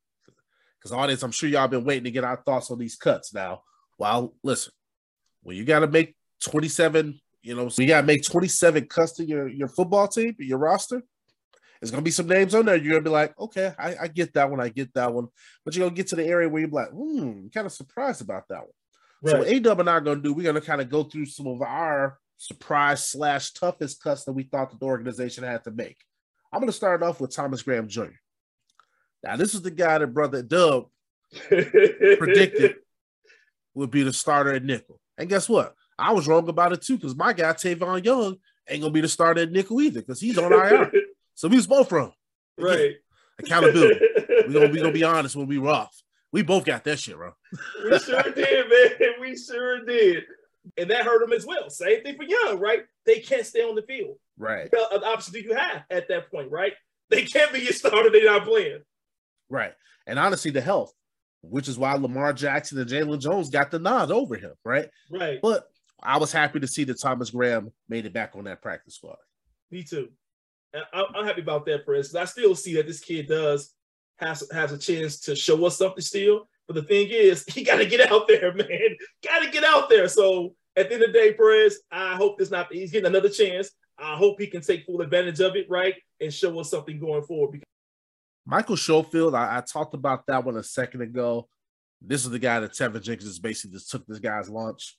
Because 0.86 0.98
audience, 0.98 1.22
I'm 1.24 1.32
sure 1.32 1.48
y'all 1.48 1.66
been 1.66 1.84
waiting 1.84 2.04
to 2.04 2.12
get 2.12 2.22
our 2.22 2.36
thoughts 2.36 2.70
on 2.70 2.78
these 2.78 2.94
cuts. 2.94 3.34
Now, 3.34 3.62
well, 3.98 4.36
listen, 4.44 4.72
when 5.42 5.56
you 5.56 5.64
got 5.64 5.80
to 5.80 5.88
make 5.88 6.14
27, 6.44 7.18
you 7.42 7.56
know, 7.56 7.68
so 7.68 7.82
you 7.82 7.88
got 7.88 8.02
to 8.02 8.06
make 8.06 8.22
27 8.22 8.86
cuts 8.86 9.14
to 9.14 9.24
your, 9.24 9.48
your 9.48 9.66
football 9.66 10.06
team, 10.06 10.36
your 10.38 10.58
roster. 10.58 11.02
There's 11.80 11.90
gonna 11.90 12.02
be 12.02 12.10
some 12.10 12.26
names 12.26 12.54
on 12.54 12.64
there. 12.64 12.76
You're 12.76 12.94
gonna 12.94 13.02
be 13.02 13.10
like, 13.10 13.38
okay, 13.38 13.74
I, 13.78 13.96
I 14.02 14.08
get 14.08 14.32
that 14.32 14.50
one, 14.50 14.62
I 14.62 14.70
get 14.70 14.94
that 14.94 15.12
one. 15.12 15.28
But 15.62 15.76
you're 15.76 15.86
gonna 15.86 15.94
get 15.94 16.06
to 16.06 16.16
the 16.16 16.24
area 16.24 16.48
where 16.48 16.62
you're 16.62 16.70
like, 16.70 16.88
hmm, 16.88 17.48
kind 17.48 17.66
of 17.66 17.72
surprised 17.72 18.22
about 18.22 18.44
that 18.48 18.60
one. 18.60 18.68
So 19.26 19.38
what 19.38 19.46
Right. 19.46 19.80
And 19.80 19.90
I 19.90 19.92
are 19.92 20.00
gonna 20.00 20.22
do, 20.22 20.32
we're 20.32 20.50
gonna 20.50 20.62
kind 20.62 20.80
of 20.80 20.88
go 20.88 21.04
through 21.04 21.26
some 21.26 21.46
of 21.46 21.60
our 21.60 22.18
surprise 22.38 23.06
slash 23.06 23.52
toughest 23.52 24.02
cuts 24.02 24.24
that 24.24 24.32
we 24.32 24.44
thought 24.44 24.70
that 24.70 24.80
the 24.80 24.86
organization 24.86 25.44
had 25.44 25.64
to 25.64 25.70
make. 25.70 25.98
I'm 26.50 26.60
gonna 26.60 26.72
start 26.72 27.02
off 27.02 27.20
with 27.20 27.36
Thomas 27.36 27.60
Graham 27.60 27.88
Jr. 27.88 28.06
Now, 29.26 29.36
this 29.36 29.54
is 29.54 29.62
the 29.62 29.72
guy 29.72 29.98
that 29.98 30.06
brother 30.08 30.40
Dub 30.42 30.86
predicted 31.48 32.76
would 33.74 33.90
be 33.90 34.04
the 34.04 34.12
starter 34.12 34.54
at 34.54 34.64
nickel. 34.64 35.00
And 35.18 35.28
guess 35.28 35.48
what? 35.48 35.74
I 35.98 36.12
was 36.12 36.28
wrong 36.28 36.48
about 36.48 36.72
it 36.72 36.82
too, 36.82 36.96
because 36.96 37.16
my 37.16 37.32
guy 37.32 37.52
Tavon 37.52 38.04
Young 38.04 38.36
ain't 38.68 38.82
gonna 38.82 38.92
be 38.92 39.00
the 39.00 39.08
starter 39.08 39.42
at 39.42 39.50
nickel 39.50 39.80
either, 39.80 40.00
because 40.00 40.20
he's 40.20 40.38
on 40.38 40.52
IR. 40.52 40.92
so 41.34 41.48
we 41.48 41.56
was 41.56 41.66
both 41.66 41.90
wrong. 41.90 42.12
Again, 42.58 42.70
right. 42.70 42.94
Accountability. 43.40 44.00
we 44.46 44.54
gonna 44.54 44.68
we 44.68 44.78
gonna 44.78 44.92
be 44.92 45.04
honest 45.04 45.34
when 45.34 45.48
we 45.48 45.58
were 45.58 45.70
off. 45.70 46.00
We 46.32 46.42
both 46.42 46.64
got 46.64 46.84
that 46.84 46.98
shit, 47.00 47.16
bro. 47.16 47.32
we 47.84 47.98
sure 47.98 48.22
did, 48.22 48.68
man. 48.68 49.10
We 49.20 49.36
sure 49.36 49.84
did. 49.84 50.24
And 50.76 50.90
that 50.90 51.04
hurt 51.04 51.20
them 51.20 51.32
as 51.32 51.46
well. 51.46 51.70
Same 51.70 52.02
thing 52.02 52.16
for 52.16 52.24
Young, 52.24 52.58
right? 52.58 52.84
They 53.04 53.20
can't 53.20 53.46
stay 53.46 53.60
on 53.60 53.74
the 53.74 53.82
field. 53.82 54.18
Right, 54.38 54.68
What 54.70 55.02
options 55.02 55.34
do 55.34 55.40
you 55.40 55.54
have 55.54 55.84
at 55.90 56.08
that 56.08 56.30
point, 56.30 56.50
right? 56.50 56.74
They 57.08 57.22
can't 57.22 57.52
be 57.52 57.60
your 57.60 57.72
starter. 57.72 58.10
They're 58.10 58.26
not 58.26 58.44
playing. 58.44 58.80
Right. 59.48 59.72
And 60.06 60.18
honestly, 60.18 60.50
the 60.50 60.60
health, 60.60 60.92
which 61.42 61.68
is 61.68 61.78
why 61.78 61.94
Lamar 61.94 62.32
Jackson 62.32 62.78
and 62.78 62.88
Jaylon 62.88 63.20
Jones 63.20 63.50
got 63.50 63.70
the 63.70 63.78
nod 63.78 64.10
over 64.10 64.36
him, 64.36 64.52
right? 64.64 64.88
Right. 65.10 65.40
But 65.42 65.64
I 66.02 66.18
was 66.18 66.32
happy 66.32 66.60
to 66.60 66.66
see 66.66 66.84
that 66.84 67.00
Thomas 67.00 67.30
Graham 67.30 67.72
made 67.88 68.06
it 68.06 68.12
back 68.12 68.32
on 68.36 68.44
that 68.44 68.62
practice 68.62 68.96
squad. 68.96 69.16
Me 69.70 69.82
too. 69.82 70.08
I'm 70.92 71.24
happy 71.24 71.40
about 71.40 71.64
that. 71.66 71.86
'cause 71.86 72.14
I 72.14 72.24
still 72.26 72.54
see 72.54 72.74
that 72.74 72.86
this 72.86 73.00
kid 73.00 73.28
does 73.28 73.72
has 74.18 74.48
has 74.52 74.72
a 74.72 74.78
chance 74.78 75.20
to 75.20 75.34
show 75.34 75.64
us 75.66 75.78
something 75.78 76.02
still. 76.02 76.48
But 76.66 76.74
the 76.74 76.82
thing 76.82 77.08
is, 77.10 77.44
he 77.54 77.62
got 77.64 77.76
to 77.76 77.86
get 77.86 78.10
out 78.10 78.28
there, 78.28 78.52
man. 78.52 78.96
got 79.24 79.40
to 79.44 79.50
get 79.50 79.64
out 79.64 79.88
there. 79.88 80.08
So 80.08 80.54
at 80.76 80.88
the 80.88 80.94
end 80.96 81.04
of 81.04 81.12
the 81.12 81.18
day, 81.18 81.32
Perez, 81.32 81.80
I 81.90 82.14
hope 82.16 82.38
this 82.38 82.50
not 82.50 82.72
he's 82.72 82.90
getting 82.92 83.06
another 83.06 83.28
chance. 83.30 83.70
I 83.98 84.16
hope 84.16 84.38
he 84.38 84.46
can 84.46 84.60
take 84.60 84.84
full 84.84 85.00
advantage 85.00 85.40
of 85.40 85.56
it, 85.56 85.66
right, 85.70 85.94
and 86.20 86.32
show 86.32 86.58
us 86.60 86.70
something 86.70 86.98
going 87.00 87.22
forward. 87.22 87.62
Michael 88.46 88.76
Schofield, 88.76 89.34
I, 89.34 89.58
I 89.58 89.60
talked 89.60 89.94
about 89.94 90.24
that 90.28 90.44
one 90.44 90.56
a 90.56 90.62
second 90.62 91.02
ago. 91.02 91.48
This 92.00 92.24
is 92.24 92.30
the 92.30 92.38
guy 92.38 92.60
that 92.60 92.72
Teven 92.72 93.02
Jenkins 93.02 93.38
basically 93.38 93.76
just 93.76 93.90
took 93.90 94.06
this 94.06 94.20
guy's 94.20 94.48
lunch. 94.48 94.96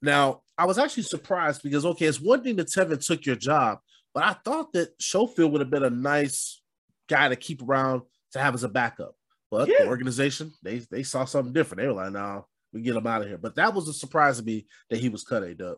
Now, 0.00 0.42
I 0.56 0.66
was 0.66 0.78
actually 0.78 1.04
surprised 1.04 1.62
because 1.62 1.84
okay, 1.84 2.06
it's 2.06 2.20
one 2.20 2.42
thing 2.44 2.56
that 2.56 2.68
Teven 2.68 3.04
took 3.04 3.26
your 3.26 3.36
job, 3.36 3.78
but 4.12 4.22
I 4.22 4.34
thought 4.44 4.72
that 4.74 4.90
Schofield 5.00 5.50
would 5.52 5.60
have 5.60 5.70
been 5.70 5.82
a 5.82 5.90
nice 5.90 6.62
guy 7.08 7.28
to 7.28 7.36
keep 7.36 7.62
around 7.62 8.02
to 8.32 8.38
have 8.38 8.54
as 8.54 8.64
a 8.64 8.68
backup. 8.68 9.14
But 9.50 9.68
yeah. 9.68 9.76
the 9.80 9.88
organization, 9.88 10.52
they 10.62 10.78
they 10.90 11.02
saw 11.02 11.24
something 11.24 11.52
different. 11.52 11.80
They 11.80 11.86
were 11.86 11.94
like, 11.94 12.12
"No, 12.12 12.46
we 12.72 12.82
get 12.82 12.96
him 12.96 13.06
out 13.06 13.22
of 13.22 13.28
here." 13.28 13.38
But 13.38 13.56
that 13.56 13.74
was 13.74 13.88
a 13.88 13.92
surprise 13.92 14.38
to 14.38 14.44
me 14.44 14.66
that 14.90 14.98
he 14.98 15.08
was 15.08 15.24
cut 15.24 15.42
a 15.42 15.54
dub. 15.54 15.76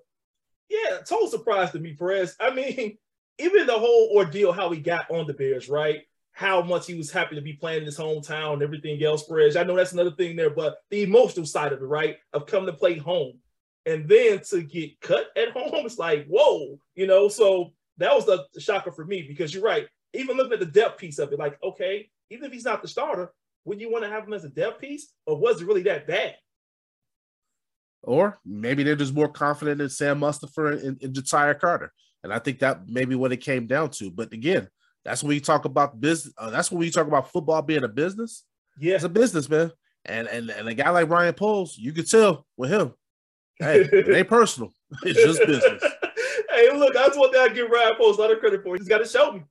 Yeah, 0.69 0.99
total 1.07 1.29
surprise 1.29 1.71
to 1.73 1.79
me, 1.79 1.95
Perez. 1.95 2.37
I 2.41 2.51
mean, 2.51 2.99
even 3.39 3.67
the 3.67 3.79
whole 3.79 4.11
ordeal, 4.15 4.53
how 4.53 4.71
he 4.71 4.81
got 4.81 5.11
on 5.11 5.27
the 5.27 5.35
Bears, 5.35 5.69
right? 5.69 6.01
How 6.37 6.61
much 6.61 6.87
he 6.87 6.93
was 6.93 7.11
happy 7.11 7.35
to 7.35 7.41
be 7.41 7.55
playing 7.55 7.81
in 7.81 7.87
his 7.87 7.97
hometown 7.97 8.53
and 8.53 8.63
everything 8.63 9.03
else, 9.03 9.27
Perez. 9.27 9.57
I 9.57 9.63
know 9.63 9.75
that's 9.75 9.95
another 9.95 10.11
thing 10.11 10.37
there, 10.37 10.51
but 10.51 10.77
the 10.91 11.03
emotional 11.03 11.47
side 11.47 11.73
of 11.73 11.81
it, 11.81 11.87
right? 11.87 12.19
Of 12.35 12.45
coming 12.45 12.67
to 12.67 12.75
play 12.75 12.99
home. 12.99 13.39
And 13.87 14.07
then 14.07 14.43
to 14.51 14.63
get 14.63 15.01
cut 15.01 15.29
at 15.35 15.53
home, 15.53 15.87
it's 15.87 15.97
like, 15.97 16.27
whoa, 16.27 16.79
you 16.95 17.07
know. 17.07 17.29
So 17.29 17.73
that 17.97 18.15
was 18.15 18.27
the 18.27 18.45
shocker 18.61 18.93
for 18.93 19.07
me 19.07 19.23
because 19.27 19.55
you're 19.55 19.63
right. 19.63 19.87
Even 20.13 20.37
looking 20.37 20.53
at 20.53 20.61
the 20.61 20.67
depth 20.67 20.99
piece 20.99 21.19
of 21.19 21.33
it, 21.33 21.39
like, 21.39 21.57
okay, 21.63 22.11
even 22.29 22.45
if 22.45 22.53
he's 22.53 22.67
not 22.67 22.83
the 22.83 22.89
starter, 22.89 23.33
would 23.65 23.81
you 23.81 23.91
want 23.91 24.05
to 24.05 24.11
have 24.11 24.25
him 24.25 24.35
as 24.35 24.45
a 24.45 24.51
depth 24.51 24.79
piece, 24.79 25.15
or 25.25 25.39
was 25.39 25.63
it 25.63 25.67
really 25.67 25.85
that 25.85 26.07
bad? 26.07 26.35
Or 28.03 28.39
maybe 28.45 28.83
they're 28.83 28.95
just 28.95 29.15
more 29.15 29.31
confident 29.31 29.81
in 29.81 29.89
Sam 29.89 30.21
Mustipher 30.21 30.85
and, 30.85 31.03
and 31.03 31.15
Ja'Tyre 31.15 31.59
Carter. 31.59 31.95
And 32.23 32.31
I 32.31 32.41
think 32.41 32.59
that 32.59 32.87
maybe 32.89 33.15
what 33.15 33.33
it 33.33 33.39
came 33.39 33.67
down 33.67 33.89
to. 33.93 34.11
But 34.11 34.35
again, 34.35 34.69
that's 35.07 35.23
when 35.23 35.35
you 35.35 35.41
talk 35.41 35.65
about 35.65 36.01
business. 36.01 36.35
Uh, 36.37 36.51
that's 36.51 36.73
when 36.73 36.83
you 36.83 36.91
talk 36.91 37.07
about 37.07 37.31
football 37.31 37.63
being 37.63 37.85
a 37.85 37.89
business. 37.89 38.43
Yeah, 38.77 38.97
it's 38.97 39.05
a 39.05 39.09
business, 39.09 39.49
man. 39.49 39.71
And 40.05 40.27
and 40.27 40.51
and 40.51 40.69
a 40.69 40.75
guy 40.75 40.91
like 40.91 41.09
Ryan 41.09 41.33
Poles, 41.33 41.79
you 41.79 41.93
could 41.93 42.11
tell 42.11 42.45
with 42.57 42.71
him. 42.71 42.93
Hey, 43.59 43.81
it 43.81 44.09
ain't 44.09 44.29
personal. 44.29 44.73
It's 45.03 45.21
just 45.21 45.41
business. 45.47 45.83
hey, 46.51 46.77
look, 46.77 46.93
that's 46.93 47.17
what 47.17 47.37
I 47.37 47.49
give 47.49 47.71
Ryan 47.71 47.95
Poles 47.97 48.19
a 48.19 48.21
lot 48.21 48.33
of 48.33 48.41
credit 48.41 48.63
for. 48.63 48.77
He's 48.77 48.89
got 48.89 48.99
to 48.99 49.07
show 49.07 49.33
me. 49.33 49.43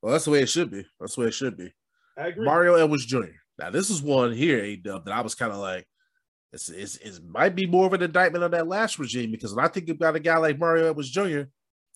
Well, 0.00 0.12
that's 0.12 0.24
the 0.24 0.30
way 0.30 0.42
it 0.42 0.48
should 0.48 0.70
be. 0.70 0.84
That's 0.98 1.14
the 1.14 1.22
way 1.22 1.26
it 1.28 1.34
should 1.34 1.56
be. 1.56 1.72
I 2.18 2.28
agree. 2.28 2.44
Mario 2.44 2.74
Edwards 2.74 3.06
Jr. 3.06 3.38
Now, 3.58 3.70
this 3.70 3.88
is 3.88 4.02
one 4.02 4.32
here, 4.32 4.58
A 4.58 4.76
Dub, 4.76 5.06
that 5.06 5.14
I 5.14 5.22
was 5.22 5.34
kind 5.34 5.52
of 5.52 5.58
like, 5.58 5.86
it's, 6.52 6.68
it's, 6.68 6.96
it 6.96 7.20
might 7.26 7.54
be 7.54 7.66
more 7.66 7.86
of 7.86 7.94
an 7.94 8.02
indictment 8.02 8.44
on 8.44 8.50
that 8.50 8.68
last 8.68 8.98
regime 8.98 9.30
because 9.30 9.54
when 9.54 9.64
I 9.64 9.68
think 9.68 9.88
about 9.88 10.16
a 10.16 10.20
guy 10.20 10.36
like 10.36 10.58
Mario 10.58 10.90
Edwards 10.90 11.10
Jr., 11.10 11.42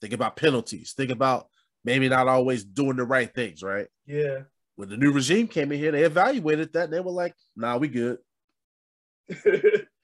think 0.00 0.14
about 0.14 0.36
penalties, 0.36 0.94
think 0.96 1.10
about 1.10 1.48
maybe 1.86 2.08
not 2.08 2.26
always 2.26 2.64
doing 2.64 2.96
the 2.96 3.04
right 3.04 3.32
things, 3.32 3.62
right? 3.62 3.86
Yeah. 4.06 4.40
When 4.74 4.88
the 4.88 4.96
new 4.96 5.12
regime 5.12 5.46
came 5.46 5.70
in 5.70 5.78
here, 5.78 5.92
they 5.92 6.02
evaluated 6.02 6.72
that 6.72 6.90
they 6.90 7.00
were 7.00 7.12
like, 7.12 7.34
nah, 7.54 7.78
we 7.78 7.88
good. 7.88 8.18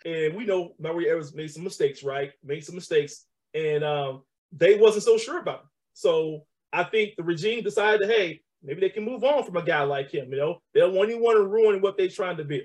and 0.04 0.34
we 0.34 0.46
know 0.46 0.74
Mario 0.78 1.10
Edwards 1.10 1.34
made 1.34 1.50
some 1.50 1.64
mistakes, 1.64 2.02
right? 2.02 2.30
Made 2.42 2.64
some 2.64 2.76
mistakes. 2.76 3.26
And 3.52 3.82
um, 3.82 4.22
they 4.52 4.78
wasn't 4.78 5.04
so 5.04 5.18
sure 5.18 5.40
about 5.40 5.60
him. 5.60 5.68
So 5.92 6.46
I 6.72 6.84
think 6.84 7.16
the 7.16 7.24
regime 7.24 7.64
decided, 7.64 8.08
hey, 8.08 8.40
maybe 8.62 8.80
they 8.80 8.88
can 8.88 9.04
move 9.04 9.24
on 9.24 9.44
from 9.44 9.56
a 9.56 9.62
guy 9.62 9.82
like 9.82 10.10
him. 10.10 10.30
You 10.30 10.38
know, 10.38 10.62
they 10.72 10.80
don't 10.80 10.94
want 10.94 11.10
anyone 11.10 11.34
to 11.34 11.42
ruin 11.42 11.82
what 11.82 11.98
they're 11.98 12.08
trying 12.08 12.36
to 12.36 12.44
build. 12.44 12.62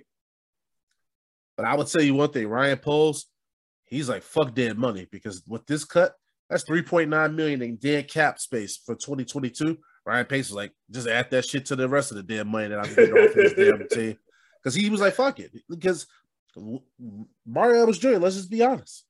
But 1.58 1.66
I 1.66 1.76
would 1.76 1.88
tell 1.88 2.04
you 2.04 2.14
one 2.14 2.30
thing, 2.30 2.48
Ryan 2.48 2.78
Poles, 2.78 3.26
he's 3.86 4.08
like 4.08 4.22
fuck 4.22 4.54
dead 4.54 4.78
money 4.78 5.08
because 5.12 5.42
with 5.48 5.66
this 5.66 5.84
cut, 5.84 6.14
that's 6.50 6.64
3.9 6.64 7.36
million 7.36 7.62
in 7.62 7.76
dead 7.76 8.10
cap 8.10 8.40
space 8.40 8.78
for 8.78 8.96
2022. 8.96 9.78
Ryan 10.06 10.26
Pace 10.26 10.50
was 10.50 10.56
like, 10.56 10.72
just 10.90 11.08
add 11.08 11.30
that 11.32 11.46
shit 11.46 11.66
to 11.66 11.76
the 11.76 11.90
rest 11.90 12.12
of 12.12 12.18
the 12.18 12.24
damn 12.24 12.48
money 12.48 12.70
that 12.70 12.80
I'm 12.80 12.96
getting 12.96 13.14
off 13.14 13.34
this 13.36 13.54
damn 13.58 13.88
team. 13.90 14.18
Because 14.64 14.74
he 14.74 14.90
was 14.90 15.02
like, 15.02 15.14
fuck 15.14 15.40
it. 15.40 15.52
Because 15.70 16.08
Mario 17.46 17.82
Edwards 17.82 18.00
Jr., 18.00 18.12
let's 18.12 18.38
just 18.38 18.50
be 18.50 18.64
honest. 18.64 19.06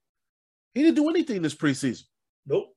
He 0.74 0.82
didn't 0.82 0.96
do 0.96 1.10
anything 1.10 1.42
this 1.42 1.56
preseason. 1.56 2.04
Nope. 2.48 2.74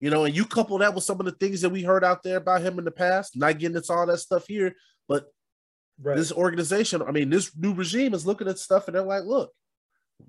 You 0.00 0.10
know, 0.10 0.24
and 0.24 0.36
you 0.36 0.44
couple 0.44 0.76
that 0.78 0.94
with 0.94 1.04
some 1.04 1.20
of 1.20 1.26
the 1.26 1.32
things 1.32 1.60
that 1.60 1.70
we 1.70 1.82
heard 1.82 2.04
out 2.04 2.22
there 2.22 2.36
about 2.36 2.60
him 2.60 2.78
in 2.78 2.84
the 2.84 2.90
past, 2.90 3.36
not 3.36 3.58
getting 3.58 3.76
into 3.76 3.92
all 3.92 4.06
that 4.06 4.18
stuff 4.18 4.46
here, 4.46 4.74
but 5.08 5.26
right. 6.02 6.16
this 6.16 6.32
organization, 6.32 7.00
I 7.02 7.12
mean, 7.12 7.30
this 7.30 7.56
new 7.56 7.72
regime 7.72 8.12
is 8.12 8.26
looking 8.26 8.48
at 8.48 8.58
stuff 8.58 8.88
and 8.88 8.96
they're 8.96 9.02
like, 9.02 9.24
look, 9.24 9.52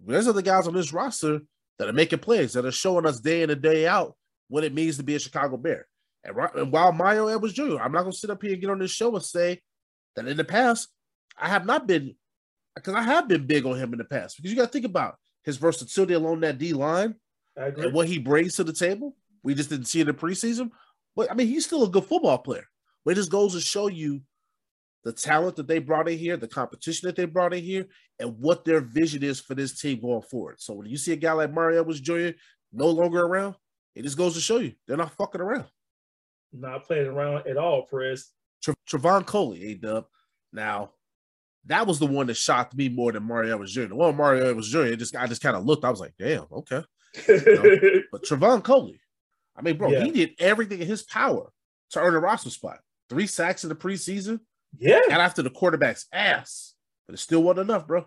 there's 0.06 0.28
other 0.28 0.42
guys 0.42 0.68
on 0.68 0.74
this 0.74 0.94
roster 0.94 1.42
that 1.80 1.88
are 1.88 1.94
making 1.94 2.20
plays, 2.20 2.54
that 2.54 2.66
are 2.66 2.72
showing 2.72 3.06
us 3.06 3.20
day 3.20 3.44
in 3.44 3.50
and 3.50 3.62
day 3.62 3.88
out 3.88 4.16
what 4.48 4.64
it 4.64 4.74
means 4.74 4.98
to 4.98 5.04
be 5.04 5.16
a 5.16 5.20
Chicago 5.20 5.58
Bear. 5.58 5.88
And, 6.24 6.36
and 6.56 6.72
while 6.72 6.92
Mario 6.92 7.28
Edwards 7.28 7.54
Jr., 7.54 7.80
I'm 7.80 7.92
not 7.92 8.02
going 8.02 8.12
to 8.12 8.18
sit 8.18 8.30
up 8.30 8.42
here 8.42 8.54
and 8.54 8.62
get 8.62 8.70
on 8.70 8.80
this 8.80 8.92
show 8.92 9.14
and 9.16 9.24
say 9.24 9.62
that 10.16 10.28
in 10.28 10.38
the 10.38 10.44
past, 10.44 10.90
I 11.38 11.50
have 11.50 11.66
not 11.66 11.88
been, 11.88 12.16
because 12.76 12.94
I 12.94 13.04
have 13.04 13.28
been 13.28 13.46
big 13.46 13.66
on 13.66 13.78
him 13.78 13.94
in 13.94 14.00
the 14.00 14.06
past. 14.06 14.38
Because 14.38 14.52
you 14.52 14.58
got 14.58 14.66
to 14.66 14.72
think 14.72 14.86
about 14.86 15.18
his 15.44 15.58
versatility 15.58 16.14
along 16.14 16.42
that 16.42 16.58
D 16.58 16.74
line 16.74 17.16
and 17.56 17.94
what 17.94 18.08
he 18.08 18.18
brings 18.18 18.56
to 18.56 18.64
the 18.64 18.74
table. 18.74 19.16
We 19.44 19.54
just 19.54 19.70
didn't 19.70 19.86
see 19.86 20.00
it 20.00 20.08
in 20.10 20.16
the 20.16 20.22
preseason. 20.22 20.72
But 21.16 21.32
I 21.32 21.36
mean, 21.36 21.48
he's 21.48 21.66
still 21.66 21.84
a 21.84 21.90
good 21.90 22.06
football 22.06 22.38
player. 22.40 22.66
But 23.06 23.12
it 23.12 23.16
just 23.16 23.32
goes 23.32 23.54
to 23.54 23.62
show 23.62 23.88
you 23.88 24.22
the 25.04 25.14
talent 25.14 25.56
that 25.56 25.68
they 25.68 25.80
brought 25.80 26.10
in 26.10 26.18
here, 26.18 26.36
the 26.36 26.48
competition 26.48 27.08
that 27.08 27.16
they 27.16 27.26
brought 27.26 27.54
in 27.54 27.64
here, 27.64 27.86
and 28.20 28.38
what 28.40 28.66
their 28.66 28.82
vision 28.82 29.24
is 29.24 29.40
for 29.40 29.56
this 29.56 29.80
team 29.80 30.00
going 30.02 30.22
forward. 30.22 30.60
So 30.60 30.74
when 30.74 30.88
you 30.88 30.98
see 30.98 31.14
a 31.14 31.18
guy 31.18 31.34
like 31.34 31.54
Mario 31.54 31.82
Edwards 31.82 32.02
Jr. 32.02 32.30
no 32.74 32.90
longer 32.90 33.22
around, 33.22 33.56
it 33.96 34.04
just 34.04 34.18
goes 34.18 34.34
to 34.34 34.42
show 34.42 34.58
you 34.58 34.74
they're 34.88 34.98
not 34.98 35.14
fucking 35.14 35.42
around. 35.42 35.66
Not 36.54 36.86
playing 36.86 37.08
around 37.08 37.48
at 37.48 37.58
all, 37.58 37.86
Chris. 37.86 38.32
Tra- 38.64 38.76
Trevon 38.90 39.26
Coley, 39.26 39.72
A 39.72 39.76
Dub. 39.76 40.06
Now, 40.54 40.92
that 41.66 41.86
was 41.86 42.00
the 42.00 42.06
one 42.06 42.28
that 42.28 42.38
shocked 42.38 42.76
me 42.76 42.90
more 42.90 43.12
than 43.12 43.24
Mario 43.24 43.54
Edwards 43.54 43.74
Jr. 43.74 43.88
The 43.88 43.96
one 43.96 44.16
Mario 44.16 44.50
Edwards 44.50 44.72
Jr. 44.72 44.96
Just 44.96 45.16
I 45.16 45.28
just 45.28 45.42
kind 45.42 45.56
of 45.56 45.66
looked. 45.66 45.84
I 45.84 45.90
was 45.90 46.00
like, 46.00 46.14
damn, 46.18 46.46
okay. 46.52 46.84
You 47.28 47.36
know? 47.46 48.02
but 48.12 48.24
Trevon 48.24 48.64
Coley, 48.64 49.00
I 49.56 49.62
mean, 49.62 49.78
bro, 49.78 49.90
yeah. 49.90 50.04
he 50.04 50.12
did 50.12 50.32
everything 50.40 50.80
in 50.80 50.88
his 50.88 51.04
power 51.04 51.52
to 51.92 52.00
earn 52.00 52.16
a 52.16 52.20
roster 52.20 52.50
spot. 52.50 52.80
Three 53.10 53.28
sacks 53.28 53.64
in 53.64 53.70
the 53.70 53.76
preseason. 53.76 54.40
Yeah. 54.78 55.00
And 55.06 55.22
after 55.22 55.42
the 55.42 55.50
quarterback's 55.50 56.08
ass, 56.12 56.74
but 57.08 57.16
it 57.16 57.20
still 57.20 57.42
wasn't 57.42 57.70
enough, 57.70 57.88
bro. 57.88 58.06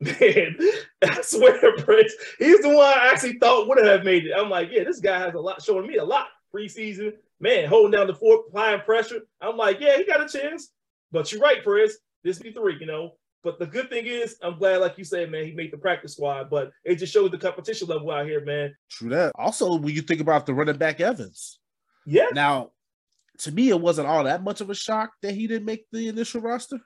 Man, 0.00 0.58
I 1.02 1.22
swear, 1.22 1.76
Prince, 1.78 2.12
he's 2.38 2.60
the 2.60 2.68
one 2.68 2.86
I 2.86 3.10
actually 3.12 3.38
thought 3.38 3.68
would 3.68 3.84
have 3.84 4.04
made 4.04 4.26
it. 4.26 4.32
I'm 4.36 4.50
like, 4.50 4.68
yeah, 4.70 4.84
this 4.84 5.00
guy 5.00 5.18
has 5.18 5.34
a 5.34 5.40
lot, 5.40 5.62
showing 5.62 5.86
me 5.86 5.96
a 5.96 6.04
lot 6.04 6.26
preseason. 6.54 7.14
Man, 7.40 7.68
holding 7.68 7.92
down 7.92 8.06
the 8.06 8.14
fort, 8.14 8.46
applying 8.48 8.80
pressure. 8.80 9.20
I'm 9.40 9.56
like, 9.56 9.80
yeah, 9.80 9.96
he 9.96 10.04
got 10.04 10.22
a 10.22 10.38
chance. 10.38 10.70
But 11.12 11.30
you're 11.30 11.40
right, 11.40 11.62
Prince. 11.62 11.94
This 12.22 12.38
be 12.38 12.52
three, 12.52 12.76
you 12.78 12.86
know. 12.86 13.12
But 13.42 13.58
the 13.58 13.66
good 13.66 13.90
thing 13.90 14.06
is, 14.06 14.36
I'm 14.42 14.58
glad, 14.58 14.78
like 14.78 14.96
you 14.96 15.04
said, 15.04 15.30
man, 15.30 15.44
he 15.44 15.52
made 15.52 15.72
the 15.72 15.76
practice 15.76 16.14
squad. 16.14 16.48
But 16.50 16.72
it 16.84 16.96
just 16.96 17.12
shows 17.12 17.30
the 17.30 17.38
competition 17.38 17.88
level 17.88 18.10
out 18.10 18.26
here, 18.26 18.44
man. 18.44 18.74
True 18.90 19.10
that. 19.10 19.32
Also, 19.34 19.76
when 19.76 19.94
you 19.94 20.02
think 20.02 20.20
about 20.20 20.46
the 20.46 20.54
running 20.54 20.78
back 20.78 21.00
Evans, 21.00 21.60
yeah. 22.06 22.28
Now, 22.32 22.70
to 23.38 23.52
me, 23.52 23.68
it 23.68 23.80
wasn't 23.80 24.08
all 24.08 24.24
that 24.24 24.42
much 24.42 24.60
of 24.60 24.70
a 24.70 24.74
shock 24.74 25.12
that 25.22 25.34
he 25.34 25.46
didn't 25.46 25.66
make 25.66 25.86
the 25.92 26.08
initial 26.08 26.40
roster 26.40 26.78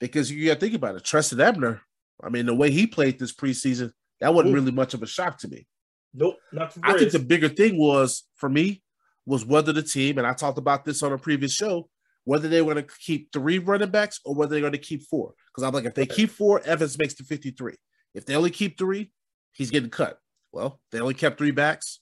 because 0.00 0.30
you 0.30 0.46
got 0.46 0.54
to 0.54 0.60
think 0.60 0.74
about 0.74 0.96
it. 0.96 1.04
Trestan 1.04 1.40
Ebner, 1.40 1.82
I 2.22 2.28
mean, 2.28 2.46
the 2.46 2.54
way 2.54 2.70
he 2.70 2.86
played 2.86 3.18
this 3.18 3.32
preseason, 3.32 3.92
that 4.20 4.34
wasn't 4.34 4.52
Ooh. 4.52 4.54
really 4.56 4.72
much 4.72 4.94
of 4.94 5.02
a 5.02 5.06
shock 5.06 5.38
to 5.40 5.48
me. 5.48 5.66
Nope, 6.12 6.38
not 6.52 6.76
I 6.82 6.98
think 6.98 7.12
the 7.12 7.20
bigger 7.20 7.48
thing 7.48 7.78
was 7.78 8.24
for 8.34 8.48
me 8.48 8.82
was 9.26 9.44
whether 9.44 9.72
the 9.72 9.82
team, 9.82 10.18
and 10.18 10.26
I 10.26 10.32
talked 10.32 10.58
about 10.58 10.84
this 10.84 11.02
on 11.04 11.12
a 11.12 11.18
previous 11.18 11.52
show, 11.52 11.88
whether 12.24 12.48
they 12.48 12.62
were 12.62 12.74
going 12.74 12.84
to 12.84 12.92
keep 12.98 13.32
three 13.32 13.58
running 13.58 13.90
backs 13.90 14.18
or 14.24 14.34
whether 14.34 14.50
they're 14.50 14.60
going 14.60 14.72
to 14.72 14.78
keep 14.78 15.04
four. 15.04 15.34
Because 15.46 15.66
I'm 15.66 15.72
like, 15.72 15.84
if 15.84 15.94
they 15.94 16.06
keep 16.06 16.30
four, 16.30 16.60
Evans 16.64 16.98
makes 16.98 17.14
the 17.14 17.22
53. 17.22 17.74
If 18.14 18.26
they 18.26 18.34
only 18.34 18.50
keep 18.50 18.76
three, 18.76 19.12
he's 19.52 19.70
getting 19.70 19.90
cut. 19.90 20.18
Well, 20.52 20.80
they 20.90 21.00
only 21.00 21.14
kept 21.14 21.38
three 21.38 21.52
backs. 21.52 22.00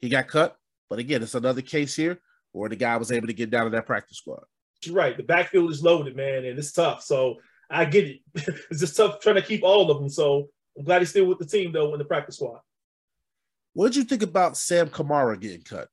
He 0.00 0.08
got 0.08 0.28
cut. 0.28 0.56
But 0.88 0.98
again, 0.98 1.22
it's 1.22 1.34
another 1.34 1.62
case 1.62 1.94
here 1.94 2.18
where 2.52 2.68
the 2.68 2.76
guy 2.76 2.96
was 2.96 3.12
able 3.12 3.26
to 3.26 3.34
get 3.34 3.50
down 3.50 3.64
to 3.64 3.70
that 3.70 3.86
practice 3.86 4.18
squad. 4.18 4.44
You're 4.84 4.94
right. 4.94 5.16
The 5.16 5.22
backfield 5.22 5.70
is 5.70 5.82
loaded, 5.82 6.16
man, 6.16 6.44
and 6.44 6.58
it's 6.58 6.72
tough. 6.72 7.02
So 7.02 7.36
I 7.70 7.84
get 7.84 8.04
it. 8.06 8.20
it's 8.70 8.80
just 8.80 8.96
tough 8.96 9.20
trying 9.20 9.36
to 9.36 9.42
keep 9.42 9.62
all 9.62 9.90
of 9.90 9.98
them. 9.98 10.08
So 10.08 10.48
I'm 10.76 10.84
glad 10.84 11.00
he's 11.00 11.10
still 11.10 11.26
with 11.26 11.38
the 11.38 11.46
team, 11.46 11.72
though, 11.72 11.92
in 11.92 11.98
the 11.98 12.04
practice 12.04 12.36
squad. 12.36 12.60
What 13.74 13.88
did 13.88 13.96
you 13.96 14.04
think 14.04 14.22
about 14.22 14.56
Sam 14.56 14.88
Kamara 14.88 15.40
getting 15.40 15.62
cut? 15.62 15.88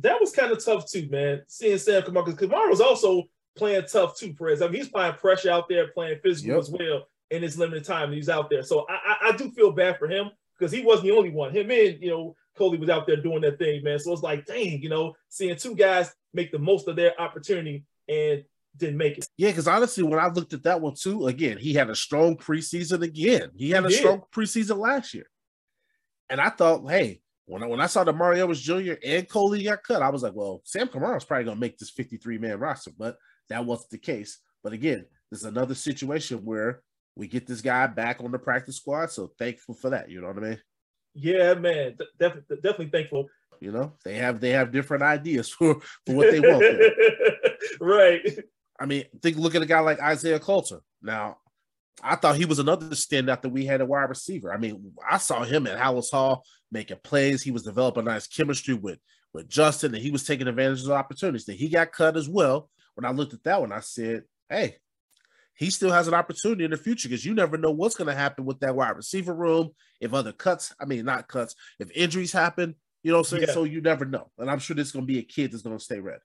that 0.00 0.20
was 0.20 0.32
kind 0.32 0.52
of 0.52 0.64
tough 0.64 0.88
too, 0.90 1.08
man. 1.10 1.42
Seeing 1.48 1.78
Sam 1.78 2.02
Kamara 2.02 2.26
because 2.26 2.48
Kamara 2.48 2.68
was 2.68 2.80
also 2.80 3.24
playing 3.56 3.84
tough 3.90 4.16
too, 4.16 4.34
Perez. 4.34 4.62
I 4.62 4.66
mean, 4.66 4.74
he's 4.74 4.88
playing 4.88 5.14
pressure 5.14 5.50
out 5.50 5.68
there, 5.68 5.88
playing 5.88 6.20
physical 6.22 6.52
yep. 6.52 6.60
as 6.60 6.70
well 6.70 7.08
in 7.30 7.42
his 7.42 7.58
limited 7.58 7.84
time 7.84 8.12
he's 8.12 8.28
out 8.28 8.50
there. 8.50 8.62
So 8.62 8.86
I, 8.88 8.94
I, 8.94 9.28
I 9.28 9.36
do 9.36 9.50
feel 9.50 9.72
bad 9.72 9.98
for 9.98 10.06
him 10.06 10.30
because 10.56 10.70
he 10.70 10.82
wasn't 10.82 11.08
the 11.08 11.16
only 11.16 11.30
one. 11.30 11.50
Him 11.50 11.70
and 11.70 12.00
you 12.00 12.10
know 12.10 12.36
Coley 12.56 12.78
was 12.78 12.88
out 12.88 13.06
there 13.06 13.16
doing 13.16 13.42
that 13.42 13.58
thing, 13.58 13.82
man. 13.82 13.98
So 13.98 14.12
it's 14.12 14.22
like, 14.22 14.46
dang, 14.46 14.82
you 14.82 14.88
know, 14.88 15.14
seeing 15.28 15.56
two 15.56 15.74
guys 15.74 16.12
make 16.32 16.52
the 16.52 16.58
most 16.58 16.88
of 16.88 16.96
their 16.96 17.18
opportunity 17.20 17.84
and 18.08 18.44
didn't 18.76 18.96
make 18.98 19.18
it. 19.18 19.26
Yeah, 19.36 19.50
because 19.50 19.68
honestly, 19.68 20.02
when 20.02 20.18
I 20.18 20.28
looked 20.28 20.52
at 20.52 20.62
that 20.64 20.80
one 20.80 20.94
too, 20.94 21.26
again, 21.26 21.58
he 21.58 21.72
had 21.74 21.90
a 21.90 21.96
strong 21.96 22.36
preseason 22.36 23.02
again. 23.02 23.50
He 23.56 23.70
had 23.70 23.84
He 23.84 23.86
a 23.86 23.90
did. 23.90 23.98
strong 23.98 24.22
preseason 24.34 24.78
last 24.78 25.14
year. 25.14 25.26
And 26.28 26.40
I 26.40 26.50
thought, 26.50 26.88
hey, 26.88 27.20
when 27.46 27.62
I, 27.62 27.66
when 27.66 27.80
I 27.80 27.86
saw 27.86 28.04
that 28.04 28.12
Mario 28.16 28.42
Edwards 28.42 28.60
Jr. 28.60 28.94
and 29.04 29.28
Coley 29.28 29.62
got 29.62 29.82
cut, 29.84 30.02
I 30.02 30.08
was 30.10 30.22
like, 30.22 30.34
well, 30.34 30.60
Sam 30.64 30.88
Kamara's 30.88 31.24
probably 31.24 31.44
going 31.44 31.56
to 31.56 31.60
make 31.60 31.78
this 31.78 31.90
53 31.90 32.38
man 32.38 32.58
roster, 32.58 32.90
but 32.98 33.16
that 33.48 33.64
wasn't 33.64 33.90
the 33.90 33.98
case. 33.98 34.40
But 34.62 34.72
again, 34.72 35.06
there's 35.30 35.44
another 35.44 35.74
situation 35.74 36.38
where 36.38 36.82
we 37.14 37.28
get 37.28 37.46
this 37.46 37.60
guy 37.60 37.86
back 37.86 38.20
on 38.20 38.32
the 38.32 38.38
practice 38.38 38.76
squad. 38.76 39.10
So 39.10 39.30
thankful 39.38 39.74
for 39.74 39.90
that. 39.90 40.10
You 40.10 40.20
know 40.20 40.28
what 40.28 40.38
I 40.38 40.40
mean? 40.40 40.60
Yeah, 41.16 41.54
man, 41.54 41.96
de- 41.96 42.04
definitely, 42.18 42.56
definitely 42.56 42.90
thankful. 42.90 43.28
You 43.58 43.72
know, 43.72 43.92
they 44.04 44.16
have 44.16 44.38
they 44.38 44.50
have 44.50 44.70
different 44.70 45.02
ideas 45.02 45.48
for, 45.52 45.80
for 46.06 46.14
what 46.14 46.30
they 46.30 46.40
want. 46.40 46.64
right. 47.80 48.38
I 48.78 48.84
mean, 48.84 49.04
think 49.22 49.38
look 49.38 49.54
at 49.54 49.62
a 49.62 49.66
guy 49.66 49.80
like 49.80 49.98
Isaiah 50.00 50.38
Coulter. 50.38 50.80
Now, 51.00 51.38
I 52.02 52.16
thought 52.16 52.36
he 52.36 52.44
was 52.44 52.58
another 52.58 52.88
standout 52.88 53.40
that 53.40 53.48
we 53.48 53.64
had 53.64 53.80
a 53.80 53.86
wide 53.86 54.10
receiver. 54.10 54.52
I 54.52 54.58
mean, 54.58 54.92
I 55.08 55.16
saw 55.16 55.42
him 55.44 55.66
at 55.66 55.78
Halas 55.78 56.10
Hall 56.10 56.44
making 56.70 56.98
plays. 57.02 57.42
He 57.42 57.50
was 57.50 57.62
developing 57.62 58.04
nice 58.04 58.26
chemistry 58.26 58.74
with 58.74 58.98
with 59.32 59.48
Justin, 59.48 59.94
and 59.94 60.02
he 60.02 60.10
was 60.10 60.24
taking 60.24 60.48
advantage 60.48 60.84
of 60.84 60.90
opportunities. 60.90 61.46
That 61.46 61.56
he 61.56 61.70
got 61.70 61.92
cut 61.92 62.16
as 62.18 62.28
well. 62.28 62.68
When 62.94 63.06
I 63.06 63.10
looked 63.10 63.32
at 63.32 63.42
that 63.44 63.60
one, 63.60 63.72
I 63.72 63.80
said, 63.80 64.24
"Hey, 64.50 64.76
he 65.56 65.70
still 65.70 65.90
has 65.90 66.06
an 66.08 66.14
opportunity 66.14 66.64
in 66.64 66.70
the 66.70 66.76
future 66.76 67.08
because 67.08 67.24
you 67.24 67.34
never 67.34 67.56
know 67.56 67.70
what's 67.70 67.96
going 67.96 68.08
to 68.08 68.14
happen 68.14 68.44
with 68.44 68.60
that 68.60 68.76
wide 68.76 68.96
receiver 68.96 69.34
room. 69.34 69.70
If 70.00 70.12
other 70.14 70.32
cuts, 70.32 70.74
I 70.80 70.84
mean, 70.84 71.04
not 71.04 71.28
cuts, 71.28 71.54
if 71.78 71.90
injuries 71.94 72.32
happen, 72.32 72.74
you 73.02 73.10
know, 73.12 73.18
what 73.18 73.26
I'm 73.32 73.38
saying? 73.38 73.44
Yeah. 73.48 73.54
so 73.54 73.64
you 73.64 73.80
never 73.80 74.04
know. 74.04 74.30
And 74.38 74.50
I'm 74.50 74.58
sure 74.58 74.76
there's 74.76 74.92
going 74.92 75.06
to 75.06 75.12
be 75.12 75.18
a 75.18 75.22
kid 75.22 75.52
that's 75.52 75.62
going 75.62 75.76
to 75.78 75.82
stay 75.82 75.98
ready. 76.00 76.20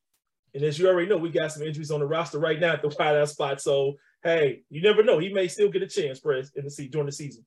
And 0.53 0.63
as 0.63 0.77
you 0.77 0.87
already 0.89 1.07
know, 1.07 1.17
we 1.17 1.29
got 1.29 1.51
some 1.51 1.63
injuries 1.63 1.91
on 1.91 2.01
the 2.01 2.05
roster 2.05 2.39
right 2.39 2.59
now 2.59 2.73
at 2.73 2.81
the 2.81 2.89
wideout 2.89 3.29
spot. 3.29 3.61
So 3.61 3.95
hey, 4.23 4.63
you 4.69 4.81
never 4.81 5.03
know. 5.03 5.17
He 5.17 5.31
may 5.33 5.47
still 5.47 5.69
get 5.69 5.81
a 5.81 5.87
chance, 5.87 6.19
Press, 6.19 6.51
in 6.55 6.65
the 6.65 6.69
se- 6.71 6.87
during 6.89 7.05
the 7.07 7.11
season. 7.11 7.45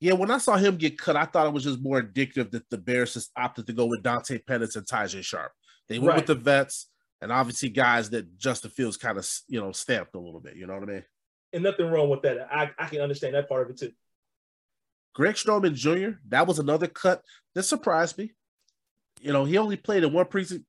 Yeah, 0.00 0.12
when 0.14 0.30
I 0.30 0.38
saw 0.38 0.56
him 0.56 0.76
get 0.76 0.98
cut, 0.98 1.16
I 1.16 1.24
thought 1.24 1.46
it 1.46 1.52
was 1.52 1.64
just 1.64 1.82
more 1.82 2.00
indicative 2.00 2.50
that 2.52 2.68
the 2.70 2.78
Bears 2.78 3.14
just 3.14 3.30
opted 3.36 3.66
to 3.66 3.72
go 3.72 3.86
with 3.86 4.02
Dante 4.02 4.38
Pettis 4.38 4.76
and 4.76 4.86
Tajae 4.86 5.22
Sharpe. 5.24 5.52
They 5.88 5.98
went 5.98 6.08
Right. 6.10 6.16
with 6.18 6.26
the 6.26 6.34
vets 6.34 6.88
and 7.20 7.32
obviously 7.32 7.70
guys 7.70 8.10
that 8.10 8.36
Justin 8.38 8.70
Fields 8.70 8.96
kind 8.98 9.16
of 9.18 9.26
you 9.48 9.60
know 9.60 9.72
stamped 9.72 10.14
a 10.14 10.20
little 10.20 10.40
bit. 10.40 10.56
You 10.56 10.66
know 10.66 10.74
what 10.74 10.82
I 10.88 10.92
mean? 10.92 11.04
And 11.54 11.62
nothing 11.62 11.88
wrong 11.88 12.10
with 12.10 12.22
that. 12.22 12.48
I, 12.50 12.70
I 12.78 12.86
can 12.86 13.00
understand 13.00 13.34
that 13.34 13.48
part 13.48 13.62
of 13.62 13.70
it 13.70 13.78
too. 13.78 13.92
Greg 15.14 15.36
Stroman 15.36 15.74
Jr. 15.74 16.18
That 16.28 16.46
was 16.46 16.58
another 16.58 16.88
cut 16.88 17.22
that 17.54 17.62
surprised 17.62 18.18
me. 18.18 18.32
You 19.20 19.32
know, 19.32 19.44
he 19.44 19.56
only 19.56 19.76
played 19.76 20.02
in 20.02 20.12
one 20.12 20.26
preseason. 20.26 20.64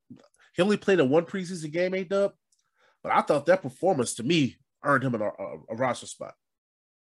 He 0.56 0.62
only 0.62 0.78
played 0.78 1.00
in 1.00 1.10
one 1.10 1.26
preseason 1.26 1.72
game, 1.72 1.96
A 1.96 2.04
Dub. 2.04 2.34
But 3.02 3.12
I 3.12 3.22
thought 3.22 3.48
that 3.48 3.64
performance 3.64 4.14
to 4.16 4.24
me 4.24 4.56
earned 4.84 5.04
him 5.04 5.16
a, 5.16 5.26
a, 5.26 5.58
a 5.70 5.76
roster 5.76 6.06
spot. 6.06 6.36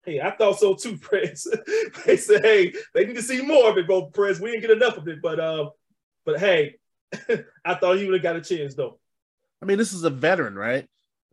Hey, 0.04 0.20
I 0.20 0.32
thought 0.32 0.60
so 0.60 0.76
too, 0.76 0.98
Press. 1.02 1.48
they 2.06 2.18
said, 2.18 2.44
hey, 2.44 2.74
they 2.94 3.06
need 3.06 3.16
to 3.16 3.22
see 3.22 3.42
more 3.42 3.70
of 3.70 3.78
it, 3.78 3.88
bro, 3.88 4.08
Press. 4.08 4.40
We 4.40 4.52
didn't 4.52 4.62
get 4.62 4.72
enough 4.72 4.98
of 4.98 5.08
it. 5.08 5.22
But 5.22 5.40
uh, 5.40 5.70
but 6.26 6.40
hey, 6.40 6.76
I 7.66 7.76
thought 7.76 7.98
he 7.98 8.06
would 8.06 8.16
have 8.16 8.24
got 8.24 8.36
a 8.36 8.42
chance 8.42 8.76
though. 8.76 9.00
I 9.62 9.66
mean, 9.66 9.78
this 9.78 9.94
is 9.94 10.04
a 10.04 10.10
veteran, 10.10 10.56
right? 10.56 10.88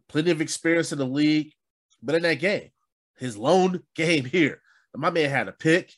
Plenty 0.09 0.31
of 0.31 0.41
experience 0.41 0.93
in 0.93 0.99
the 0.99 1.07
league, 1.07 1.53
but 2.03 2.15
in 2.15 2.23
that 2.23 2.35
game, 2.35 2.71
his 3.19 3.37
lone 3.37 3.83
game 3.95 4.25
here, 4.25 4.61
my 4.95 5.11
man 5.11 5.31
had 5.31 5.49
a 5.49 5.53
pick, 5.53 5.93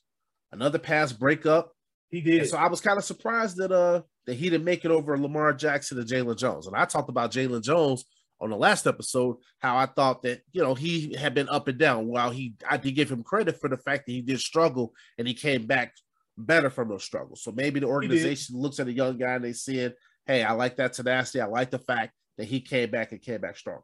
another 0.53 0.79
pass 0.79 1.13
breakup. 1.13 1.73
He 2.11 2.21
did. 2.21 2.41
And 2.41 2.49
so 2.49 2.57
I 2.57 2.69
was 2.69 2.81
kind 2.81 2.99
of 2.99 3.05
surprised 3.05 3.57
that 3.59 3.73
uh 3.73 4.03
that 4.27 4.35
he 4.35 4.51
didn't 4.51 4.65
make 4.65 4.85
it 4.85 4.91
over 4.91 5.17
Lamar 5.19 5.53
Jackson 5.53 5.99
and 5.99 6.09
Jaylon 6.09 6.37
Jones. 6.37 6.67
And 6.67 6.77
I 6.77 6.85
talked 6.85 7.09
about 7.09 7.33
Jaylon 7.33 7.63
Jones 7.63 8.05
on 8.41 8.51
the 8.51 8.57
last 8.57 8.87
episode, 8.87 9.37
how 9.59 9.77
I 9.77 9.87
thought 9.87 10.23
that 10.23 10.41
you 10.53 10.63
know 10.63 10.75
he 10.75 11.15
had 11.17 11.35
been 11.35 11.49
up 11.49 11.69
and 11.69 11.79
down. 11.79 12.07
While 12.07 12.31
he 12.31 12.55
I 12.69 12.77
did 12.77 12.93
give 12.93 13.11
him 13.11 13.23
credit 13.23 13.61
for 13.61 13.69
the 13.69 13.77
fact 13.77 14.07
that 14.07 14.13
he 14.13 14.23
did 14.23 14.41
struggle 14.41 14.93
and 15.19 15.29
he 15.29 15.35
came 15.35 15.67
back 15.67 15.95
better 16.37 16.71
from 16.71 16.89
those 16.89 17.05
struggles. 17.05 17.43
So 17.43 17.53
maybe 17.53 17.81
the 17.81 17.87
organization 17.87 18.57
looks 18.57 18.81
at 18.81 18.89
a 18.89 18.93
young 18.93 19.19
guy 19.19 19.35
and 19.35 19.45
they 19.45 19.53
said, 19.53 19.95
Hey, 20.27 20.43
I 20.43 20.53
like 20.53 20.77
that 20.77 20.95
tenacity. 20.95 21.41
I 21.41 21.47
like 21.47 21.71
the 21.71 21.79
fact 21.79 22.13
that 22.39 22.47
he 22.47 22.61
came 22.61 22.91
back 22.91 23.13
and 23.13 23.21
came 23.21 23.41
back 23.41 23.57
strong. 23.57 23.81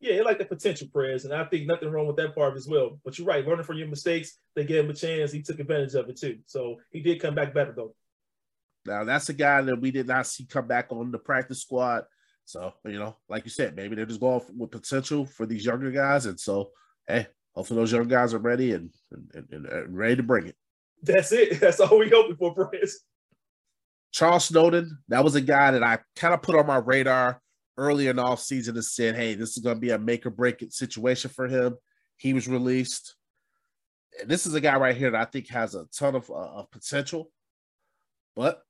Yeah, 0.00 0.14
he 0.14 0.22
like 0.22 0.38
the 0.38 0.44
potential, 0.44 0.88
Prez, 0.92 1.24
and 1.24 1.34
I 1.34 1.44
think 1.44 1.66
nothing 1.66 1.90
wrong 1.90 2.06
with 2.06 2.16
that 2.16 2.34
part 2.34 2.56
as 2.56 2.68
well. 2.68 3.00
But 3.04 3.18
you're 3.18 3.26
right, 3.26 3.46
learning 3.46 3.64
from 3.64 3.78
your 3.78 3.88
mistakes, 3.88 4.38
they 4.54 4.64
gave 4.64 4.84
him 4.84 4.90
a 4.90 4.94
chance. 4.94 5.32
He 5.32 5.42
took 5.42 5.58
advantage 5.58 5.94
of 5.94 6.08
it 6.08 6.18
too. 6.18 6.38
So 6.46 6.76
he 6.92 7.00
did 7.00 7.20
come 7.20 7.34
back 7.34 7.52
better 7.52 7.72
though. 7.72 7.94
Now 8.86 9.04
that's 9.04 9.28
a 9.28 9.34
guy 9.34 9.60
that 9.62 9.80
we 9.80 9.90
did 9.90 10.06
not 10.06 10.26
see 10.26 10.44
come 10.44 10.68
back 10.68 10.86
on 10.90 11.10
the 11.10 11.18
practice 11.18 11.62
squad. 11.62 12.04
So 12.44 12.72
you 12.84 12.98
know, 12.98 13.16
like 13.28 13.44
you 13.44 13.50
said, 13.50 13.74
maybe 13.74 13.96
they're 13.96 14.06
just 14.06 14.20
going 14.20 14.40
with 14.56 14.70
potential 14.70 15.26
for 15.26 15.46
these 15.46 15.64
younger 15.64 15.90
guys, 15.90 16.26
and 16.26 16.38
so 16.38 16.70
hey, 17.08 17.26
hopefully 17.54 17.80
those 17.80 17.92
young 17.92 18.06
guys 18.06 18.34
are 18.34 18.38
ready 18.38 18.72
and 18.72 18.90
and, 19.10 19.30
and, 19.34 19.48
and 19.52 19.66
uh, 19.66 19.88
ready 19.88 20.16
to 20.16 20.22
bring 20.22 20.46
it. 20.46 20.56
That's 21.02 21.32
it. 21.32 21.58
That's 21.60 21.80
all 21.80 21.98
we 21.98 22.08
hoping 22.08 22.36
for, 22.36 22.54
Prez. 22.54 23.00
Charles 24.12 24.46
Snowden, 24.46 24.98
that 25.08 25.22
was 25.22 25.34
a 25.34 25.40
guy 25.40 25.72
that 25.72 25.82
I 25.82 25.98
kind 26.16 26.32
of 26.32 26.42
put 26.42 26.54
on 26.56 26.66
my 26.66 26.78
radar 26.78 27.42
earlier 27.78 28.10
in 28.10 28.16
the 28.16 28.22
offseason 28.24 28.70
and 28.70 28.84
said, 28.84 29.14
hey, 29.14 29.34
this 29.34 29.56
is 29.56 29.62
going 29.62 29.76
to 29.76 29.80
be 29.80 29.90
a 29.90 29.98
make 29.98 30.26
or 30.26 30.30
break 30.30 30.62
situation 30.70 31.30
for 31.30 31.46
him. 31.48 31.76
He 32.16 32.34
was 32.34 32.46
released. 32.48 33.14
And 34.20 34.28
this 34.28 34.44
is 34.46 34.54
a 34.54 34.60
guy 34.60 34.76
right 34.76 34.96
here 34.96 35.10
that 35.12 35.20
I 35.20 35.24
think 35.24 35.48
has 35.48 35.74
a 35.74 35.86
ton 35.96 36.16
of, 36.16 36.28
uh, 36.28 36.34
of 36.34 36.70
potential. 36.70 37.30
But 38.34 38.62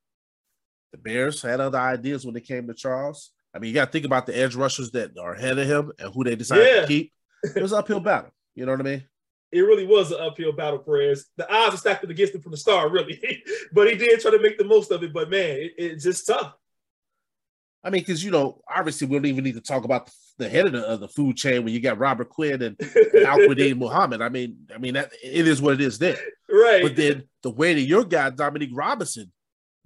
the 0.92 0.98
Bears 0.98 1.42
had 1.42 1.60
other 1.60 1.78
ideas 1.78 2.24
when 2.24 2.36
it 2.36 2.46
came 2.46 2.66
to 2.68 2.74
Charles. 2.74 3.32
I 3.54 3.58
mean, 3.58 3.68
you 3.68 3.74
got 3.74 3.86
to 3.86 3.90
think 3.90 4.04
about 4.04 4.26
the 4.26 4.38
edge 4.38 4.54
rushers 4.54 4.90
that 4.92 5.18
are 5.18 5.34
ahead 5.34 5.58
of 5.58 5.66
him 5.66 5.90
and 5.98 6.12
who 6.12 6.22
they 6.24 6.36
decided 6.36 6.66
Yeah. 6.66 6.80
to 6.82 6.86
keep. 6.86 7.12
It 7.56 7.62
was 7.62 7.72
an 7.72 7.78
uphill 7.78 8.00
battle. 8.00 8.30
You 8.54 8.66
know 8.66 8.72
what 8.72 8.80
I 8.80 8.84
mean? 8.84 9.04
It 9.50 9.60
really 9.60 9.86
was 9.86 10.12
an 10.12 10.20
uphill 10.20 10.52
battle, 10.52 10.80
Perez. 10.80 11.26
The 11.36 11.50
odds 11.50 11.72
were 11.72 11.78
stacked 11.78 12.04
against 12.04 12.34
him 12.34 12.42
from 12.42 12.50
the 12.52 12.58
start, 12.58 12.92
really. 12.92 13.18
but 13.72 13.88
he 13.88 13.96
did 13.96 14.20
try 14.20 14.30
to 14.32 14.40
make 14.40 14.58
the 14.58 14.64
most 14.64 14.90
of 14.90 15.02
it. 15.02 15.12
But 15.14 15.30
man, 15.30 15.56
it, 15.56 15.72
it's 15.78 16.04
just 16.04 16.26
tough. 16.26 16.54
I 17.84 17.90
mean, 17.90 18.02
because 18.02 18.24
you 18.24 18.30
know, 18.30 18.60
obviously, 18.68 19.06
we 19.06 19.16
don't 19.16 19.26
even 19.26 19.44
need 19.44 19.54
to 19.54 19.60
talk 19.60 19.84
about 19.84 20.10
the, 20.38 20.48
head 20.48 20.66
of 20.66 20.72
the, 20.72 20.86
of 20.86 21.00
the 21.00 21.08
food 21.08 21.36
chain 21.36 21.64
when 21.64 21.72
you 21.72 21.80
got 21.80 21.98
Robert 21.98 22.28
Quinn 22.28 22.60
and, 22.62 22.76
and 22.80 23.24
Al-Quadin 23.24 23.76
Muhammad. 23.78 24.20
I 24.20 24.28
mean, 24.28 24.66
I 24.74 24.78
mean 24.78 24.94
that 24.94 25.12
it 25.22 25.46
is 25.46 25.62
what 25.62 25.74
it 25.74 25.80
is 25.80 25.98
there. 25.98 26.18
right. 26.50 26.82
But 26.82 26.96
then 26.96 27.24
the 27.42 27.50
way 27.50 27.74
that 27.74 27.80
your 27.82 28.04
guy 28.04 28.30
Dominique 28.30 28.70
Robinson 28.72 29.32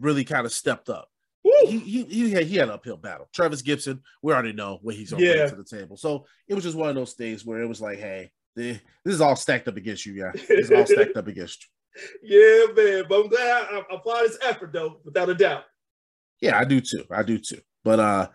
really 0.01 0.24
kind 0.24 0.47
of 0.47 0.53
stepped 0.53 0.88
up. 0.88 1.09
He 1.45 1.78
he 1.78 2.05
he 2.05 2.30
had, 2.30 2.45
he 2.45 2.57
had 2.57 2.68
an 2.68 2.74
uphill 2.74 2.97
battle. 2.97 3.28
Trevis 3.32 3.62
Gipson, 3.62 4.01
we 4.22 4.32
already 4.32 4.53
know 4.53 4.78
what 4.82 4.95
he's 4.95 5.11
to 5.11 5.16
Yeah. 5.18 5.47
to 5.49 5.57
the 5.57 5.64
table. 5.64 5.97
So 5.97 6.26
it 6.49 6.55
was 6.55 6.64
just 6.64 6.76
one 6.76 6.88
of 6.88 6.95
those 6.95 7.12
things 7.14 7.45
where 7.45 7.61
it 7.62 7.66
was 7.66 7.80
like, 7.80 7.99
hey, 7.99 8.30
this 8.55 8.80
is 9.05 9.20
all 9.20 9.36
stacked 9.36 9.68
up 9.68 9.76
against 9.76 10.07
you, 10.07 10.14
yeah. 10.14 10.32
This 10.34 10.51
is 10.51 10.70
all 10.70 10.86
stacked 10.86 11.16
up 11.16 11.26
against 11.26 11.64
you. 11.64 11.68
yeah, 12.22 12.72
man. 12.74 13.05
But 13.09 13.20
I'm 13.22 13.28
glad 13.28 13.66
I, 13.70 13.76
I 13.90 13.95
applaud 13.97 14.22
his 14.24 14.38
effort, 14.43 14.72
though, 14.72 15.01
without 15.05 15.28
a 15.28 15.34
doubt. 15.34 15.64
Yeah, 16.40 16.59
I 16.59 16.64
do 16.64 16.80
too. 16.80 17.05
I 17.11 17.22
do 17.22 17.38
too. 17.38 17.61
But 17.85 18.01
uh 18.01 18.28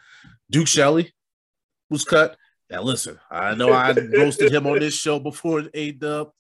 Duke 0.50 0.68
Shelley 0.68 1.14
was 1.90 2.04
cut. 2.04 2.38
Now 2.70 2.82
listen, 2.82 3.20
I 3.32 3.56
know 3.56 3.72
I 3.72 3.92
roasted 3.92 4.52
him 4.52 4.68
on 4.68 4.80
this 4.80 4.94
show 4.94 5.20
before 5.20 5.64
A 5.74 5.92
Dub, 5.92 6.32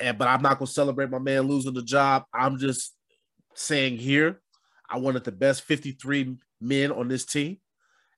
and 0.00 0.16
but 0.16 0.28
I'm 0.28 0.42
not 0.42 0.58
gonna 0.58 0.66
celebrate 0.66 1.10
my 1.10 1.18
man 1.18 1.42
losing 1.42 1.74
the 1.74 1.82
job. 1.82 2.24
I'm 2.32 2.58
just 2.58 2.94
saying 3.54 3.98
here, 3.98 4.40
I 4.88 4.98
wanted 4.98 5.24
the 5.24 5.32
best 5.32 5.62
53 5.62 6.36
men 6.60 6.92
on 6.92 7.08
this 7.08 7.24
team, 7.24 7.58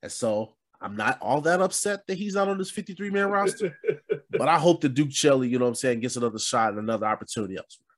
and 0.03 0.13
so 0.13 0.55
I'm 0.81 0.97
not 0.97 1.19
all 1.21 1.41
that 1.43 1.61
upset 1.61 2.07
that 2.07 2.17
he's 2.17 2.35
not 2.35 2.49
on 2.49 2.59
this 2.59 2.71
53 2.71 3.11
man 3.11 3.29
roster. 3.29 3.77
but 4.31 4.49
I 4.49 4.59
hope 4.59 4.81
that 4.83 4.95
Duke 4.95 5.13
Shelley, 5.13 5.49
you 5.49 5.59
know 5.59 5.65
what 5.67 5.71
I'm 5.71 5.75
saying, 5.75 6.01
gets 6.01 6.17
another 6.17 6.39
shot 6.39 6.71
and 6.71 6.79
another 6.79 7.07
opportunity 7.07 7.57
elsewhere. 7.57 7.90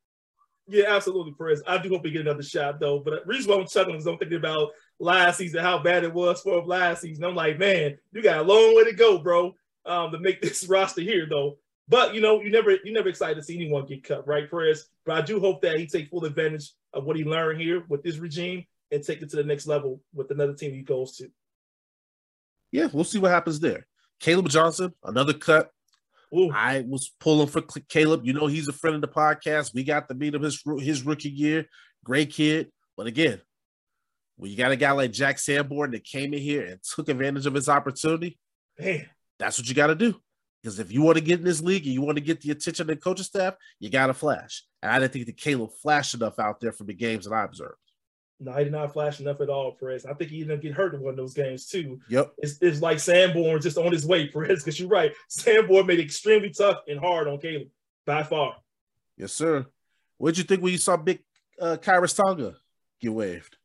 Yeah, 0.73 0.87
absolutely, 0.89 1.33
Perez. 1.33 1.63
I 1.67 1.77
do 1.77 1.91
hope 1.91 2.07
he 2.07 2.11
get 2.11 2.23
another 2.23 2.43
shot 2.43 2.81
though. 2.81 2.99
But 2.99 3.27
the 3.27 3.31
reason 3.31 3.51
why 3.51 3.61
I'm 3.61 3.67
chuckling 3.67 3.99
is 3.99 4.07
I'm 4.07 4.17
thinking 4.17 4.39
about 4.39 4.71
last 4.99 5.37
season, 5.37 5.61
how 5.61 5.79
bad 5.79 6.03
it 6.03 6.15
was 6.15 6.41
for 6.41 6.59
him 6.59 6.67
last 6.67 7.03
season. 7.03 7.25
I'm 7.25 7.35
like, 7.35 7.59
man, 7.59 7.99
you 8.11 8.23
got 8.23 8.39
a 8.39 8.43
long 8.43 8.75
way 8.75 8.85
to 8.85 8.95
go, 8.95 9.19
bro, 9.19 9.55
um, 9.85 10.13
to 10.13 10.19
make 10.19 10.41
this 10.43 10.67
roster 10.67 11.03
here 11.03 11.27
though. 11.29 11.59
But 11.89 12.15
you 12.15 12.23
know, 12.23 12.41
you 12.41 12.51
never 12.51 12.71
you 12.85 12.91
never 12.95 13.11
excited 13.11 13.35
to 13.35 13.43
see 13.43 13.57
anyone 13.57 13.85
get 13.85 14.03
cut, 14.03 14.27
right, 14.27 14.49
Perez? 14.49 14.89
But 15.05 15.19
I 15.19 15.21
do 15.21 15.39
hope 15.39 15.61
that 15.61 15.79
he 15.79 15.87
take 15.87 16.09
full 16.09 16.25
advantage 16.25 16.71
of 16.95 17.05
what 17.05 17.17
he 17.17 17.25
learned 17.25 17.61
here 17.61 17.85
with 17.91 18.03
this 18.03 18.17
regime 18.17 18.65
and 18.91 19.05
take 19.05 19.21
it 19.21 19.29
to 19.29 19.37
the 19.37 19.45
next 19.45 19.67
level 19.67 20.01
with 20.15 20.31
another 20.31 20.55
team 20.55 20.73
he 20.73 20.81
goes 20.81 21.19
to. 21.19 21.29
Yeah, 22.71 22.89
we'll 22.91 23.05
see 23.05 23.19
what 23.19 23.31
happens 23.31 23.61
there. 23.61 23.87
Caleb 24.21 24.49
Johnson, 24.49 24.95
another 25.05 25.35
cut. 25.35 25.71
Ooh, 26.35 26.51
I 26.51 26.85
was 26.89 27.13
pulling 27.21 27.49
for 27.49 27.61
Caleb. 27.89 28.25
You 28.25 28.33
know, 28.33 28.47
he's 28.47 28.69
a 28.69 28.73
friend 28.73 28.97
of 28.97 29.03
the 29.03 29.09
podcast. 29.09 29.75
We 29.75 29.85
got 29.85 30.09
to 30.09 30.15
meet 30.15 30.35
him 30.35 30.43
his, 30.43 30.63
his 30.81 31.03
rookie 31.03 31.29
year. 31.29 31.67
Great 32.05 32.33
kid. 32.33 32.71
But 32.97 33.07
again, 33.07 33.41
when 34.37 34.51
you 34.51 34.57
got 34.57 34.73
a 34.73 34.77
guy 34.77 34.93
like 34.93 35.13
Jack 35.13 35.39
Sanborn 35.39 35.91
that 35.91 36.05
came 36.05 36.33
in 36.33 36.41
here 36.41 36.65
and 36.65 36.81
took 36.83 37.09
advantage 37.09 37.47
of 37.47 37.55
his 37.55 37.69
opportunity, 37.69 38.39
man. 38.79 39.07
that's 39.39 39.59
what 39.59 39.69
you 39.69 39.75
got 39.75 39.89
to 39.89 39.95
do. 39.95 40.15
Because 40.63 40.79
if 40.79 40.93
you 40.93 41.03
want 41.03 41.19
to 41.19 41.25
get 41.25 41.41
in 41.41 41.45
this 41.45 41.61
league 41.61 41.85
and 41.85 41.93
you 41.93 42.03
want 42.03 42.17
to 42.17 42.25
get 42.25 42.41
the 42.41 42.53
attention 42.53 42.83
of 42.83 42.87
the 42.87 42.97
coaching 42.97 43.25
staff, 43.25 43.55
you 43.81 43.91
got 43.91 44.07
to 44.07 44.15
flash. 44.15 44.65
And 44.81 44.91
I 44.91 44.99
didn't 44.99 45.13
think 45.13 45.27
that 45.27 45.37
Caleb 45.37 45.71
flashed 45.83 46.15
enough 46.15 46.39
out 46.39 46.61
there 46.61 46.73
from 46.73 46.87
the 46.87 46.95
games 46.95 47.25
that 47.27 47.35
I 47.35 47.45
observed. 47.45 47.77
No, 48.43 48.53
he 48.55 48.65
did 48.65 48.73
not 48.73 48.93
flash 48.93 49.21
enough 49.21 49.41
at 49.41 49.49
all, 49.49 49.73
Perez. 49.73 50.05
I 50.05 50.15
think 50.15 50.31
he 50.31 50.43
up 50.43 50.61
getting 50.61 50.73
hurt 50.73 50.95
in 50.95 51.01
one 51.01 51.11
of 51.11 51.17
those 51.17 51.33
games 51.33 51.67
too. 51.67 52.01
Yep. 52.09 52.33
It's, 52.39 52.59
it's 52.61 52.83
like 52.83 52.99
Sanborn 52.99 53.61
just 53.61 53.79
on 53.79 53.93
his 53.93 54.05
way, 54.05 54.27
Perez, 54.33 54.65
because 54.65 54.81
you're 54.81 54.89
right. 54.89 55.13
Sanborn 55.29 55.87
made 55.87 56.01
it 56.01 56.05
extremely 56.05 56.51
tough 56.51 56.79
and 56.89 56.99
hard 56.99 57.29
on 57.29 57.39
Caleb 57.39 57.69
by 58.05 58.25
far. 58.25 58.57
Yes, 59.17 59.33
sir. 59.33 59.67
What'd 60.19 60.39
you 60.39 60.45
think 60.45 60.61
when 60.61 60.73
you 60.73 60.79
saw 60.79 60.97
Big 60.97 61.21
uh, 61.61 61.77
Khyiris 61.81 62.17
Tonga 62.17 62.57
get 63.01 63.13
waived? 63.13 63.57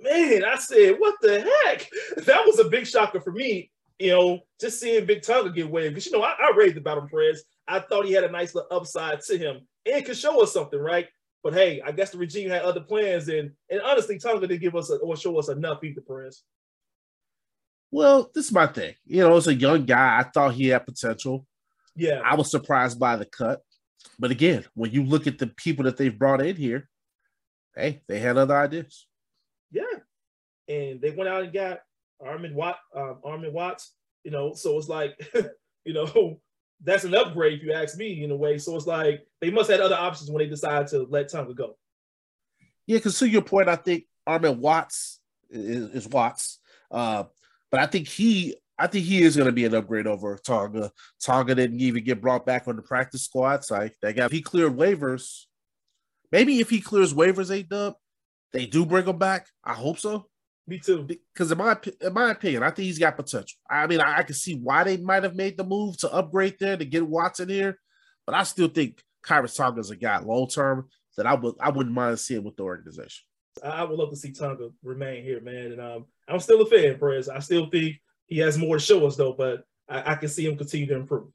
Man, 0.00 0.44
I 0.44 0.56
said, 0.56 0.96
what 0.98 1.16
the 1.20 1.40
heck? 1.40 1.88
That 2.24 2.46
was 2.46 2.58
a 2.58 2.68
big 2.68 2.86
shocker 2.86 3.20
for 3.20 3.32
me, 3.32 3.70
you 3.98 4.10
know, 4.12 4.40
just 4.58 4.80
seeing 4.80 5.04
Big 5.04 5.22
Tonga 5.22 5.50
get 5.50 5.70
waived. 5.70 5.94
Because, 5.94 6.06
you 6.06 6.12
know, 6.12 6.22
I, 6.22 6.34
I 6.40 6.52
raved 6.56 6.78
about 6.78 6.98
him, 6.98 7.08
Perez. 7.08 7.44
I 7.68 7.80
thought 7.80 8.06
he 8.06 8.12
had 8.12 8.24
a 8.24 8.30
nice 8.30 8.54
little 8.54 8.74
upside 8.74 9.20
to 9.22 9.36
him 9.36 9.66
and 9.84 10.04
could 10.04 10.16
show 10.16 10.42
us 10.42 10.54
something, 10.54 10.78
right? 10.78 11.08
But 11.46 11.54
hey, 11.54 11.80
I 11.80 11.92
guess 11.92 12.10
the 12.10 12.18
regime 12.18 12.50
had 12.50 12.62
other 12.62 12.80
plans, 12.80 13.28
and 13.28 13.52
and 13.70 13.80
honestly, 13.80 14.18
Tonga 14.18 14.48
didn't 14.48 14.62
give 14.62 14.74
us 14.74 14.90
a, 14.90 14.96
or 14.96 15.16
show 15.16 15.38
us 15.38 15.48
enough 15.48 15.84
either, 15.84 16.00
Perez. 16.00 16.42
Well, 17.92 18.32
this 18.34 18.46
is 18.46 18.52
my 18.52 18.66
thing. 18.66 18.96
You 19.04 19.20
know, 19.20 19.36
as 19.36 19.46
a 19.46 19.54
young 19.54 19.84
guy, 19.84 20.18
I 20.18 20.24
thought 20.24 20.54
he 20.54 20.66
had 20.66 20.84
potential. 20.84 21.46
Yeah, 21.94 22.20
I 22.24 22.34
was 22.34 22.50
surprised 22.50 22.98
by 22.98 23.14
the 23.14 23.26
cut. 23.26 23.62
But 24.18 24.32
again, 24.32 24.64
when 24.74 24.90
you 24.90 25.04
look 25.04 25.28
at 25.28 25.38
the 25.38 25.46
people 25.46 25.84
that 25.84 25.96
they've 25.96 26.18
brought 26.18 26.44
in 26.44 26.56
here, 26.56 26.88
hey, 27.76 28.02
they 28.08 28.18
had 28.18 28.36
other 28.36 28.56
ideas. 28.56 29.06
Yeah, 29.70 29.84
and 30.66 31.00
they 31.00 31.12
went 31.12 31.28
out 31.28 31.44
and 31.44 31.52
got 31.52 31.78
Armon 32.20 32.54
Watt, 32.54 32.80
um, 32.92 33.20
Armon 33.24 33.52
Watts. 33.52 33.92
You 34.24 34.32
know, 34.32 34.54
so 34.54 34.76
it's 34.78 34.88
like, 34.88 35.32
you 35.84 35.92
know, 35.92 36.40
that's 36.82 37.04
an 37.04 37.14
upgrade 37.14 37.58
if 37.58 37.64
you 37.64 37.72
ask 37.72 37.96
me 37.96 38.22
in 38.22 38.30
a 38.30 38.36
way. 38.36 38.58
So 38.58 38.76
it's 38.76 38.86
like 38.86 39.26
they 39.40 39.50
must 39.50 39.70
have 39.70 39.80
had 39.80 39.86
other 39.86 39.96
options 39.96 40.30
when 40.30 40.42
they 40.42 40.48
decided 40.48 40.88
to 40.88 41.06
let 41.08 41.30
Tonga 41.30 41.54
go. 41.54 41.76
Yeah, 42.86 42.98
because 42.98 43.18
to 43.18 43.28
your 43.28 43.42
point, 43.42 43.68
I 43.68 43.76
think 43.76 44.04
Armon 44.28 44.58
Watts 44.58 45.20
is, 45.50 45.90
is 45.90 46.08
Watts, 46.08 46.60
uh, 46.90 47.24
but 47.70 47.80
I 47.80 47.86
think 47.86 48.06
he, 48.06 48.56
I 48.78 48.86
think 48.86 49.06
he 49.06 49.22
is 49.22 49.36
going 49.36 49.46
to 49.46 49.52
be 49.52 49.64
an 49.64 49.74
upgrade 49.74 50.06
over 50.06 50.38
Tonga. 50.38 50.92
Tonga 51.20 51.54
didn't 51.54 51.80
even 51.80 52.04
get 52.04 52.20
brought 52.20 52.46
back 52.46 52.68
on 52.68 52.76
the 52.76 52.82
practice 52.82 53.24
squad, 53.24 53.64
so 53.64 53.88
that 54.02 54.16
guy 54.16 54.28
he 54.28 54.42
cleared 54.42 54.76
waivers. 54.76 55.44
Maybe 56.30 56.60
if 56.60 56.70
he 56.70 56.80
clears 56.80 57.14
waivers, 57.14 57.50
a 57.50 57.62
dub, 57.62 57.94
they 58.52 58.66
do 58.66 58.84
bring 58.84 59.06
him 59.06 59.18
back. 59.18 59.46
I 59.64 59.74
hope 59.74 59.98
so. 59.98 60.26
Me 60.68 60.78
too. 60.78 61.06
Because 61.32 61.52
in 61.52 61.58
my 61.58 61.76
in 62.00 62.12
my 62.12 62.32
opinion, 62.32 62.62
I 62.62 62.70
think 62.70 62.86
he's 62.86 62.98
got 62.98 63.16
potential. 63.16 63.58
I 63.70 63.86
mean, 63.86 64.00
I, 64.00 64.18
I 64.18 64.22
can 64.24 64.34
see 64.34 64.56
why 64.56 64.82
they 64.84 64.96
might 64.96 65.22
have 65.22 65.36
made 65.36 65.56
the 65.56 65.64
move 65.64 65.96
to 65.98 66.12
upgrade 66.12 66.56
there 66.58 66.76
to 66.76 66.84
get 66.84 67.06
Watson 67.06 67.48
here, 67.48 67.78
but 68.26 68.34
I 68.34 68.42
still 68.42 68.68
think 68.68 69.00
Khyiris 69.24 69.56
Tonga 69.56 69.80
is 69.80 69.90
a 69.90 69.96
guy 69.96 70.18
long 70.18 70.48
term 70.48 70.88
that 71.16 71.26
I 71.26 71.34
would 71.34 71.54
I 71.60 71.70
wouldn't 71.70 71.94
mind 71.94 72.18
seeing 72.18 72.42
with 72.42 72.56
the 72.56 72.64
organization. 72.64 73.24
I 73.62 73.84
would 73.84 73.98
love 73.98 74.10
to 74.10 74.16
see 74.16 74.32
Tonga 74.32 74.70
remain 74.82 75.24
here, 75.24 75.40
man. 75.40 75.72
And 75.72 75.80
um, 75.80 76.06
I'm 76.28 76.40
still 76.40 76.60
a 76.62 76.66
fan, 76.66 76.98
Perez. 76.98 77.28
I 77.28 77.38
still 77.38 77.70
think 77.70 77.96
he 78.26 78.38
has 78.38 78.58
more 78.58 78.76
to 78.76 78.82
show 78.82 79.06
us, 79.06 79.16
though, 79.16 79.32
but 79.32 79.64
I, 79.88 80.12
I 80.12 80.14
can 80.16 80.28
see 80.28 80.46
him 80.46 80.56
continue 80.56 80.86
to 80.88 80.96
improve. 80.96 81.28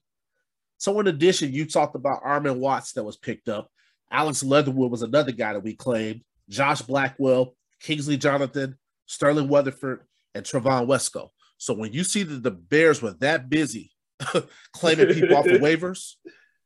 So, 0.78 1.00
in 1.00 1.08
addition, 1.08 1.54
you 1.54 1.66
talked 1.66 1.96
about 1.96 2.24
Armon 2.24 2.58
Watts 2.58 2.94
that 2.94 3.04
was 3.04 3.18
picked 3.18 3.50
up. 3.50 3.70
Alex 4.12 4.44
Leatherwood 4.44 4.92
was 4.92 5.04
another 5.04 5.32
guy 5.32 5.54
that 5.54 5.64
we 5.64 5.76
claimed. 5.76 6.22
Josh 6.50 6.82
Blackwell, 6.82 7.56
Kingsley 7.82 8.18
Jonathan, 8.18 8.78
Sterling 9.12 9.49
Weatherford, 9.49 9.99
and 10.34 10.45
Trevon 10.45 10.88
Wesco. 10.88 11.30
So 11.57 11.74
when 11.74 11.91
you 11.91 12.05
see 12.05 12.24
that 12.24 12.43
the 12.43 12.51
Bears 12.51 13.01
were 13.01 13.12
that 13.20 13.49
busy 13.49 13.91
claiming 14.74 15.14
people 15.14 15.36
off 15.36 15.45
of 15.45 15.62
waivers, 15.62 16.14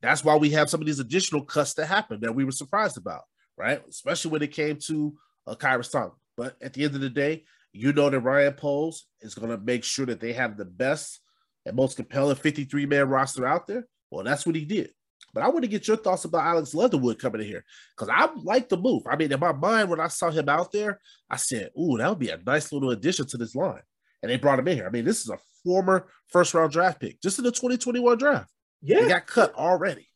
that's 0.01 0.23
why 0.23 0.35
we 0.35 0.51
have 0.51 0.69
some 0.69 0.79
of 0.79 0.85
these 0.85 0.99
additional 0.99 1.43
cuts 1.43 1.73
that 1.73 1.87
happened 1.87 2.21
that 2.21 2.35
we 2.35 2.45
were 2.45 2.51
surprised 2.51 2.97
about, 2.97 3.23
right? 3.57 3.81
Especially 3.89 4.29
when 4.29 4.43
it 4.43 4.51
came 4.51 4.77
to 4.85 5.17
uh, 5.47 5.55
Khyiris 5.55 5.91
Tonga. 5.91 6.13
But 6.37 6.55
at 6.61 6.73
the 6.73 6.83
end 6.83 6.93
of 6.93 7.01
the 7.01 7.09
day, 7.09 7.45
you 7.73 7.93
know 7.93 8.11
that 8.11 8.19
Ryan 8.19 8.53
Poles 8.53 9.07
is 9.21 9.33
going 9.33 9.49
to 9.49 9.57
make 9.57 9.83
sure 9.83 10.05
that 10.05 10.19
they 10.19 10.33
have 10.33 10.55
the 10.55 10.65
best 10.65 11.19
and 11.65 11.75
most 11.75 11.95
compelling 11.95 12.35
53 12.35 12.85
man 12.85 13.09
roster 13.09 13.47
out 13.47 13.65
there. 13.65 13.87
Well, 14.11 14.23
that's 14.23 14.45
what 14.45 14.55
he 14.55 14.65
did. 14.65 14.91
But 15.35 15.43
I 15.43 15.49
want 15.49 15.63
to 15.63 15.69
get 15.69 15.85
your 15.85 15.97
thoughts 15.97 16.23
about 16.23 16.45
Alex 16.45 16.73
Leatherwood 16.73 17.19
coming 17.19 17.41
in 17.41 17.47
here 17.47 17.65
because 17.95 18.09
I 18.09 18.29
like 18.41 18.69
the 18.69 18.77
move. 18.77 19.03
I 19.05 19.17
mean, 19.17 19.33
in 19.33 19.39
my 19.39 19.51
mind, 19.51 19.89
when 19.89 19.99
I 19.99 20.07
saw 20.07 20.31
him 20.31 20.47
out 20.47 20.71
there, 20.71 21.01
I 21.29 21.35
said, 21.35 21.71
"Ooh, 21.77 21.97
that 21.97 22.07
would 22.07 22.19
be 22.19 22.29
a 22.29 22.39
nice 22.47 22.71
little 22.71 22.91
addition 22.91 23.27
to 23.27 23.37
this 23.37 23.53
line." 23.53 23.81
And 24.23 24.31
they 24.31 24.37
brought 24.37 24.59
him 24.59 24.67
in 24.69 24.77
here. 24.77 24.87
I 24.87 24.91
mean, 24.91 25.03
this 25.03 25.19
is 25.19 25.29
a 25.29 25.37
former 25.61 26.07
first 26.27 26.53
round 26.53 26.71
draft 26.71 27.01
pick, 27.01 27.21
just 27.21 27.37
in 27.37 27.43
the 27.43 27.51
2021 27.51 28.17
draft. 28.17 28.49
Yeah, 28.81 29.01
he 29.01 29.09
got 29.09 29.27
cut 29.27 29.53
already. 29.55 30.07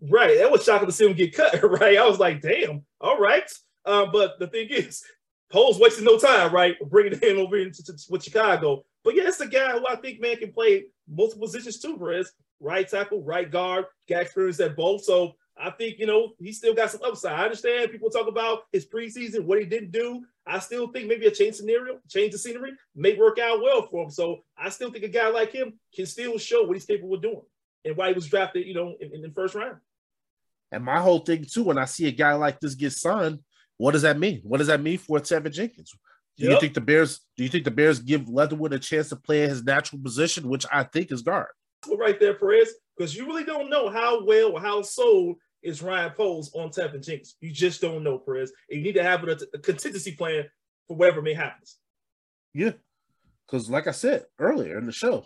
Right, 0.00 0.38
that 0.38 0.52
was 0.52 0.64
shocking 0.64 0.86
to 0.86 0.92
see 0.92 1.06
him 1.06 1.16
get 1.16 1.34
cut. 1.34 1.60
Right, 1.64 1.98
I 1.98 2.06
was 2.06 2.20
like, 2.20 2.40
"Damn, 2.40 2.86
all 3.00 3.18
right." 3.18 3.50
Um, 3.84 4.10
but 4.12 4.38
the 4.38 4.46
thing 4.46 4.68
is, 4.70 5.02
Poles 5.52 5.78
wasting 5.78 6.04
no 6.04 6.18
time, 6.18 6.52
right, 6.52 6.76
bringing 6.88 7.18
him 7.20 7.38
over 7.38 7.58
into 7.58 7.82
with 8.08 8.24
Chicago. 8.24 8.84
But 9.04 9.14
yeah, 9.14 9.28
it's 9.28 9.40
a 9.40 9.46
guy 9.46 9.72
who 9.72 9.86
I 9.86 9.96
think 9.96 10.20
man 10.20 10.36
can 10.36 10.52
play 10.52 10.86
multiple 11.06 11.46
positions 11.46 11.78
too, 11.78 11.98
Perez 11.98 12.32
right 12.62 12.88
tackle, 12.88 13.22
right 13.22 13.50
guard, 13.50 13.86
got 14.08 14.22
experience 14.22 14.60
at 14.60 14.76
both. 14.76 15.04
So 15.04 15.34
I 15.58 15.70
think, 15.70 15.98
you 15.98 16.06
know, 16.06 16.32
he 16.38 16.52
still 16.52 16.74
got 16.74 16.90
some 16.90 17.02
upside. 17.04 17.38
I 17.38 17.44
understand 17.44 17.90
people 17.90 18.08
talk 18.08 18.28
about 18.28 18.62
his 18.72 18.86
preseason, 18.86 19.44
what 19.44 19.58
he 19.58 19.66
didn't 19.66 19.90
do. 19.90 20.24
I 20.46 20.60
still 20.60 20.88
think 20.88 21.08
maybe 21.08 21.26
a 21.26 21.30
change 21.30 21.56
scenario, 21.56 21.98
change 22.08 22.32
the 22.32 22.38
scenery 22.38 22.72
may 22.94 23.16
work 23.16 23.38
out 23.38 23.60
well 23.60 23.86
for 23.86 24.04
him. 24.04 24.10
So 24.10 24.38
I 24.56 24.70
still 24.70 24.90
think 24.90 25.04
a 25.04 25.08
guy 25.08 25.28
like 25.28 25.52
him 25.52 25.74
can 25.94 26.06
still 26.06 26.38
show 26.38 26.62
what 26.62 26.74
he's 26.74 26.86
capable 26.86 27.14
of 27.14 27.22
doing 27.22 27.42
and 27.84 27.96
why 27.96 28.08
he 28.08 28.14
was 28.14 28.28
drafted, 28.28 28.66
you 28.66 28.74
know, 28.74 28.94
in, 29.00 29.14
in 29.14 29.22
the 29.22 29.30
first 29.30 29.54
round. 29.54 29.76
And 30.70 30.84
my 30.84 31.00
whole 31.00 31.18
thing 31.18 31.44
too, 31.44 31.64
when 31.64 31.78
I 31.78 31.84
see 31.84 32.06
a 32.06 32.12
guy 32.12 32.32
like 32.32 32.58
this 32.58 32.74
get 32.74 32.92
signed, 32.92 33.40
what 33.82 33.90
does 33.90 34.02
that 34.02 34.16
mean? 34.16 34.40
What 34.44 34.58
does 34.58 34.68
that 34.68 34.80
mean 34.80 34.96
for 34.96 35.18
Teven 35.18 35.52
Jenkins? 35.52 35.92
Do 36.36 36.44
yep. 36.44 36.52
you 36.52 36.60
think 36.60 36.74
the 36.74 36.80
Bears? 36.80 37.18
Do 37.36 37.42
you 37.42 37.48
think 37.48 37.64
the 37.64 37.70
Bears 37.72 37.98
give 37.98 38.28
Leatherwood 38.28 38.72
a 38.72 38.78
chance 38.78 39.08
to 39.08 39.16
play 39.16 39.42
in 39.42 39.50
his 39.50 39.64
natural 39.64 40.00
position, 40.00 40.48
which 40.48 40.64
I 40.70 40.84
think 40.84 41.10
is 41.10 41.22
guard? 41.22 41.48
Well, 41.88 41.98
right 41.98 42.18
there, 42.20 42.34
Perez, 42.34 42.72
because 42.96 43.16
you 43.16 43.26
really 43.26 43.42
don't 43.42 43.68
know 43.68 43.90
how 43.90 44.24
well 44.24 44.52
or 44.52 44.60
how 44.60 44.82
sold 44.82 45.38
is 45.64 45.82
Ryan 45.82 46.12
Poles 46.12 46.54
on 46.54 46.68
Teven 46.68 47.04
Jenkins. 47.04 47.34
You 47.40 47.50
just 47.50 47.80
don't 47.80 48.04
know, 48.04 48.18
Perez. 48.18 48.52
And 48.70 48.78
you 48.78 48.84
need 48.84 48.94
to 48.94 49.02
have 49.02 49.24
a, 49.24 49.36
a 49.52 49.58
contingency 49.58 50.12
plan 50.12 50.44
for 50.86 50.96
whatever 50.96 51.20
may 51.20 51.34
happen. 51.34 51.64
Yeah, 52.54 52.74
because 53.50 53.68
like 53.68 53.88
I 53.88 53.92
said 53.92 54.26
earlier 54.38 54.78
in 54.78 54.86
the 54.86 54.92
show, 54.92 55.24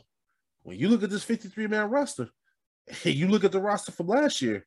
when 0.63 0.79
you 0.79 0.89
look 0.89 1.03
at 1.03 1.11
this 1.11 1.25
53 1.25 1.67
man 1.67 1.91
roster, 1.91 2.31
and 3.05 3.15
you 3.15 3.29
look 3.29 3.45
at 3.45 3.53
the 3.53 3.61
roster 3.61 3.93
from 3.93 4.07
last 4.07 4.41
year, 4.41 4.67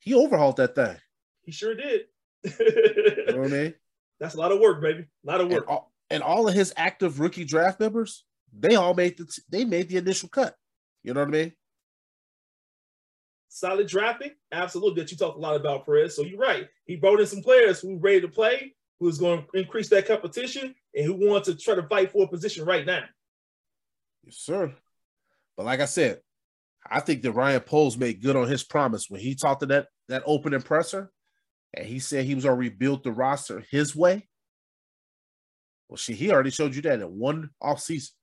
he 0.00 0.12
overhauled 0.12 0.56
that 0.56 0.74
thing. 0.74 0.96
He 1.42 1.52
sure 1.52 1.76
did. 1.76 2.06
You 2.44 3.24
know 3.28 3.38
what 3.38 3.46
I 3.46 3.50
mean? 3.50 3.74
That's 4.20 4.34
a 4.34 4.38
lot 4.38 4.52
of 4.52 4.60
work, 4.60 4.82
baby. 4.82 5.06
A 5.24 5.26
lot 5.26 5.40
of 5.40 5.48
work. 5.48 5.62
And 5.62 5.68
all, 5.68 5.92
and 6.10 6.22
all 6.22 6.48
of 6.48 6.54
his 6.54 6.72
active 6.76 7.20
rookie 7.20 7.44
draft 7.44 7.78
members, 7.78 8.24
they 8.52 8.74
all 8.74 8.94
made 8.94 9.16
the 9.16 9.38
they 9.48 9.64
made 9.64 9.88
the 9.88 9.96
initial 9.96 10.28
cut. 10.28 10.56
You 11.02 11.14
know 11.14 11.20
what 11.20 11.28
I 11.28 11.32
mean? 11.32 11.52
Solid 13.48 13.86
drafting, 13.86 14.32
absolutely. 14.52 15.02
That 15.02 15.10
you 15.10 15.16
talked 15.16 15.38
a 15.38 15.40
lot 15.40 15.56
about, 15.56 15.86
Perez. 15.86 16.16
So 16.16 16.22
you're 16.22 16.38
right. 16.38 16.68
He 16.84 16.96
brought 16.96 17.20
in 17.20 17.26
some 17.26 17.42
players 17.42 17.80
who 17.80 17.98
ready 17.98 18.20
to 18.20 18.28
play, 18.28 18.74
who's 19.00 19.18
going 19.18 19.44
to 19.52 19.58
increase 19.58 19.88
that 19.88 20.06
competition, 20.06 20.74
and 20.94 21.04
who 21.04 21.14
want 21.14 21.44
to 21.44 21.54
try 21.54 21.74
to 21.74 21.82
fight 21.84 22.12
for 22.12 22.24
a 22.24 22.28
position 22.28 22.64
right 22.64 22.84
now. 22.84 23.04
Yes, 24.24 24.36
sir. 24.36 24.74
But 25.56 25.66
like 25.66 25.80
I 25.80 25.86
said, 25.86 26.20
I 26.86 27.00
think 27.00 27.22
that 27.22 27.32
Ryan 27.32 27.60
Poles 27.60 27.96
made 27.96 28.22
good 28.22 28.36
on 28.36 28.48
his 28.48 28.64
promise 28.64 29.08
when 29.08 29.20
he 29.20 29.34
talked 29.34 29.60
to 29.60 29.66
that 29.66 29.88
that 30.08 30.22
opening 30.26 30.62
presser, 30.62 31.10
and 31.74 31.86
he 31.86 31.98
said 31.98 32.24
he 32.24 32.34
was 32.34 32.44
going 32.44 32.56
to 32.56 32.60
rebuild 32.60 33.04
the 33.04 33.12
roster 33.12 33.62
his 33.70 33.94
way. 33.94 34.26
Well, 35.88 35.96
she 35.96 36.14
he 36.14 36.30
already 36.30 36.50
showed 36.50 36.74
you 36.74 36.82
that 36.82 37.00
in 37.00 37.18
one 37.18 37.50
off 37.60 37.80
season. 37.80 38.14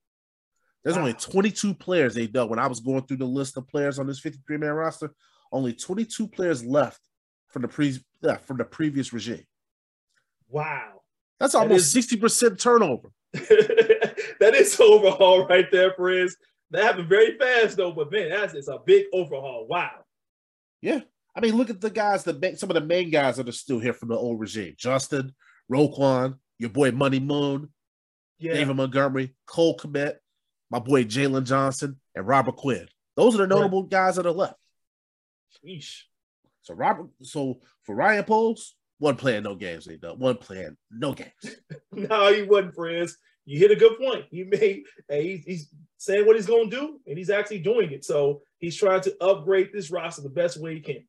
There's 0.84 0.96
wow. 0.96 1.02
only 1.02 1.14
22 1.14 1.74
players 1.74 2.14
they 2.14 2.28
done. 2.28 2.50
When 2.50 2.60
I 2.60 2.68
was 2.68 2.80
going 2.80 3.06
through 3.06 3.18
the 3.18 3.26
list 3.26 3.58
of 3.58 3.68
players 3.68 3.98
on 3.98 4.06
this 4.08 4.20
53 4.20 4.58
man 4.58 4.72
roster, 4.72 5.12
only 5.52 5.74
22 5.74 6.28
players 6.28 6.64
left 6.64 7.00
from 7.50 7.64
the 7.64 7.68
pre 7.68 7.98
yeah, 8.22 8.38
from 8.38 8.58
the 8.58 8.66
previous 8.66 9.12
regime. 9.14 9.46
Wow. 10.50 11.02
That's 11.40 11.56
almost 11.56 11.94
that 11.94 12.00
is, 12.00 12.08
60% 12.08 12.60
turnover. 12.60 13.10
that 13.34 14.54
is 14.56 14.80
overhaul 14.80 15.46
right 15.48 15.70
there, 15.72 15.94
friends. 15.94 16.38
That 16.72 16.84
happened 16.84 17.10
very 17.10 17.38
fast 17.38 17.78
though, 17.78 17.92
but 17.92 18.12
man, 18.12 18.30
that's 18.30 18.54
it's 18.54 18.68
a 18.68 18.80
big 18.86 19.06
overhaul. 19.14 19.68
Wow. 19.68 19.92
Yeah. 20.82 21.02
I 21.36 21.42
mean, 21.42 21.56
look 21.56 21.70
at 21.70 21.82
the 21.82 21.90
guys, 21.90 22.24
the 22.24 22.56
some 22.58 22.70
of 22.70 22.76
the 22.76 22.82
main 22.82 23.10
guys 23.10 23.38
that 23.38 23.50
are 23.50 23.54
still 23.54 23.80
here 23.80 23.94
from 23.94 24.10
the 24.10 24.16
old 24.16 24.40
regime. 24.40 24.76
Justin, 24.78 25.34
Roquan, 25.72 26.38
your 26.58 26.70
boy 26.70 26.92
Money 26.92 27.20
Moon, 27.20 27.70
yeah. 28.40 28.54
David 28.54 28.76
Montgomery, 28.76 29.36
Cole 29.46 29.78
Kmet, 29.78 30.16
my 30.70 30.80
boy 30.80 31.04
Jaylon 31.04 31.44
Johnson, 31.44 32.00
and 32.16 32.28
Robert 32.28 32.56
Quinn. 32.56 32.88
Those 33.16 33.36
are 33.36 33.40
the 33.40 33.48
notable 33.48 33.84
right. 33.84 33.92
guys 33.92 34.16
that 34.16 34.26
are 34.26 34.32
left. 34.32 34.56
Sheesh. 35.64 36.02
So 36.62 36.74
Robert, 36.74 37.08
so 37.22 37.60
for 37.84 37.96
Ryan 37.96 38.24
Poles, 38.24 38.76
one 38.98 39.16
playing, 39.16 39.44
no 39.44 39.56
games. 39.56 39.86
They 39.86 39.98
done 39.98 40.20
one 40.20 40.38
playing, 40.38 40.78
no 40.90 41.14
games. 41.14 41.32
no, 41.92 42.34
he 42.34 42.44
wasn't, 42.44 42.76
friends. 42.76 43.18
You 43.46 43.60
hit 43.60 43.72
a 43.72 43.76
good 43.76 43.98
point. 44.00 44.26
He 44.32 44.44
made, 44.44 44.84
hey, 45.08 45.44
he's 45.46 45.70
saying 45.98 46.26
what 46.26 46.36
he's 46.36 46.48
going 46.48 46.70
to 46.70 46.76
do, 46.76 47.00
and 47.06 47.18
he's 47.18 47.30
actually 47.30 47.60
doing 47.60 47.92
it. 47.92 48.04
So 48.04 48.42
he's 48.58 48.76
trying 48.76 49.02
to 49.02 49.16
upgrade 49.24 49.70
this 49.72 49.92
roster 49.92 50.22
the 50.22 50.30
best 50.30 50.60
way 50.60 50.76
he 50.76 50.82
can. 50.82 51.06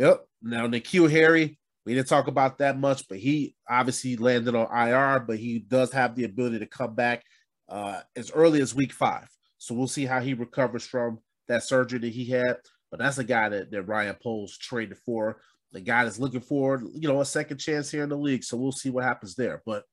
Yep. 0.00 0.26
Now 0.40 0.66
N'Keal 0.66 1.10
Harry, 1.10 1.58
We 1.84 1.92
didn't 1.92 2.08
talk 2.08 2.26
about 2.26 2.56
that 2.58 2.78
much, 2.78 3.06
but 3.06 3.18
he 3.18 3.54
obviously 3.68 4.16
landed 4.16 4.54
on 4.54 4.88
IR, 4.88 5.20
but 5.20 5.36
he 5.36 5.58
does 5.58 5.92
have 5.92 6.14
the 6.14 6.24
ability 6.24 6.58
to 6.60 6.66
come 6.66 6.94
back 6.94 7.22
uh, 7.68 8.00
as 8.16 8.30
early 8.30 8.62
as 8.62 8.74
week 8.74 8.94
five. 8.94 9.28
So 9.58 9.74
we'll 9.74 9.88
see 9.88 10.06
how 10.06 10.20
he 10.20 10.32
recovers 10.32 10.86
from 10.86 11.18
that 11.48 11.64
surgery 11.64 11.98
that 11.98 12.12
he 12.12 12.24
had. 12.24 12.56
But 12.90 13.00
that's 13.00 13.18
a 13.18 13.24
guy 13.24 13.50
that, 13.50 13.70
that 13.72 13.82
Ryan 13.82 14.16
Poles 14.22 14.56
traded 14.56 14.96
for. 15.04 15.42
The 15.72 15.82
guy 15.82 16.04
that's 16.04 16.18
looking 16.18 16.40
for, 16.40 16.82
you 16.94 17.06
know, 17.06 17.20
a 17.20 17.26
second 17.26 17.58
chance 17.58 17.90
here 17.90 18.02
in 18.02 18.08
the 18.08 18.16
league. 18.16 18.42
So 18.42 18.56
we'll 18.56 18.72
see 18.72 18.88
what 18.88 19.04
happens 19.04 19.34
there. 19.34 19.62
But 19.66 19.84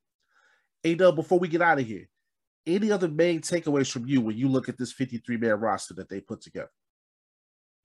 Adel, 0.86 1.12
before 1.12 1.38
we 1.38 1.50
get 1.50 1.62
out 1.62 1.80
of 1.80 1.86
here, 1.86 2.08
any 2.66 2.94
other 2.94 3.10
main 3.10 3.42
takeaways 3.42 3.92
from 3.92 4.08
you 4.08 4.22
when 4.22 4.38
you 4.38 4.48
look 4.48 4.70
at 4.70 4.78
this 4.78 4.94
53 4.94 5.36
man 5.36 5.60
roster 5.60 5.96
that 5.96 6.08
they 6.08 6.22
put 6.22 6.40
together? 6.40 6.72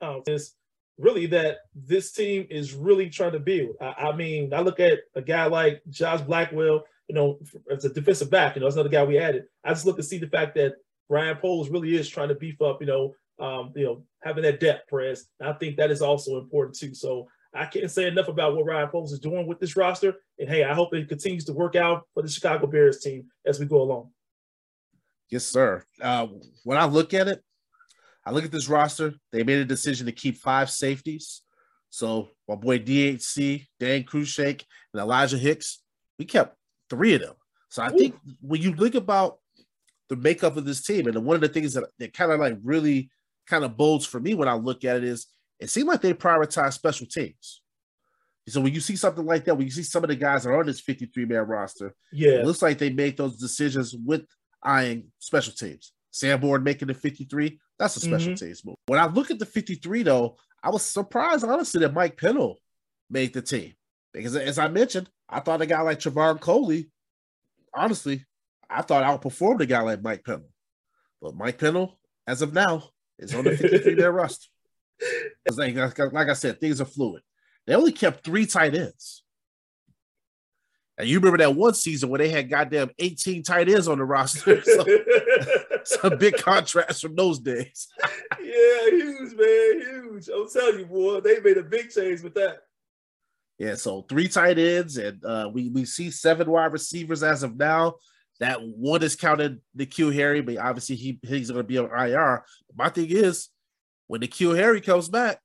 Oh, 0.01 0.23
it's 0.25 0.55
really 1.03 1.27
that 1.27 1.59
this 1.75 2.13
team 2.13 2.47
is 2.49 2.75
really 2.75 3.11
trying 3.11 3.33
to 3.33 3.41
build. 3.41 3.75
I, 3.81 4.11
I, 4.11 4.17
mean, 4.17 4.55
I 4.55 4.61
look 4.61 4.79
at 4.79 5.01
a 5.17 5.21
guy 5.21 5.47
like 5.47 5.83
Josh 5.91 6.21
Blackwell, 6.21 6.85
you 7.09 7.15
know, 7.15 7.41
as 7.71 7.85
a 7.85 7.93
defensive 7.93 8.31
back, 8.31 8.55
you 8.55 8.61
know, 8.61 8.67
that's 8.67 8.77
another 8.77 8.89
guy 8.89 9.05
we 9.05 9.19
added. 9.19 9.45
I 9.65 9.71
just 9.71 9.85
look 9.85 9.97
to 9.97 10.03
see 10.03 10.19
the 10.19 10.29
fact 10.29 10.55
that 10.55 10.75
Ryan 11.09 11.37
Poles 11.39 11.71
really 11.71 11.97
is 11.97 12.09
trying 12.09 12.29
to 12.29 12.37
beef 12.37 12.63
up, 12.63 12.81
you 12.81 12.87
know, 12.87 13.15
um, 13.41 13.73
you 13.75 13.85
know, 13.85 14.05
having 14.23 14.45
that 14.45 14.61
depth 14.61 14.89
press. 14.89 15.25
I 15.41 15.53
think 15.55 15.77
that 15.77 15.91
is 15.91 16.03
also 16.03 16.39
important 16.39 16.79
too. 16.79 16.95
So 16.95 17.27
I 17.53 17.67
can't 17.67 17.91
say 17.91 18.07
enough 18.07 18.29
about 18.29 18.55
what 18.55 18.65
Ryan 18.65 18.89
Poles 18.89 19.13
is 19.13 19.19
doing 19.19 19.49
with 19.49 19.59
this 19.59 19.77
roster. 19.77 20.15
And 20.39 20.49
hey, 20.49 20.63
I 20.63 20.73
hope 20.73 20.95
it 20.95 21.09
continues 21.09 21.45
to 21.47 21.53
work 21.53 21.75
out 21.75 22.07
for 22.15 22.23
the 22.23 22.29
Chicago 22.29 22.69
Bears 22.69 23.01
team 23.01 23.25
as 23.45 23.59
we 23.59 23.67
go 23.67 23.83
along. 23.83 24.11
Yes, 25.31 25.45
sir. 25.45 25.83
Uh, 26.01 26.29
when 26.63 26.79
I 26.79 26.85
look 26.85 27.13
at 27.13 27.27
it, 27.27 27.43
I 28.25 28.31
look 28.31 28.45
at 28.45 28.53
this 28.53 28.69
roster. 28.69 29.15
They 29.33 29.43
made 29.43 29.59
a 29.59 29.65
decision 29.65 30.07
to 30.07 30.13
keep 30.13 30.37
five 30.37 30.71
safeties. 30.71 31.43
So 31.91 32.29
my 32.49 32.55
boy 32.55 32.79
DHC, 32.79 33.67
Dane 33.79 34.05
Cruikshank, 34.05 34.65
and 34.93 35.03
Elijah 35.03 35.39
Hicks, 35.39 35.83
we 36.19 36.25
kept 36.25 36.57
three 36.89 37.15
of 37.15 37.21
them. 37.21 37.35
So 37.69 37.83
I 37.83 37.89
Ooh. 37.89 37.99
think 37.99 38.17
when 38.41 38.63
you 38.63 38.75
think 38.75 38.95
about 38.95 39.39
the 40.09 40.17
makeup 40.17 40.57
of 40.57 40.65
this 40.65 40.83
team, 40.83 41.07
and 41.07 41.25
one 41.25 41.35
of 41.37 41.41
the 41.41 41.49
things 41.49 41.75
that, 41.75 41.85
that 41.99 42.13
kind 42.13 42.33
of 42.33 42.41
like 42.41 42.59
really 42.63 43.11
kind 43.47 43.65
of 43.65 43.77
bolds 43.77 44.07
for 44.07 44.21
me 44.21 44.35
when 44.35 44.49
I 44.49 44.55
look 44.55 44.85
at 44.85 44.97
it 44.97 45.05
is 45.05 45.27
it 45.59 45.71
seemed 45.71 45.89
like 45.89 46.01
they 46.01 46.15
prioritize 46.15 46.75
special 46.75 47.07
teams. 47.07 47.63
So 48.49 48.61
when 48.61 48.75
you 48.75 48.81
see 48.81 48.97
something 48.97 49.25
like 49.25 49.45
that, 49.45 49.55
when 49.55 49.67
you 49.67 49.71
see 49.71 49.85
some 49.85 50.03
of 50.03 50.09
the 50.09 50.17
guys 50.17 50.43
that 50.43 50.51
are 50.51 50.59
on 50.59 50.67
this 50.67 50.81
53 50.81 51.27
man 51.27 51.47
roster, 51.47 51.95
yeah, 52.13 52.33
it 52.33 52.47
looks 52.47 52.61
like 52.63 52.79
they 52.79 52.91
make 52.91 53.17
those 53.17 53.39
decisions 53.39 53.95
with 53.95 54.27
eyeing 54.63 55.13
special 55.19 55.53
teams. 55.53 55.93
Sanborn 56.11 56.63
making 56.63 56.89
the 56.89 56.95
53, 56.95 57.59
that's 57.83 57.97
a 57.97 58.01
special 58.01 58.33
mm-hmm. 58.33 58.45
teams 58.45 58.65
move. 58.65 58.77
When 58.87 59.01
I 59.01 59.07
look 59.07 59.33
at 59.33 59.41
the 59.41 59.47
53, 59.47 60.05
though, 60.05 60.37
I 60.63 60.71
was 60.71 60.85
surprised, 60.85 61.45
honestly, 61.45 61.81
that 61.81 61.93
Mike 61.93 62.17
Pennel 62.17 62.61
made 63.11 63.35
the 63.35 63.43
team. 63.43 63.73
Because 64.13 64.37
as 64.37 64.57
I 64.57 64.69
mentioned, 64.69 65.11
I 65.29 65.41
thought 65.41 65.63
a 65.63 65.67
guy 65.67 65.81
like 65.81 65.99
Trevon 65.99 66.39
Coley, 66.39 66.91
honestly, 67.75 68.25
I 68.71 68.83
thought 68.83 69.03
outperformed 69.03 69.63
a 69.63 69.67
guy 69.67 69.81
like 69.81 70.01
Mike 70.01 70.23
Pennel. 70.25 70.49
But 71.21 71.35
Mike 71.35 71.59
Pennel, 71.59 71.99
as 72.25 72.41
of 72.41 72.55
now, 72.55 72.85
is 73.19 73.35
on 73.35 73.43
the 73.43 73.57
53 73.57 73.97
man 73.97 74.11
roster. 74.15 74.49
Like, 75.57 75.77
like 75.99 76.29
I 76.29 76.35
said, 76.35 76.61
things 76.61 76.81
are 76.81 76.85
fluid. 76.85 77.23
They 77.67 77.75
only 77.75 77.91
kept 77.91 78.25
three 78.25 78.47
tight 78.47 78.77
ends. 78.77 79.25
And 81.03 81.11
you 81.11 81.19
remember 81.19 81.39
that 81.39 81.57
one 81.57 81.75
season 81.75 82.11
where 82.11 82.19
they 82.19 82.29
had 82.29 82.49
goddamn 82.49 82.93
18 82.97 83.43
tight 83.43 83.69
ends 83.69 83.89
on 83.89 83.99
the 83.99 84.05
roster. 84.05 84.63
So, 85.85 86.01
some 86.01 86.17
big 86.17 86.37
contrast 86.37 87.03
from 87.03 87.17
those 87.17 87.41
days. 87.41 87.89
yeah, 88.41 88.87
huge, 88.89 89.35
man, 89.35 89.81
huge. 89.81 90.29
I'm 90.29 90.49
telling 90.49 90.79
you, 90.79 90.87
boy, 90.87 91.19
they 91.19 91.41
made 91.41 91.57
a 91.57 91.65
big 91.65 91.91
change 91.91 92.21
with 92.21 92.35
that. 92.35 92.59
Yeah, 93.59 93.75
so 93.75 94.03
three 94.03 94.29
tight 94.29 94.61
ends, 94.61 94.97
and 94.97 95.25
uh, 95.25 95.51
we 95.53 95.71
we 95.71 95.85
see 95.87 96.13
seven 96.13 96.49
wide 96.49 96.73
receivers 96.73 97.25
as 97.25 97.43
of 97.43 97.57
now. 97.57 97.97
That 98.39 98.63
one 98.63 99.03
is 99.03 99.17
counted 99.17 99.61
the 99.75 99.87
Q 99.87 100.11
Harry, 100.11 100.41
but 100.41 100.59
obviously 100.59 100.95
he 100.95 101.19
he's 101.27 101.51
going 101.51 101.65
to 101.65 101.67
be 101.67 101.79
on 101.79 101.91
IR. 101.91 102.45
My 102.77 102.91
thing 102.91 103.11
is, 103.11 103.49
when 104.07 104.21
the 104.21 104.29
Q 104.29 104.51
Harry 104.51 104.81
comes 104.81 105.09
back, 105.09 105.41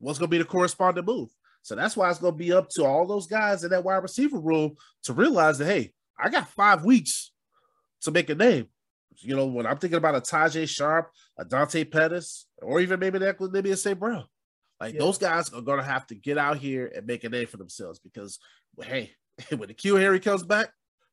what's 0.00 0.18
going 0.18 0.30
to 0.30 0.36
be 0.36 0.38
the 0.38 0.44
corresponding 0.44 1.04
move? 1.04 1.30
So 1.62 1.74
that's 1.74 1.96
why 1.96 2.10
it's 2.10 2.18
going 2.18 2.34
to 2.34 2.38
be 2.38 2.52
up 2.52 2.68
to 2.70 2.84
all 2.84 3.06
those 3.06 3.26
guys 3.26 3.64
in 3.64 3.70
that 3.70 3.84
wide 3.84 4.02
receiver 4.02 4.38
room 4.38 4.76
to 5.04 5.12
realize 5.12 5.58
that, 5.58 5.66
hey, 5.66 5.92
I 6.18 6.28
got 6.28 6.48
five 6.48 6.84
weeks 6.84 7.32
to 8.02 8.10
make 8.10 8.30
a 8.30 8.34
name. 8.34 8.68
You 9.18 9.36
know, 9.36 9.46
when 9.46 9.66
I'm 9.66 9.76
thinking 9.76 9.98
about 9.98 10.14
a 10.14 10.20
Tajae 10.20 10.68
Sharpe, 10.68 11.10
a 11.38 11.44
Dante 11.44 11.84
Pettis, 11.84 12.46
or 12.62 12.80
even 12.80 13.00
maybe 13.00 13.18
that 13.18 13.40
maybe 13.52 13.70
a 13.70 13.76
St. 13.76 13.98
Brown, 13.98 14.24
like 14.80 14.94
yeah. 14.94 15.00
those 15.00 15.18
guys 15.18 15.52
are 15.52 15.60
going 15.60 15.78
to 15.78 15.84
have 15.84 16.06
to 16.06 16.14
get 16.14 16.38
out 16.38 16.56
here 16.56 16.90
and 16.94 17.06
make 17.06 17.24
a 17.24 17.28
name 17.28 17.46
for 17.46 17.58
themselves 17.58 17.98
because, 17.98 18.38
hey, 18.82 19.12
when 19.56 19.68
the 19.68 19.74
Q 19.74 19.96
Harry 19.96 20.20
comes 20.20 20.42
back, 20.42 20.70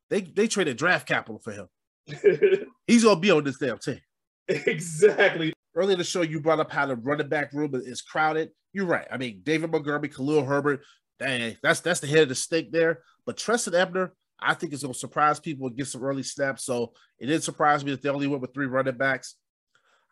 they 0.10 0.22
they 0.22 0.48
traded 0.48 0.78
draft 0.78 1.08
capital 1.08 1.40
for 1.40 1.52
him. 1.52 1.68
He's 2.88 3.04
going 3.04 3.18
to 3.18 3.22
be 3.22 3.32
on 3.32 3.44
this 3.44 3.58
damn 3.58 3.78
team. 3.80 4.00
Exactly. 4.48 5.54
Earlier 5.76 5.94
in 5.94 5.98
the 5.98 6.06
show, 6.06 6.22
you 6.22 6.40
brought 6.40 6.60
up 6.60 6.72
how 6.72 6.86
the 6.86 6.96
running 6.96 7.28
back 7.28 7.52
room 7.52 7.72
is 7.76 8.02
crowded. 8.02 8.52
You're 8.78 8.86
right. 8.86 9.08
I 9.10 9.18
mean, 9.18 9.42
David 9.42 9.72
Montgomery, 9.72 10.08
Khalil 10.08 10.46
Herbert, 10.46 10.82
dang, 11.18 11.58
that's 11.64 11.80
that's 11.80 12.00
the 12.00 12.06
head 12.06 12.20
of 12.20 12.30
the 12.30 12.36
stake 12.36 12.72
there. 12.72 13.02
But 13.26 13.36
Trestan 13.36 13.74
Ebner, 13.74 14.14
I 14.40 14.54
think 14.54 14.72
is 14.72 14.84
going 14.84 14.94
to 14.94 15.00
surprise 15.00 15.40
people 15.40 15.66
and 15.66 15.76
get 15.76 15.88
some 15.88 16.04
early 16.04 16.22
snaps. 16.22 16.64
So 16.64 16.94
it 17.18 17.26
did 17.26 17.42
surprise 17.42 17.84
me 17.84 17.90
that 17.90 18.04
they 18.04 18.10
only 18.10 18.28
went 18.28 18.44
with 18.44 18.54
three 18.54 18.68
running 18.68 18.96
backs. 18.96 19.34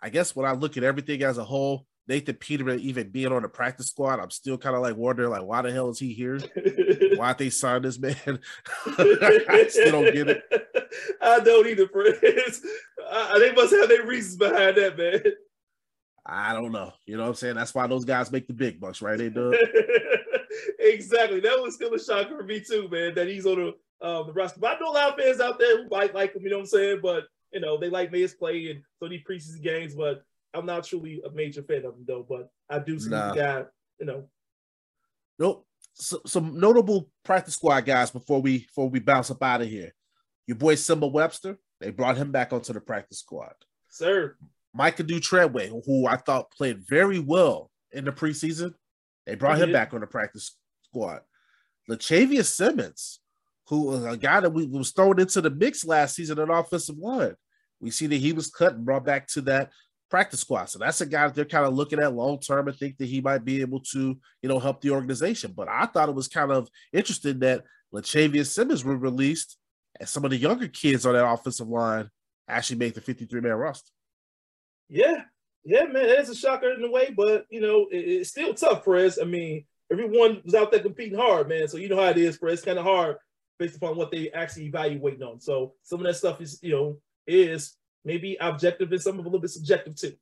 I 0.02 0.10
guess 0.10 0.36
when 0.36 0.48
I 0.48 0.54
look 0.54 0.78
at 0.78 0.84
everything 0.84 1.22
as 1.22 1.38
a 1.38 1.44
whole, 1.44 1.86
Nathan 2.08 2.38
Peterman 2.38 2.80
even 2.80 3.12
being 3.12 3.32
on 3.32 3.44
the 3.44 3.50
practice 3.50 3.90
squad, 3.90 4.20
I'm 4.20 4.32
still 4.32 4.58
kind 4.58 4.76
of 4.76 4.82
like 4.82 4.98
wondering, 4.98 5.30
like, 5.30 5.44
why 5.44 5.62
the 5.62 5.72
hell 5.72 5.90
is 5.90 6.00
he 6.00 6.12
here? 6.12 6.40
why 7.18 7.34
they 7.34 7.52
signed 7.52 7.86
this 7.86 8.00
man? 8.00 8.40
I 8.98 9.68
still 9.70 9.92
don't 9.92 10.12
get 10.12 10.30
it. 10.30 10.44
I 11.22 11.40
don't 11.40 11.68
either, 11.68 11.88
friends. 11.88 12.62
I, 13.12 13.38
they 13.38 13.54
must 13.54 13.76
have 13.76 13.90
their 13.90 14.08
reasons 14.08 14.38
behind 14.38 14.78
that, 14.78 14.98
man. 14.98 15.22
I 16.26 16.54
don't 16.54 16.72
know. 16.72 16.92
You 17.06 17.18
know 17.18 17.24
what 17.24 17.30
I'm 17.30 17.36
saying? 17.36 17.56
That's 17.56 17.76
why 17.76 17.86
those 17.88 18.06
guys 18.06 18.32
make 18.32 18.48
the 18.48 18.54
big 18.54 18.80
bucks, 18.80 19.02
right? 19.02 19.18
They 19.18 19.30
do. 19.30 19.54
exactly. 20.80 21.40
That 21.40 21.62
was 21.62 21.76
still 21.76 21.94
a 21.94 22.00
shocker 22.00 22.38
for 22.38 22.44
me 22.44 22.62
too, 22.62 22.88
man. 22.90 23.14
That 23.14 23.28
he's 23.28 23.46
on 23.46 23.58
the 23.58 24.08
um, 24.08 24.28
the 24.28 24.34
roster. 24.34 24.60
But 24.60 24.78
I 24.78 24.80
know 24.80 24.92
a 24.92 24.94
lot 24.94 25.10
of 25.10 25.24
fans 25.24 25.40
out 25.40 25.60
there 25.60 25.84
who 25.84 25.90
might 25.90 26.16
like 26.16 26.36
him. 26.36 26.42
You 26.42 26.50
know 26.50 26.58
what 26.58 26.64
I'm 26.64 26.68
saying? 26.68 27.00
But 27.04 27.26
you 27.54 27.60
know 27.60 27.78
they 27.78 27.90
like 27.90 28.12
his 28.12 28.34
play 28.34 28.72
and 28.72 28.82
so 29.00 29.08
these 29.08 29.22
preseason 29.30 29.62
games. 29.62 29.94
But 29.96 30.24
I'm 30.54 30.66
not 30.66 30.86
truly 30.86 31.22
a 31.26 31.32
major 31.32 31.62
fan 31.62 31.86
of 31.86 31.96
him 31.96 32.06
though. 32.08 32.26
But 32.28 32.50
I 32.70 32.80
do 32.80 33.00
see 33.00 33.10
nah. 33.10 33.34
the 33.34 33.36
guy. 33.36 33.64
You 34.00 34.06
know. 34.08 34.24
Nope. 35.38 35.68
So, 35.94 36.20
some 36.26 36.60
notable 36.60 37.10
practice 37.24 37.54
squad 37.54 37.86
guys 37.86 38.12
before 38.12 38.42
we 38.42 38.60
before 38.60 38.90
we 38.90 39.00
bounce 39.00 39.30
up 39.30 39.44
out 39.44 39.62
of 39.62 39.70
here. 39.70 39.94
Your 40.48 40.58
boy 40.58 40.76
Simba 40.76 41.08
Webster. 41.08 41.60
They 41.80 41.92
brought 41.92 42.18
him 42.18 42.32
back 42.32 42.52
onto 42.52 42.74
the 42.74 42.82
practice 42.82 43.20
squad. 43.20 43.54
Sir. 43.90 44.38
Micah 44.76 45.04
Treadway, 45.04 45.70
who 45.70 46.06
I 46.06 46.18
thought 46.18 46.52
played 46.52 46.86
very 46.88 47.20
well 47.20 47.72
in 47.92 48.06
the 48.06 48.12
preseason. 48.12 48.74
They 49.26 49.36
brought 49.36 49.58
him 49.58 49.70
mhm. 49.70 49.74
back 49.74 49.94
on 49.94 50.02
the 50.02 50.08
practice 50.08 50.58
squad. 50.84 51.22
Lachavious 51.90 52.54
Simmons, 52.54 53.22
who 53.70 53.86
was 53.86 54.04
a 54.04 54.18
guy 54.18 54.42
that 54.42 54.52
we 54.52 54.68
was 54.68 54.92
thrown 54.92 55.20
into 55.20 55.42
the 55.42 55.50
mix 55.50 55.86
last 55.86 56.16
season 56.16 56.40
at 56.40 56.50
offensive 56.50 56.98
line. 56.98 57.36
We 57.80 57.90
see 57.90 58.08
that 58.08 58.16
he 58.18 58.34
was 58.34 58.52
cut 58.52 58.74
and 58.74 58.86
brought 58.86 59.06
back 59.06 59.28
to 59.30 59.42
that 59.42 59.72
practice 60.10 60.42
squad. 60.42 60.66
So 60.66 60.80
that's 60.80 61.02
a 61.02 61.06
guy 61.06 61.28
that 61.28 61.36
they're 61.36 61.46
kind 61.46 61.66
of 61.66 61.74
looking 61.74 62.00
at 62.00 62.14
long 62.14 62.40
term 62.40 62.68
and 62.68 62.78
think 62.78 62.98
that 62.98 63.08
he 63.08 63.22
might 63.22 63.46
be 63.46 63.62
able 63.62 63.80
to, 63.92 64.18
you 64.42 64.50
know, 64.50 64.60
help 64.60 64.82
the 64.82 64.92
organization. 64.92 65.54
But 65.56 65.68
I 65.70 65.86
thought 65.86 66.10
it 66.10 66.16
was 66.16 66.28
kind 66.28 66.52
of 66.52 66.68
interesting 66.94 67.40
that 67.40 67.64
Lachavious 67.94 68.54
Simmons 68.54 68.84
were 68.84 68.98
released 68.98 69.58
and 70.00 70.10
some 70.10 70.26
of 70.26 70.32
the 70.32 70.38
younger 70.38 70.68
kids 70.68 71.06
on 71.06 71.14
that 71.14 71.28
offensive 71.28 71.68
line 71.68 72.10
actually 72.48 72.78
made 72.78 72.94
the 72.94 73.02
53 73.02 73.42
man 73.42 73.54
roster. 73.54 73.92
Yeah, 74.90 75.24
yeah, 75.64 75.86
man, 75.86 76.06
it's 76.06 76.30
a 76.30 76.36
shocker 76.36 76.72
in 76.72 76.84
a 76.84 76.92
way, 76.92 77.14
but 77.16 77.46
you 77.50 77.60
know, 77.60 77.88
it, 77.92 77.98
it's 77.98 78.30
still 78.30 78.54
tough, 78.54 78.84
Press. 78.84 79.20
I 79.20 79.26
mean, 79.26 79.66
everyone 79.92 80.42
was 80.46 80.54
out 80.54 80.72
there 80.72 80.82
competing 80.82 81.18
hard, 81.18 81.50
man. 81.50 81.68
So 81.68 81.78
you 81.78 81.90
know 81.90 82.00
how 82.00 82.10
it 82.10 82.18
is. 82.18 82.38
It's 82.42 82.62
kind 82.62 82.78
of 82.78 82.86
hard 82.86 83.18
based 83.58 83.78
upon 83.78 83.96
what 83.96 84.12
they 84.12 84.30
actually 84.32 84.66
evaluating 84.66 85.24
on. 85.24 85.40
So 85.40 85.74
some 85.82 86.00
of 86.00 86.06
that 86.06 86.16
stuff 86.16 86.42
is, 86.42 86.60
you 86.62 86.72
know, 86.72 86.98
is 87.26 87.76
maybe 88.04 88.38
objective 88.40 88.92
and 88.92 89.02
some 89.02 89.18
of 89.18 89.26
a 89.26 89.28
little 89.28 89.40
bit 89.40 89.50
subjective 89.50 89.96
too. 89.96 90.14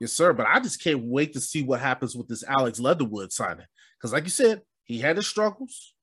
Yes, 0.00 0.12
sir. 0.12 0.32
But 0.32 0.46
I 0.46 0.60
just 0.60 0.82
can't 0.82 1.04
wait 1.04 1.32
to 1.34 1.40
see 1.40 1.62
what 1.62 1.80
happens 1.80 2.16
with 2.16 2.28
this 2.28 2.44
Alex 2.44 2.80
Leatherwood 2.80 3.32
signing. 3.32 3.66
Because, 3.98 4.12
like 4.12 4.24
you 4.24 4.30
said, 4.30 4.62
he 4.84 4.98
had 4.98 5.16
his 5.16 5.26
struggles, 5.26 5.94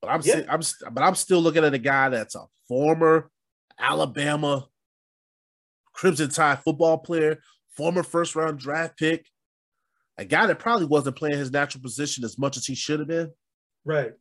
but 0.00 0.08
I'm, 0.08 0.20
yeah. 0.24 0.42
I'm, 0.48 0.60
but 0.92 1.02
I'm 1.02 1.14
still 1.14 1.40
looking 1.40 1.64
at 1.64 1.74
a 1.74 1.78
guy 1.78 2.08
that's 2.08 2.34
a 2.34 2.44
former 2.66 3.30
Alabama 3.78 4.68
Crimson 5.96 6.28
Tide 6.28 6.62
football 6.62 6.98
player, 6.98 7.40
former 7.76 8.02
first 8.02 8.36
round 8.36 8.58
draft 8.58 8.98
pick, 8.98 9.26
a 10.18 10.24
guy 10.24 10.46
that 10.46 10.58
probably 10.58 10.86
wasn't 10.86 11.16
playing 11.16 11.38
his 11.38 11.50
natural 11.50 11.82
position 11.82 12.22
as 12.22 12.38
much 12.38 12.56
as 12.56 12.66
he 12.66 12.74
should 12.74 13.00
have 13.00 13.08
been. 13.08 13.32
Right. 13.84 14.12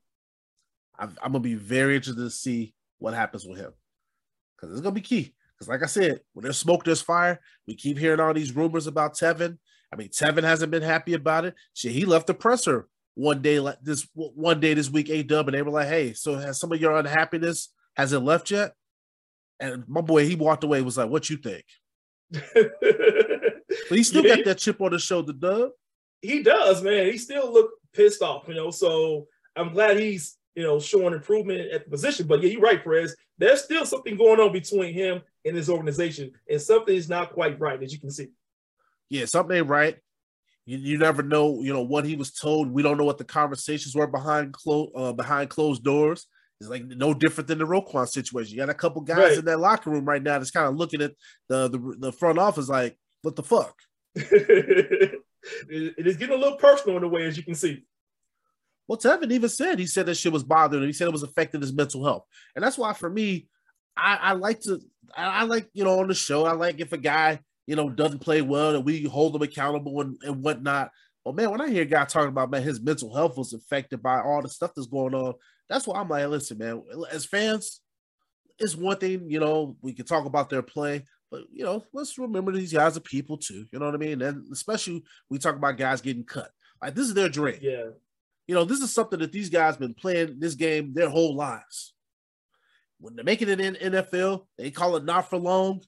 I'm, 0.98 1.10
I'm 1.22 1.34
gonna 1.34 1.42
be 1.42 1.56
very 1.56 1.98
interested 1.98 2.22
to 2.22 2.30
see 2.30 2.74
what 2.98 3.14
happens 3.14 3.46
with 3.46 3.60
him 3.60 3.74
because 4.56 4.72
it's 4.72 4.82
gonna 4.82 4.96
be 4.96 5.02
key. 5.02 5.34
Because, 5.54 5.68
like 5.68 5.84
I 5.84 5.88
said, 5.88 6.22
when 6.34 6.44
there's 6.44 6.58
smoke, 6.58 6.84
there's 6.84 7.02
fire. 7.02 7.40
We 7.68 7.76
keep 7.76 7.98
hearing 7.98 8.20
all 8.20 8.34
these 8.34 8.56
rumors 8.56 8.88
about 8.88 9.16
Teven. 9.16 9.58
I 9.92 9.96
mean, 9.96 10.10
Teven 10.10 10.44
hasn't 10.44 10.72
been 10.72 10.84
happy 10.84 11.14
about 11.14 11.46
it. 11.46 11.56
Shit, 11.74 11.92
he 11.92 12.06
left 12.06 12.28
the 12.28 12.34
presser 12.34 12.88
one 13.16 13.42
day 13.42 13.60
like 13.60 13.80
this 13.82 14.08
one 14.14 14.60
day 14.60 14.74
this 14.74 14.90
week, 14.90 15.10
A 15.10 15.24
Dub, 15.24 15.48
and 15.48 15.58
they 15.58 15.62
were 15.62 15.72
like, 15.72 15.88
"Hey, 15.88 16.14
so 16.14 16.36
has 16.36 16.60
some 16.60 16.72
of 16.72 16.80
your 16.80 16.96
unhappiness 16.96 17.70
has 17.96 18.14
it 18.14 18.20
left 18.20 18.52
yet?" 18.52 18.74
And 19.60 19.84
my 19.88 20.02
boy, 20.02 20.26
he 20.26 20.36
walked 20.36 20.64
away, 20.64 20.82
was 20.82 20.98
like, 20.98 21.10
"What 21.10 21.30
you 21.30 21.38
think?" 21.38 21.64
But 23.90 23.98
he 23.98 24.04
still 24.04 24.26
Yeah. 24.26 24.38
got 24.38 24.46
that 24.46 24.58
chip 24.58 24.80
on 24.82 24.92
his 24.94 25.02
shoulder, 25.04 25.34
Dub. 25.34 25.72
he 26.22 26.42
does, 26.44 26.82
man. 26.82 27.06
He 27.12 27.18
still 27.18 27.52
look 27.52 27.72
pissed 27.94 28.22
off, 28.22 28.48
you 28.48 28.54
know. 28.56 28.72
So 28.72 29.28
I'm 29.56 29.74
glad 29.74 30.00
he's, 30.00 30.38
you 30.56 30.64
know, 30.64 30.80
showing 30.80 31.14
improvement 31.14 31.72
at 31.72 31.86
the 31.86 31.90
position. 31.92 32.26
But 32.28 32.42
yeah, 32.42 32.52
you're 32.52 32.62
right, 32.62 32.84
Perez. 32.84 33.16
There's 33.38 33.64
still 33.64 33.86
something 33.86 34.16
going 34.18 34.40
on 34.40 34.54
between 34.54 34.94
him 34.94 35.22
and 35.46 35.56
his 35.56 35.70
organization, 35.70 36.32
and 36.50 36.62
something 36.62 36.96
is 36.96 37.10
not 37.10 37.32
quite 37.34 37.60
right, 37.60 37.82
as 37.84 37.92
you 37.94 38.00
can 38.00 38.12
see. 38.12 38.30
Yeah, 39.10 39.26
something 39.26 39.58
ain't 39.58 39.68
right. 39.68 39.98
You, 40.66 40.78
you 40.78 40.98
never 40.98 41.22
know, 41.22 41.62
you 41.62 41.74
know, 41.74 41.84
what 41.84 42.06
he 42.06 42.16
was 42.16 42.32
told. 42.32 42.72
We 42.72 42.82
don't 42.82 42.98
know 42.98 43.04
what 43.06 43.18
the 43.20 43.24
conversations 43.26 43.94
were 43.96 44.08
behind 44.08 44.54
closed 44.54 44.92
uh, 44.96 45.14
behind 45.14 45.50
closed 45.50 45.84
doors. 45.84 46.26
It's 46.60 46.70
like 46.70 46.86
no 46.86 47.14
different 47.14 47.48
than 47.48 47.58
the 47.60 47.66
Roquan 47.66 48.08
situation. 48.08 48.54
You 48.54 48.60
got 48.62 48.70
a 48.70 48.74
couple 48.74 49.02
guys 49.02 49.18
Right. 49.18 49.38
in 49.40 49.46
that 49.46 49.60
locker 49.60 49.90
room 49.90 50.06
right 50.06 50.24
now 50.24 50.38
that's 50.38 50.52
kind 50.52 50.68
of 50.68 50.76
looking 50.76 51.02
at 51.02 51.12
the, 51.50 51.68
the 51.70 51.96
the 52.00 52.12
front 52.12 52.40
office 52.40 52.70
like, 52.70 52.98
what 53.24 53.36
the 53.36 53.44
fuck? 53.44 53.76
it 54.16 55.22
is 55.70 56.18
getting 56.18 56.36
a 56.36 56.40
little 56.40 56.58
personal 56.58 56.98
in 56.98 57.04
a 57.04 57.08
way, 57.08 57.26
as 57.26 57.38
you 57.38 57.44
can 57.44 57.56
see. 57.56 57.84
Well, 58.88 58.98
Teven 59.00 59.32
even 59.32 59.50
said 59.50 59.80
he 59.80 59.88
said 59.88 60.06
that 60.06 60.16
shit 60.16 60.32
was 60.32 60.44
bothering 60.44 60.84
him. 60.84 60.88
He 60.90 60.94
said 60.94 61.08
it 61.08 61.12
was 61.14 61.24
affecting 61.24 61.62
his 61.62 61.74
mental 61.74 62.06
health, 62.06 62.24
and 62.56 62.64
that's 62.64 62.78
why 62.78 62.94
for 62.94 63.10
me, 63.10 63.48
I, 63.98 64.16
I 64.22 64.32
like 64.34 64.62
to, 64.62 64.80
I, 65.16 65.42
I 65.42 65.44
like 65.44 65.68
you 65.74 65.84
know 65.84 66.00
on 66.00 66.08
the 66.08 66.14
show, 66.14 66.46
I 66.46 66.54
like 66.54 66.80
if 66.80 66.94
a 66.94 66.98
guy 66.98 67.40
you 67.68 67.76
know 67.76 67.90
doesn't 67.90 68.20
play 68.20 68.42
well 68.42 68.76
and 68.76 68.86
we 68.86 69.04
hold 69.04 69.36
him 69.36 69.42
accountable 69.42 70.02
and, 70.02 70.18
and 70.24 70.44
whatnot. 70.44 70.92
But 71.24 71.36
man, 71.36 71.50
when 71.50 71.62
I 71.62 71.70
hear 71.70 71.82
a 71.82 71.86
guy 71.86 72.06
talking 72.06 72.30
about 72.30 72.52
man 72.52 72.62
his 72.62 72.80
mental 72.80 73.14
health 73.16 73.38
was 73.38 73.54
affected 73.54 74.04
by 74.04 74.22
all 74.22 74.42
the 74.44 74.50
stuff 74.50 74.72
that's 74.76 74.88
going 74.88 75.16
on, 75.16 75.34
that's 75.70 75.88
why 75.88 76.00
I'm 76.00 76.10
like, 76.10 76.28
listen, 76.28 76.58
man, 76.58 76.84
as 77.12 77.26
fans, 77.26 77.82
it's 78.60 78.76
one 78.76 78.98
thing 78.98 79.30
you 79.30 79.40
know 79.40 79.76
we 79.82 79.94
can 79.94 80.06
talk 80.06 80.26
about 80.26 80.50
their 80.50 80.62
play. 80.62 81.04
But 81.32 81.44
you 81.52 81.64
know, 81.64 81.84
let's 81.94 82.18
remember 82.18 82.52
these 82.52 82.74
guys 82.74 82.96
are 82.96 83.02
people 83.02 83.38
too. 83.38 83.66
You 83.72 83.80
know 83.80 83.86
what 83.86 83.96
I 83.96 83.98
mean? 83.98 84.22
And 84.22 84.46
especially 84.52 85.04
we 85.30 85.38
talk 85.40 85.56
about 85.56 85.78
guys 85.78 86.02
getting 86.02 86.24
cut. 86.24 86.52
Like 86.82 86.96
this 86.96 87.08
is 87.08 87.14
their 87.14 87.30
dream. 87.30 87.60
Yeah, 87.62 87.86
You 88.48 88.56
know, 88.56 88.64
this 88.64 88.82
is 88.82 88.94
something 88.94 89.20
that 89.20 89.32
these 89.32 89.50
guys 89.50 89.78
been 89.78 89.94
playing 89.94 90.40
this 90.40 90.56
game 90.56 90.94
their 90.94 91.10
whole 91.10 91.36
lives. 91.36 91.94
When 93.00 93.16
they're 93.16 93.26
making 93.26 93.50
it 93.50 93.60
in 93.60 93.76
NFL, 93.76 94.46
they 94.58 94.72
call 94.72 94.96
it 94.96 95.04
not 95.04 95.30
for 95.30 95.38
long. 95.38 95.82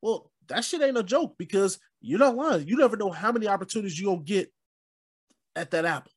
Well, 0.00 0.30
that 0.48 0.64
shit 0.64 0.82
ain't 0.82 0.96
a 0.96 1.02
joke 1.02 1.34
because 1.38 1.78
you're 2.00 2.18
not 2.18 2.36
lying. 2.36 2.68
You 2.68 2.76
never 2.76 2.96
know 2.96 3.10
how 3.10 3.32
many 3.32 3.48
opportunities 3.48 4.00
you're 4.00 4.14
gonna 4.14 4.24
get 4.24 4.52
at 5.54 5.70
that 5.72 5.84
apple. 5.84 6.12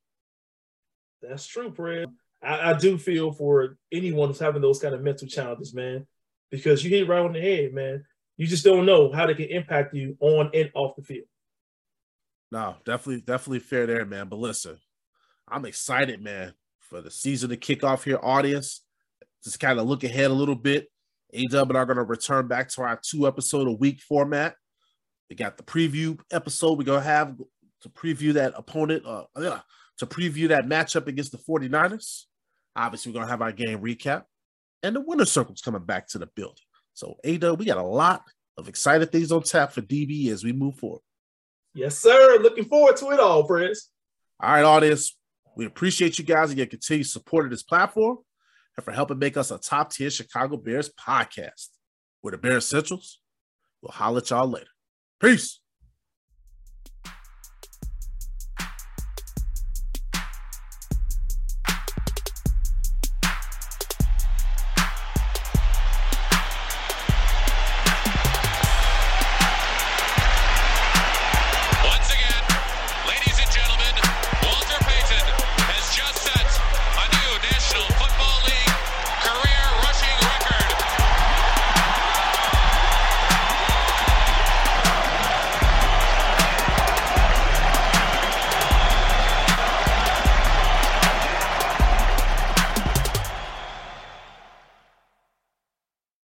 that's 1.22 1.46
true, 1.46 1.72
Perez. 1.72 2.08
I, 2.42 2.72
I 2.72 2.74
do 2.74 2.98
feel 2.98 3.32
for 3.32 3.78
anyone 3.92 4.30
who's 4.30 4.40
having 4.40 4.62
those 4.62 4.80
kind 4.80 4.96
of 4.96 5.02
mental 5.02 5.28
challenges, 5.28 5.74
man, 5.74 6.08
because 6.52 6.84
you 6.84 6.90
hit 6.90 7.08
right 7.08 7.26
on 7.26 7.34
the 7.34 7.42
head, 7.42 7.74
man. 7.74 8.06
You 8.38 8.48
just 8.48 8.64
don't 8.64 8.86
know 8.86 9.12
how 9.12 9.28
they 9.28 9.34
can 9.34 9.50
impact 9.50 9.94
you 9.94 10.16
on 10.22 10.52
and 10.54 10.72
off 10.74 10.96
the 10.96 11.04
field. 11.04 11.28
No, 12.52 12.76
definitely, 12.86 13.22
definitely 13.22 13.60
fair 13.60 13.86
there, 13.86 14.06
man. 14.06 14.30
But 14.30 14.40
listen, 14.40 14.78
I'm 15.48 15.66
excited, 15.66 16.22
man, 16.22 16.54
for 16.80 17.02
the 17.02 17.12
season 17.12 17.50
to 17.50 17.58
kick 17.58 17.84
off 17.84 18.06
here, 18.06 18.20
audience. 18.22 18.82
Just 19.44 19.60
kind 19.60 19.80
of 19.80 19.88
look 19.88 20.04
ahead 20.04 20.32
a 20.32 20.34
little 20.34 20.56
bit. 20.56 20.88
AW 21.34 21.62
and 21.62 21.78
I 21.78 21.82
are 21.82 21.86
going 21.86 21.98
to 21.98 22.04
return 22.04 22.48
back 22.48 22.70
to 22.70 22.82
our 22.82 23.00
two 23.04 23.28
episode 23.28 23.68
a 23.68 23.72
week 23.72 24.02
format. 24.02 24.56
We 25.30 25.36
got 25.36 25.58
the 25.58 25.64
preview 25.64 26.20
episode 26.32 26.78
we're 26.78 26.86
going 26.86 27.02
to 27.02 27.08
have 27.08 27.36
to 27.82 27.90
preview 27.90 28.34
that 28.34 28.54
opponent, 28.56 29.06
uh, 29.06 29.26
to 29.36 30.06
preview 30.06 30.48
that 30.50 30.66
matchup 30.66 31.08
against 31.08 31.32
the 31.32 31.38
49ers. 31.38 32.24
Obviously, 32.76 33.12
we're 33.12 33.16
going 33.16 33.26
to 33.26 33.32
have 33.32 33.42
our 33.42 33.52
game 33.52 33.80
recap. 33.80 34.24
And 34.84 34.96
the 34.96 35.02
winner 35.02 35.26
circle's 35.26 35.62
coming 35.62 35.84
back 35.84 36.08
to 36.10 36.20
the 36.20 36.28
building. 36.28 36.56
So, 36.94 37.16
AW, 37.26 37.54
we 37.54 37.66
got 37.66 37.78
a 37.78 37.84
lot 37.84 38.24
of 38.58 38.70
excited 38.70 39.12
things 39.12 39.32
on 39.32 39.44
tap 39.44 39.72
for 39.72 39.82
DB 39.82 40.30
as 40.30 40.44
we 40.44 40.54
move 40.54 40.76
forward. 40.76 41.02
Yes, 41.74 41.98
sir. 41.98 42.40
Looking 42.42 42.66
forward 42.66 42.98
to 42.98 43.12
it 43.12 43.20
all, 43.20 43.48
Perez. 43.48 43.90
All 44.40 44.52
right, 44.52 44.64
audience. 44.64 45.16
We 45.56 45.66
appreciate 45.66 46.18
you 46.18 46.26
guys 46.26 46.50
and 46.50 46.58
your 46.58 46.68
continued 46.68 47.08
support 47.08 47.46
of 47.46 47.52
this 47.52 47.64
platform 47.64 48.20
and 48.78 48.84
for 48.84 48.92
helping 48.92 49.20
make 49.20 49.36
us 49.36 49.52
a 49.52 49.58
top 49.58 49.92
tier 49.92 50.10
Chicago 50.10 50.58
Bears 50.58 50.90
podcast. 50.90 51.68
We're 52.22 52.32
the 52.32 52.38
Bears 52.38 52.66
Centrals. 52.68 53.20
We'll 53.82 53.92
holler 53.92 54.20
at 54.20 54.30
y'all 54.30 54.48
later. 54.48 54.68
Peace. 55.22 55.60